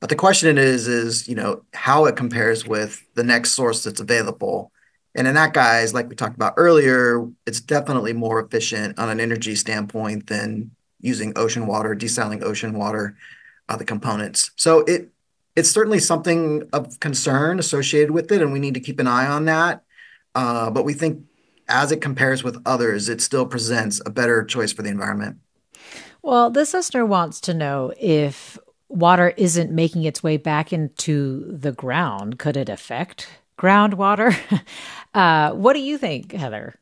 But 0.00 0.10
the 0.10 0.16
question 0.16 0.58
is, 0.58 0.86
is 0.86 1.28
you 1.28 1.34
know 1.34 1.62
how 1.74 2.06
it 2.06 2.16
compares 2.16 2.66
with 2.66 3.04
the 3.14 3.24
next 3.24 3.52
source 3.52 3.84
that's 3.84 4.00
available. 4.00 4.72
And 5.14 5.26
in 5.26 5.34
that 5.34 5.52
guys, 5.52 5.94
like 5.94 6.08
we 6.08 6.14
talked 6.14 6.36
about 6.36 6.54
earlier, 6.56 7.26
it's 7.46 7.60
definitely 7.60 8.12
more 8.12 8.40
efficient 8.40 8.98
on 8.98 9.08
an 9.08 9.18
energy 9.18 9.56
standpoint 9.56 10.28
than 10.28 10.70
using 11.00 11.32
ocean 11.36 11.66
water, 11.66 11.96
desaling 11.96 12.42
ocean 12.42 12.72
water, 12.74 13.16
the 13.76 13.84
components. 13.84 14.52
So 14.56 14.80
it 14.80 15.10
it's 15.56 15.70
certainly 15.70 15.98
something 15.98 16.68
of 16.72 17.00
concern 17.00 17.58
associated 17.58 18.12
with 18.12 18.30
it, 18.30 18.40
and 18.40 18.52
we 18.52 18.60
need 18.60 18.74
to 18.74 18.80
keep 18.80 19.00
an 19.00 19.08
eye 19.08 19.26
on 19.26 19.46
that. 19.46 19.82
Uh, 20.34 20.70
but 20.70 20.84
we 20.84 20.94
think 20.94 21.24
as 21.68 21.90
it 21.90 22.00
compares 22.00 22.44
with 22.44 22.62
others, 22.64 23.08
it 23.08 23.20
still 23.20 23.44
presents 23.44 24.00
a 24.06 24.10
better 24.10 24.44
choice 24.44 24.72
for 24.72 24.82
the 24.82 24.88
environment. 24.88 25.38
Well, 26.22 26.50
this 26.50 26.74
listener 26.74 27.04
wants 27.04 27.40
to 27.42 27.54
know 27.54 27.92
if 27.98 28.56
water 28.88 29.34
isn't 29.36 29.70
making 29.70 30.04
its 30.04 30.22
way 30.22 30.36
back 30.36 30.72
into 30.72 31.44
the 31.48 31.72
ground, 31.72 32.38
could 32.38 32.56
it 32.56 32.68
affect 32.68 33.28
groundwater? 33.58 34.36
uh, 35.14 35.52
what 35.52 35.74
do 35.74 35.80
you 35.80 35.98
think, 35.98 36.32
Heather? 36.32 36.74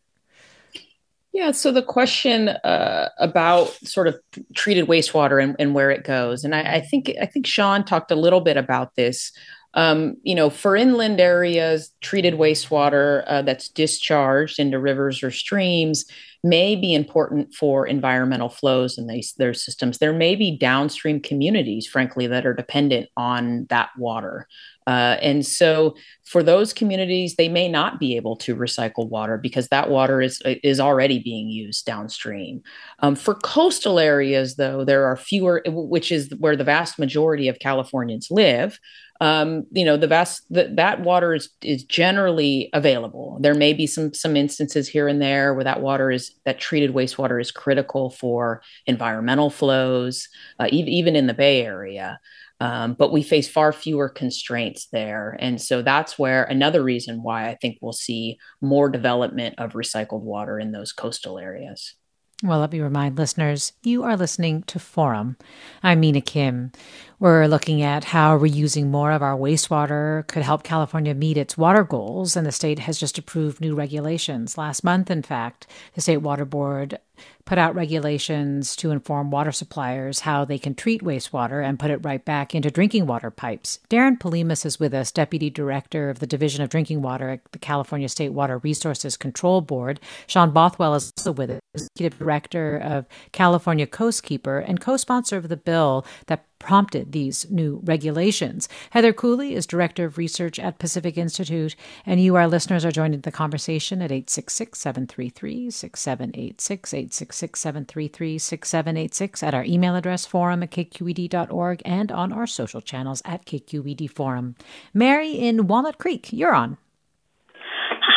Yeah, 1.32 1.50
so 1.50 1.70
the 1.70 1.82
question 1.82 2.48
uh, 2.48 3.10
about 3.18 3.68
sort 3.86 4.08
of 4.08 4.18
treated 4.54 4.86
wastewater 4.86 5.42
and, 5.42 5.54
and 5.58 5.74
where 5.74 5.90
it 5.90 6.02
goes, 6.02 6.44
and 6.44 6.54
I, 6.54 6.76
I, 6.76 6.80
think 6.80 7.12
I 7.20 7.26
think 7.26 7.46
Sean 7.46 7.84
talked 7.84 8.10
a 8.10 8.16
little 8.16 8.40
bit 8.40 8.56
about 8.56 8.94
this. 8.94 9.32
Um, 9.74 10.16
you 10.22 10.34
know, 10.34 10.48
for 10.48 10.74
inland 10.74 11.20
areas, 11.20 11.92
treated 12.00 12.34
wastewater 12.34 13.24
uh, 13.26 13.42
that's 13.42 13.68
discharged 13.68 14.58
into 14.58 14.78
rivers 14.78 15.22
or 15.22 15.30
streams 15.30 16.06
may 16.48 16.76
be 16.76 16.94
important 16.94 17.52
for 17.54 17.86
environmental 17.86 18.48
flows 18.48 18.96
in 18.98 19.06
these 19.06 19.34
their 19.34 19.54
systems. 19.54 19.98
There 19.98 20.12
may 20.12 20.36
be 20.36 20.56
downstream 20.56 21.20
communities, 21.20 21.86
frankly, 21.86 22.26
that 22.28 22.46
are 22.46 22.54
dependent 22.54 23.08
on 23.16 23.66
that 23.70 23.90
water. 23.98 24.46
Uh, 24.86 25.16
and 25.20 25.44
so, 25.44 25.96
for 26.24 26.44
those 26.44 26.72
communities, 26.72 27.34
they 27.34 27.48
may 27.48 27.68
not 27.68 27.98
be 27.98 28.16
able 28.16 28.36
to 28.36 28.54
recycle 28.54 29.08
water 29.08 29.36
because 29.36 29.68
that 29.68 29.90
water 29.90 30.22
is 30.22 30.40
is 30.44 30.78
already 30.78 31.18
being 31.18 31.48
used 31.48 31.84
downstream. 31.84 32.62
Um, 33.00 33.16
for 33.16 33.34
coastal 33.34 33.98
areas, 33.98 34.56
though, 34.56 34.84
there 34.84 35.04
are 35.04 35.16
fewer, 35.16 35.62
which 35.66 36.12
is 36.12 36.32
where 36.38 36.56
the 36.56 36.64
vast 36.64 36.98
majority 36.98 37.48
of 37.48 37.58
Californians 37.58 38.28
live 38.30 38.78
um, 39.20 39.64
you 39.72 39.84
know 39.84 39.96
the 39.96 40.06
vast 40.06 40.42
the, 40.50 40.70
that 40.74 41.00
water 41.00 41.34
is 41.34 41.48
is 41.62 41.84
generally 41.84 42.68
available. 42.72 43.38
There 43.40 43.54
may 43.54 43.72
be 43.72 43.86
some 43.86 44.12
some 44.14 44.36
instances 44.36 44.88
here 44.88 45.08
and 45.08 45.20
there 45.20 45.54
where 45.54 45.64
that 45.64 45.80
water 45.80 46.10
is 46.10 46.32
that 46.44 46.60
treated 46.60 46.94
wastewater 46.94 47.40
is 47.40 47.50
critical 47.50 48.10
for 48.10 48.62
environmental 48.86 49.50
flows 49.50 50.28
uh, 50.58 50.68
even, 50.70 50.92
even 50.92 51.16
in 51.16 51.26
the 51.26 51.34
bay 51.34 51.62
area. 51.62 52.18
Um, 52.58 52.94
but 52.94 53.12
we 53.12 53.22
face 53.22 53.48
far 53.48 53.70
fewer 53.70 54.08
constraints 54.08 54.88
there. 54.90 55.36
And 55.40 55.60
so 55.60 55.82
that's 55.82 56.18
where 56.18 56.44
another 56.44 56.82
reason 56.82 57.22
why 57.22 57.48
i 57.48 57.54
think 57.54 57.78
we'll 57.80 57.92
see 57.92 58.38
more 58.60 58.88
development 58.88 59.56
of 59.58 59.72
recycled 59.72 60.22
water 60.22 60.58
in 60.58 60.72
those 60.72 60.92
coastal 60.92 61.38
areas 61.38 61.94
well, 62.42 62.58
let 62.60 62.72
me 62.72 62.80
remind 62.80 63.16
listeners 63.16 63.72
you 63.82 64.02
are 64.02 64.16
listening 64.16 64.62
to 64.64 64.78
Forum. 64.78 65.38
I'm 65.82 66.00
Mina 66.00 66.20
Kim. 66.20 66.70
We're 67.18 67.46
looking 67.46 67.80
at 67.80 68.04
how 68.04 68.38
reusing 68.38 68.88
more 68.88 69.10
of 69.10 69.22
our 69.22 69.36
wastewater 69.36 70.26
could 70.26 70.42
help 70.42 70.62
California 70.62 71.14
meet 71.14 71.38
its 71.38 71.56
water 71.56 71.82
goals, 71.82 72.36
and 72.36 72.46
the 72.46 72.52
state 72.52 72.80
has 72.80 73.00
just 73.00 73.16
approved 73.16 73.62
new 73.62 73.74
regulations. 73.74 74.58
Last 74.58 74.84
month, 74.84 75.10
in 75.10 75.22
fact, 75.22 75.66
the 75.94 76.02
State 76.02 76.18
Water 76.18 76.44
Board 76.44 76.98
put 77.44 77.58
out 77.58 77.74
regulations 77.74 78.74
to 78.76 78.90
inform 78.90 79.30
water 79.30 79.52
suppliers 79.52 80.20
how 80.20 80.44
they 80.44 80.58
can 80.58 80.74
treat 80.74 81.02
wastewater 81.02 81.64
and 81.64 81.78
put 81.78 81.90
it 81.90 82.04
right 82.04 82.24
back 82.24 82.54
into 82.54 82.70
drinking 82.70 83.06
water 83.06 83.30
pipes. 83.30 83.78
Darrin 83.88 84.16
Polhemus 84.16 84.64
is 84.66 84.80
with 84.80 84.94
us, 84.94 85.12
Deputy 85.12 85.50
Director 85.50 86.10
of 86.10 86.18
the 86.18 86.26
Division 86.26 86.62
of 86.62 86.70
Drinking 86.70 87.02
Water 87.02 87.30
at 87.30 87.40
the 87.52 87.58
California 87.58 88.08
State 88.08 88.32
Water 88.32 88.58
Resources 88.58 89.16
Control 89.16 89.60
Board. 89.60 90.00
Sean 90.26 90.50
Bothwell 90.50 90.94
is 90.94 91.12
also 91.18 91.32
with 91.32 91.50
us, 91.50 91.60
Executive 91.74 92.18
Director 92.18 92.78
of 92.78 93.06
California 93.32 93.86
Coastkeeper 93.86 94.64
and 94.66 94.80
co 94.80 94.96
sponsor 94.96 95.36
of 95.36 95.48
the 95.48 95.56
bill 95.56 96.06
that 96.26 96.45
prompted 96.58 97.12
these 97.12 97.50
new 97.50 97.80
regulations. 97.84 98.68
Heather 98.90 99.12
Cooley 99.12 99.54
is 99.54 99.66
Director 99.66 100.04
of 100.04 100.18
Research 100.18 100.58
at 100.58 100.78
Pacific 100.78 101.16
Institute, 101.16 101.76
and 102.04 102.20
you, 102.20 102.34
our 102.36 102.48
listeners, 102.48 102.84
are 102.84 102.90
joining 102.90 103.20
the 103.20 103.32
conversation 103.32 104.02
at 104.02 104.12
866 104.12 104.78
733 104.78 105.70
6786, 105.70 106.94
866 106.94 107.60
733 107.60 108.38
6786, 108.38 109.42
at 109.42 109.54
our 109.54 109.64
email 109.64 109.96
address 109.96 110.26
forum 110.26 110.62
at 110.62 110.70
kqed.org, 110.70 111.82
and 111.84 112.12
on 112.12 112.32
our 112.32 112.46
social 112.46 112.80
channels 112.80 113.22
at 113.24 113.44
KQED 113.44 114.10
Forum. 114.10 114.56
Mary 114.92 115.32
in 115.32 115.66
Walnut 115.66 115.98
Creek, 115.98 116.32
you're 116.32 116.54
on. 116.54 116.78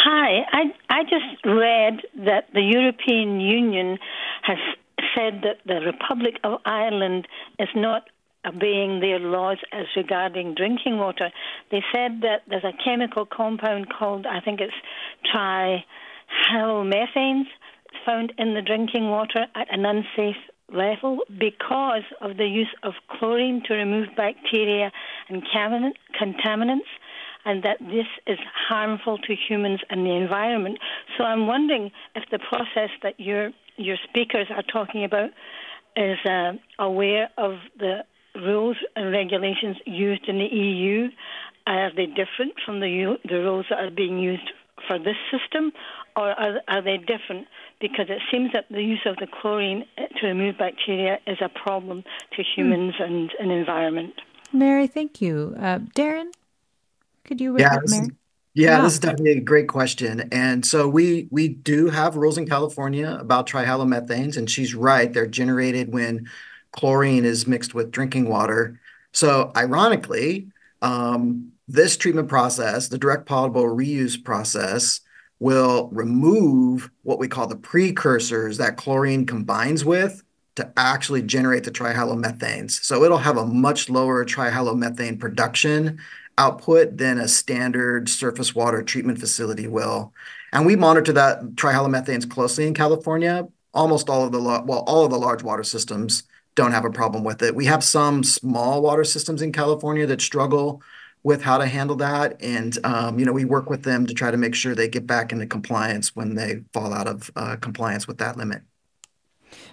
Hi, 0.02 0.46
I, 0.52 0.64
I 0.90 1.04
just 1.04 1.46
read 1.46 2.02
that 2.26 2.48
the 2.54 2.62
European 2.62 3.40
Union 3.40 3.98
has 4.44 4.58
said 5.16 5.42
that 5.44 5.58
the 5.66 5.86
Republic 5.86 6.36
of 6.44 6.60
Ireland 6.66 7.28
is 7.58 7.70
not 7.76 8.04
obeying 8.46 9.00
their 9.00 9.20
laws 9.20 9.58
as 9.72 9.86
regarding 9.96 10.56
drinking 10.56 10.98
water. 10.98 11.32
They 11.72 11.84
said 11.94 12.22
that 12.22 12.44
there's 12.48 12.64
a 12.64 12.74
chemical 12.84 13.26
compound 13.26 13.88
called, 13.90 14.26
I 14.26 14.40
think 14.40 14.62
it's 14.62 14.74
trihalomethanes, 15.34 17.46
found 18.06 18.34
in 18.38 18.54
the 18.54 18.62
drinking 18.62 19.10
water 19.10 19.48
at 19.56 19.74
an 19.74 19.86
unsafe 19.86 20.38
level 20.72 21.20
because 21.40 22.04
of 22.22 22.38
the 22.38 22.46
use 22.46 22.72
of 22.84 22.94
chlorine 23.10 23.64
to 23.68 23.74
remove 23.74 24.10
bacteria 24.16 24.92
and 25.28 25.44
contaminants, 25.44 26.88
and 27.46 27.64
that 27.64 27.80
this 27.80 28.06
is 28.28 28.38
harmful 28.68 29.18
to 29.18 29.36
humans 29.36 29.80
and 29.90 30.06
the 30.06 30.12
environment. 30.12 30.78
So 31.18 31.24
I'm 31.24 31.48
wondering 31.48 31.92
if 32.16 32.24
the 32.32 32.40
process 32.40 32.90
that 33.04 33.20
your 33.20 33.52
your 33.78 33.98
speakers 34.10 34.48
are 34.50 34.64
talking 34.64 35.06
about 35.06 35.30
is 35.96 36.18
uh, 36.26 36.54
aware 36.78 37.30
of 37.38 37.54
the 37.78 38.04
rules 38.42 38.78
and 38.96 39.12
regulations 39.12 39.78
used 39.86 40.28
in 40.28 40.38
the 40.38 40.46
EU. 40.46 41.10
Are 41.68 41.92
they 41.96 42.08
different 42.08 42.54
from 42.66 42.80
the 42.80 43.18
the 43.26 43.36
rules 43.36 43.66
that 43.70 43.80
are 43.80 43.92
being 43.92 44.20
used 44.20 44.50
for 44.88 44.98
this 44.98 45.18
system, 45.32 45.72
or 46.16 46.32
are, 46.32 46.60
are 46.68 46.82
they 46.82 46.98
different? 46.98 47.48
Because 47.80 48.08
it 48.10 48.22
seems 48.32 48.52
that 48.54 48.66
the 48.70 48.82
use 48.82 49.06
of 49.06 49.18
the 49.18 49.28
chlorine 49.28 49.86
to 50.20 50.28
remove 50.28 50.58
bacteria 50.58 51.20
is 51.28 51.38
a 51.42 51.50
problem 51.50 52.04
to 52.36 52.44
humans 52.56 52.96
hmm. 52.98 53.04
and 53.04 53.32
an 53.40 53.52
environment. 53.52 54.14
Mary, 54.52 54.88
thank 54.88 55.22
you. 55.22 55.56
Uh, 55.60 55.80
Darrin, 55.94 56.32
could 57.24 57.40
you 57.40 57.58
yeah, 57.60 57.78
this, 57.80 57.92
Mary? 57.92 58.12
Yeah, 58.56 58.78
yeah, 58.78 58.82
this 58.82 58.94
is 58.94 59.00
definitely 59.00 59.34
a 59.34 59.42
great 59.42 59.68
question. 59.68 60.28
And 60.32 60.66
so 60.66 60.88
we 60.88 61.28
we 61.30 61.48
do 61.48 61.90
have 61.90 62.16
rules 62.16 62.38
in 62.38 62.48
California 62.48 63.18
about 63.20 63.48
trihalomethanes, 63.48 64.38
and 64.38 64.50
she's 64.50 64.74
right. 64.74 65.14
They're 65.14 65.28
generated 65.28 65.94
when 65.94 66.28
chlorine 66.72 67.26
is 67.26 67.48
mixed 67.48 67.74
with 67.74 67.92
drinking 67.92 68.30
water. 68.30 68.80
So 69.12 69.52
ironically, 69.56 70.50
um, 70.82 71.52
this 71.68 71.98
treatment 71.98 72.28
process, 72.28 72.88
the 72.88 72.98
direct 72.98 73.26
potable 73.26 73.64
reuse 73.64 74.22
process, 74.24 75.02
will 75.40 75.90
remove 75.92 76.90
what 77.04 77.20
we 77.20 77.28
call 77.28 77.48
the 77.48 77.56
precursors 77.56 78.58
that 78.58 78.78
chlorine 78.78 79.26
combines 79.26 79.86
with 79.86 80.22
to 80.56 80.72
actually 80.76 81.22
generate 81.22 81.64
the 81.64 81.72
trihalomethanes. 81.72 82.84
So 82.84 83.04
it'll 83.04 83.18
have 83.20 83.38
a 83.38 83.46
much 83.46 83.90
lower 83.90 84.26
trihalomethane 84.26 85.20
production 85.20 86.00
output 86.38 86.98
than 86.98 87.18
a 87.18 87.28
standard 87.28 88.10
surface 88.10 88.54
water 88.54 88.82
treatment 88.82 89.20
facility 89.20 89.68
will. 89.68 90.14
And 90.52 90.66
we 90.66 90.76
monitor 90.76 91.14
that 91.14 91.42
trihalomethanes 91.56 92.30
closely 92.30 92.68
in 92.68 92.74
California. 92.74 93.48
Almost 93.74 94.10
all 94.10 94.26
of 94.26 94.32
the 94.32 94.42
well, 94.42 94.84
all 94.88 95.06
of 95.06 95.12
the 95.12 95.18
large 95.18 95.44
water 95.44 95.64
systems 95.64 96.24
don't 96.60 96.72
have 96.74 96.86
a 96.86 96.92
problem 96.92 97.24
with 97.24 97.42
it. 97.42 97.56
We 97.56 97.66
have 97.66 97.84
some 97.84 98.24
small 98.24 98.82
water 98.82 99.04
systems 99.04 99.42
in 99.42 99.52
California 99.52 100.06
that 100.08 100.22
struggle 100.22 100.82
with 101.24 101.42
how 101.42 101.58
to 101.58 101.66
handle 101.66 101.96
that. 101.98 102.42
And, 102.42 102.78
um, 102.86 103.20
you 103.20 103.26
know, 103.26 103.34
we 103.34 103.46
work 103.46 103.70
with 103.70 103.84
them 103.84 104.06
to 104.08 104.14
try 104.14 104.32
to 104.32 104.38
make 104.38 104.56
sure 104.56 104.76
they 104.76 104.88
get 104.88 105.08
back 105.08 105.32
into 105.32 105.46
compliance 105.48 106.16
when 106.16 106.36
they 106.36 106.62
fall 106.74 106.94
out 106.94 107.08
of 107.08 107.32
uh, 107.36 107.56
compliance 107.58 108.08
with 108.08 108.18
that 108.20 108.38
limit. 108.38 108.62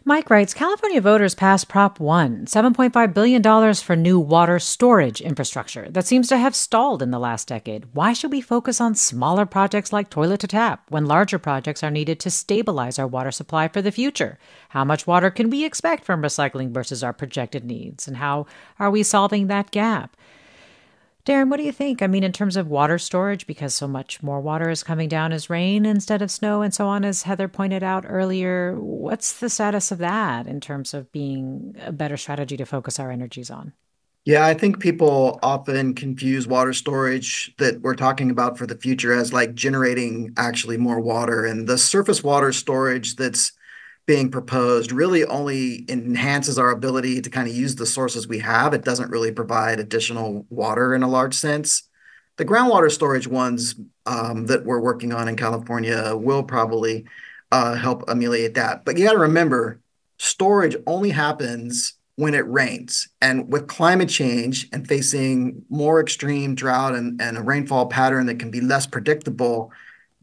Mike 0.05 0.31
writes 0.31 0.55
California 0.55 1.01
voters 1.01 1.35
passed 1.35 1.69
Prop 1.69 1.99
1, 1.99 2.47
$7.5 2.47 3.15
billion 3.15 3.75
for 3.75 3.97
new 3.97 4.21
water 4.21 4.59
storage 4.59 5.21
infrastructure 5.21 5.91
that 5.91 6.07
seems 6.07 6.29
to 6.29 6.39
have 6.39 6.55
stalled 6.55 7.03
in 7.03 7.11
the 7.11 7.19
last 7.19 7.49
decade. 7.49 7.87
Why 7.93 8.13
should 8.13 8.31
we 8.31 8.41
focus 8.41 8.81
on 8.81 8.95
smaller 8.95 9.47
projects 9.47 9.93
like 9.93 10.09
toilet 10.09 10.41
to 10.41 10.47
tap 10.47 10.85
when 10.91 11.07
larger 11.07 11.39
projects 11.39 11.83
are 11.83 11.91
needed 11.91 12.21
to 12.21 12.31
stabilize 12.31 12.99
our 12.99 13.07
water 13.07 13.33
supply 13.33 13.69
for 13.69 13.83
the 13.83 13.91
future? 13.91 14.39
How 14.69 14.85
much 14.85 15.07
water 15.07 15.31
can 15.31 15.51
we 15.51 15.65
expect 15.65 16.05
from 16.05 16.23
recycling 16.23 16.71
versus 16.71 17.03
our 17.03 17.13
projected 17.13 17.65
needs? 17.65 18.07
And 18.07 18.19
how 18.19 18.47
are 18.79 18.91
we 18.91 19.03
solving 19.03 19.49
that 19.49 19.71
gap? 19.71 20.17
Darrin, 21.27 21.51
what 21.51 21.57
do 21.57 21.65
you 21.65 21.73
think? 21.73 22.03
I 22.03 22.07
mean, 22.07 22.23
in 22.23 22.31
terms 22.31 22.57
of 22.57 22.69
water 22.69 22.99
storage, 22.99 23.49
because 23.49 23.75
so 23.75 23.89
much 23.89 24.23
more 24.23 24.41
water 24.41 24.71
is 24.71 24.85
coming 24.85 25.09
down 25.09 25.33
as 25.33 25.51
rain 25.51 25.85
instead 25.85 26.23
of 26.23 26.31
snow 26.31 26.63
and 26.63 26.73
so 26.73 26.87
on, 26.87 27.05
as 27.05 27.25
Heather 27.25 27.49
pointed 27.49 27.83
out 27.83 28.05
earlier, 28.07 28.77
what's 28.79 29.41
the 29.41 29.51
status 29.51 29.91
of 29.91 29.99
that 29.99 30.47
in 30.47 30.61
terms 30.61 30.95
of 30.95 31.11
being 31.11 31.75
a 31.85 31.91
better 31.91 32.17
strategy 32.17 32.57
to 32.57 32.65
focus 32.65 33.01
our 33.01 33.11
energies 33.11 33.51
on? 33.51 33.73
Yeah, 34.25 34.47
I 34.47 34.55
think 34.55 34.79
people 34.79 35.41
often 35.43 35.95
confuse 35.95 36.47
water 36.47 36.73
storage 36.73 37.53
that 37.59 37.81
we're 37.81 37.97
talking 37.97 38.31
about 38.31 38.57
for 38.57 38.67
the 38.69 38.79
future 38.79 39.13
as 39.13 39.33
like 39.33 39.57
generating 39.57 40.33
actually 40.37 40.77
more 40.77 41.01
water. 41.01 41.45
And 41.45 41.69
the 41.69 41.77
surface 41.77 42.23
water 42.23 42.53
storage 42.53 43.17
that's 43.17 43.51
being 44.07 44.31
proposed 44.31 44.93
really 44.93 45.25
only 45.25 45.85
enhances 45.89 46.59
our 46.59 46.71
ability 46.71 47.21
to 47.21 47.31
kind 47.31 47.49
of 47.49 47.55
use 47.55 47.75
the 47.75 47.87
sources 47.87 48.29
we 48.29 48.39
have. 48.39 48.73
It 48.73 48.85
doesn't 48.85 49.11
really 49.11 49.33
provide 49.33 49.81
additional 49.81 50.47
water 50.49 50.95
in 50.95 51.03
a 51.03 51.09
large 51.09 51.35
sense. 51.35 51.83
The 52.37 52.45
groundwater 52.45 52.91
storage 52.91 53.27
ones 53.27 53.75
um, 54.05 54.47
that 54.47 54.65
we're 54.65 54.81
working 54.81 55.13
on 55.13 55.29
in 55.29 55.37
California 55.37 56.15
will 56.15 56.45
probably 56.45 57.07
uh, 57.51 57.75
help 57.75 58.05
ameliorate 58.09 58.55
that. 58.55 58.85
But 58.85 58.97
you 58.97 59.05
got 59.05 59.13
to 59.13 59.19
remember, 59.19 59.81
storage 60.19 60.77
only 60.87 61.11
happens 61.11 61.95
when 62.17 62.35
it 62.35 62.47
rains. 62.47 63.09
And 63.21 63.53
with 63.53 63.67
climate 63.67 64.09
change 64.09 64.69
and 64.73 64.87
facing 64.87 65.65
more 65.69 66.01
extreme 66.01 66.55
drought 66.55 66.95
and, 66.95 67.21
and 67.21 67.37
a 67.37 67.43
rainfall 67.43 67.87
pattern 67.87 68.27
that 68.27 68.39
can 68.39 68.51
be 68.51 68.61
less 68.61 68.87
predictable, 68.87 69.73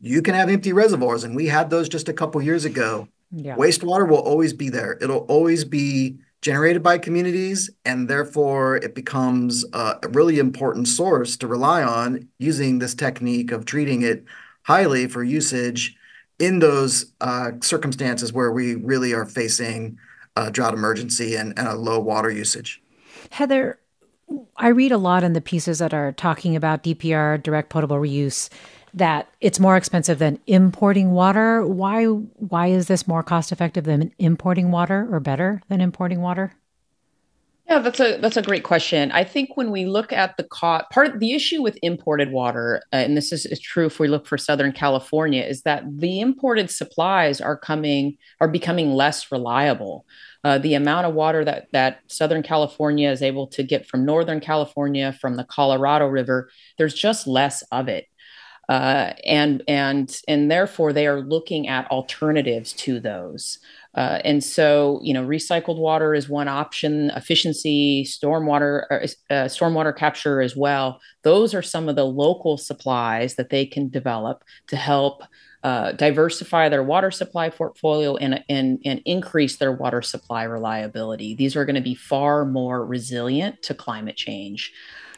you 0.01 0.21
can 0.21 0.33
have 0.35 0.49
empty 0.49 0.73
reservoirs. 0.73 1.23
And 1.23 1.35
we 1.35 1.47
had 1.47 1.69
those 1.69 1.89
just 1.89 2.09
a 2.09 2.13
couple 2.13 2.41
years 2.41 2.65
ago. 2.65 3.07
Yeah. 3.33 3.55
Wastewater 3.55 4.07
will 4.07 4.19
always 4.19 4.53
be 4.53 4.69
there. 4.69 4.97
It'll 5.01 5.25
always 5.27 5.65
be 5.65 6.19
generated 6.41 6.83
by 6.83 6.97
communities, 6.97 7.69
and 7.83 8.07
therefore 8.07 8.77
it 8.77 8.93
becomes 8.93 9.65
a 9.73 9.97
really 10.09 10.39
important 10.39 10.87
source 10.87 11.35
to 11.37 11.47
rely 11.47 11.83
on 11.83 12.27
using 12.37 12.79
this 12.79 12.93
technique 12.93 13.51
of 13.51 13.65
treating 13.65 14.03
it 14.03 14.23
highly 14.63 15.07
for 15.07 15.23
usage 15.23 15.95
in 16.39 16.59
those 16.59 17.11
uh, 17.21 17.51
circumstances 17.61 18.33
where 18.33 18.51
we 18.51 18.75
really 18.75 19.13
are 19.13 19.25
facing 19.25 19.97
a 20.35 20.51
drought 20.51 20.73
emergency 20.73 21.35
and, 21.35 21.57
and 21.57 21.67
a 21.67 21.75
low 21.75 21.99
water 21.99 22.29
usage. 22.29 22.81
Heather, 23.29 23.79
I 24.57 24.67
read 24.67 24.91
a 24.91 24.97
lot 24.97 25.23
in 25.23 25.33
the 25.33 25.41
pieces 25.41 25.79
that 25.79 25.93
are 25.93 26.11
talking 26.11 26.55
about 26.55 26.83
DPR, 26.83 27.41
direct 27.41 27.69
potable 27.69 27.97
reuse, 27.97 28.49
that 28.93 29.27
it's 29.41 29.59
more 29.59 29.75
expensive 29.75 30.19
than 30.19 30.39
importing 30.47 31.11
water. 31.11 31.65
Why 31.65 32.05
why 32.05 32.67
is 32.67 32.87
this 32.87 33.07
more 33.07 33.23
cost 33.23 33.51
effective 33.51 33.85
than 33.85 34.13
importing 34.19 34.71
water 34.71 35.07
or 35.11 35.19
better 35.19 35.61
than 35.67 35.81
importing 35.81 36.21
water? 36.21 36.53
Yeah, 37.69 37.79
that's 37.79 37.99
a 38.01 38.17
that's 38.17 38.35
a 38.35 38.41
great 38.41 38.63
question. 38.63 39.11
I 39.13 39.23
think 39.23 39.55
when 39.55 39.71
we 39.71 39.85
look 39.85 40.11
at 40.11 40.35
the 40.35 40.43
cost, 40.43 40.85
part 40.91 41.07
of 41.07 41.19
the 41.19 41.31
issue 41.33 41.61
with 41.61 41.79
imported 41.81 42.31
water, 42.31 42.83
uh, 42.91 42.97
and 42.97 43.15
this 43.15 43.31
is, 43.31 43.45
is 43.45 43.59
true 43.59 43.85
if 43.85 43.99
we 43.99 44.09
look 44.09 44.27
for 44.27 44.37
Southern 44.37 44.73
California, 44.73 45.41
is 45.43 45.61
that 45.61 45.83
the 45.87 46.19
imported 46.19 46.69
supplies 46.69 47.39
are 47.39 47.57
coming 47.57 48.17
are 48.41 48.49
becoming 48.49 48.93
less 48.93 49.31
reliable. 49.31 50.05
Uh, 50.43 50.57
the 50.57 50.73
amount 50.73 51.07
of 51.07 51.13
water 51.13 51.45
that 51.45 51.67
that 51.71 52.01
Southern 52.07 52.43
California 52.43 53.09
is 53.09 53.21
able 53.21 53.47
to 53.47 53.63
get 53.63 53.87
from 53.87 54.05
Northern 54.05 54.41
California, 54.41 55.13
from 55.13 55.37
the 55.37 55.45
Colorado 55.45 56.05
River, 56.07 56.49
there's 56.77 56.93
just 56.93 57.27
less 57.27 57.63
of 57.71 57.87
it 57.87 58.07
uh, 58.69 59.13
and 59.25 59.61
and 59.67 60.21
and 60.27 60.49
therefore 60.49 60.93
they 60.93 61.07
are 61.07 61.21
looking 61.21 61.67
at 61.67 61.89
alternatives 61.91 62.73
to 62.73 62.99
those. 62.99 63.59
Uh, 63.95 64.19
and 64.25 64.43
so, 64.43 64.99
you 65.03 65.13
know, 65.13 65.23
recycled 65.23 65.77
water 65.77 66.15
is 66.15 66.27
one 66.27 66.47
option. 66.47 67.11
Efficiency, 67.15 68.03
stormwater, 68.03 68.85
uh, 69.29 69.45
stormwater 69.45 69.95
capture 69.95 70.41
as 70.41 70.55
well. 70.55 70.99
Those 71.21 71.53
are 71.53 71.61
some 71.61 71.87
of 71.87 71.95
the 71.95 72.05
local 72.05 72.57
supplies 72.57 73.35
that 73.35 73.51
they 73.51 73.65
can 73.67 73.89
develop 73.89 74.43
to 74.67 74.75
help 74.75 75.23
uh, 75.63 75.91
diversify 75.93 76.69
their 76.69 76.83
water 76.83 77.11
supply 77.11 77.49
portfolio 77.49 78.15
and, 78.17 78.43
and, 78.49 78.79
and 78.83 79.01
increase 79.05 79.57
their 79.57 79.71
water 79.71 80.01
supply 80.01 80.43
reliability. 80.43 81.35
These 81.35 81.55
are 81.55 81.63
going 81.63 81.75
to 81.75 81.81
be 81.81 81.95
far 81.95 82.45
more 82.45 82.85
resilient 82.85 83.61
to 83.63 83.73
climate 83.73 84.17
change. 84.17 84.73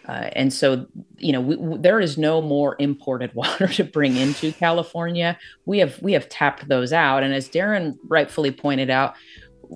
Uh, 0.08 0.30
and 0.34 0.54
so, 0.54 0.86
you 1.18 1.32
know, 1.32 1.42
we, 1.42 1.56
w- 1.56 1.82
there 1.82 2.00
is 2.00 2.18
no 2.18 2.42
more 2.42 2.76
imported 2.80 3.34
water 3.36 3.68
to 3.68 3.84
bring 3.84 4.16
into 4.16 4.52
California. 4.54 5.38
We 5.66 5.80
have 5.80 6.02
we 6.02 6.14
have 6.14 6.30
tapped 6.30 6.68
those 6.68 6.94
out, 6.94 7.24
and 7.24 7.34
as 7.34 7.48
Darrin 7.48 7.98
rightfully 8.08 8.52
pointed 8.52 8.90
out, 8.90 9.16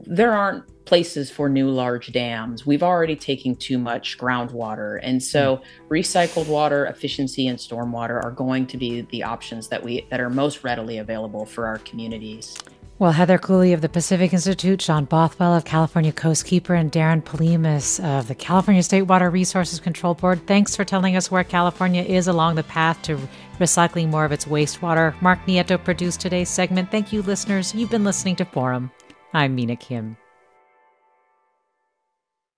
there 0.05 0.33
aren't 0.33 0.65
places 0.85 1.29
for 1.29 1.49
new 1.49 1.69
large 1.69 2.11
dams. 2.11 2.65
We've 2.65 2.81
already 2.81 3.15
taken 3.15 3.55
too 3.55 3.77
much 3.77 4.17
groundwater, 4.17 4.99
and 5.01 5.21
so 5.21 5.57
mm-hmm. 5.57 5.93
recycled 5.93 6.47
water, 6.47 6.85
efficiency, 6.85 7.47
and 7.47 7.57
stormwater 7.57 8.23
are 8.23 8.31
going 8.31 8.67
to 8.67 8.77
be 8.77 9.01
the 9.01 9.23
options 9.23 9.67
that 9.69 9.83
we 9.83 10.05
that 10.09 10.19
are 10.19 10.29
most 10.29 10.63
readily 10.63 10.97
available 10.97 11.45
for 11.45 11.65
our 11.67 11.79
communities. 11.79 12.57
Well, 12.99 13.13
Heather 13.13 13.37
Cooley 13.37 13.71
of 13.71 13.79
the 13.79 13.87
Pacific 13.87 14.33
Institute, 14.33 14.81
Sean 14.81 15.05
Bothwell 15.05 15.55
of 15.55 15.63
California 15.63 16.11
Coastkeeper, 16.11 16.77
and 16.77 16.91
Darrin 16.91 17.21
Polhemus 17.21 17.97
of 18.03 18.27
the 18.27 18.35
California 18.35 18.83
State 18.83 19.03
Water 19.03 19.29
Resources 19.29 19.79
Control 19.79 20.15
Board, 20.15 20.45
thanks 20.47 20.75
for 20.75 20.83
telling 20.83 21.15
us 21.15 21.31
where 21.31 21.45
California 21.45 22.03
is 22.03 22.27
along 22.27 22.55
the 22.55 22.63
path 22.63 23.01
to 23.03 23.17
recycling 23.57 24.09
more 24.09 24.25
of 24.25 24.33
its 24.33 24.43
wastewater. 24.43 25.19
Mark 25.21 25.39
Nieto 25.47 25.81
produced 25.81 26.19
today's 26.19 26.49
segment. 26.49 26.91
Thank 26.91 27.13
you, 27.13 27.21
listeners. 27.21 27.73
You've 27.73 27.89
been 27.89 28.03
listening 28.03 28.35
to 28.35 28.43
Forum. 28.43 28.91
I'm 29.33 29.55
Mina 29.55 29.77
Kim. 29.77 30.17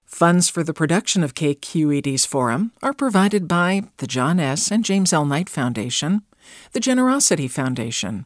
Funds 0.04 0.50
for 0.50 0.64
the 0.64 0.74
production 0.74 1.22
of 1.24 1.36
KQED's 1.36 2.26
Forum 2.26 2.72
are 2.82 2.94
provided 2.94 3.48
by 3.48 3.84
the 3.98 4.08
John 4.08 4.40
S. 4.40 4.72
and 4.72 4.84
James 4.84 5.14
L. 5.14 5.24
Knight 5.24 5.50
Foundation, 5.50 6.24
the 6.72 6.80
Generosity 6.80 7.48
Foundation, 7.48 8.26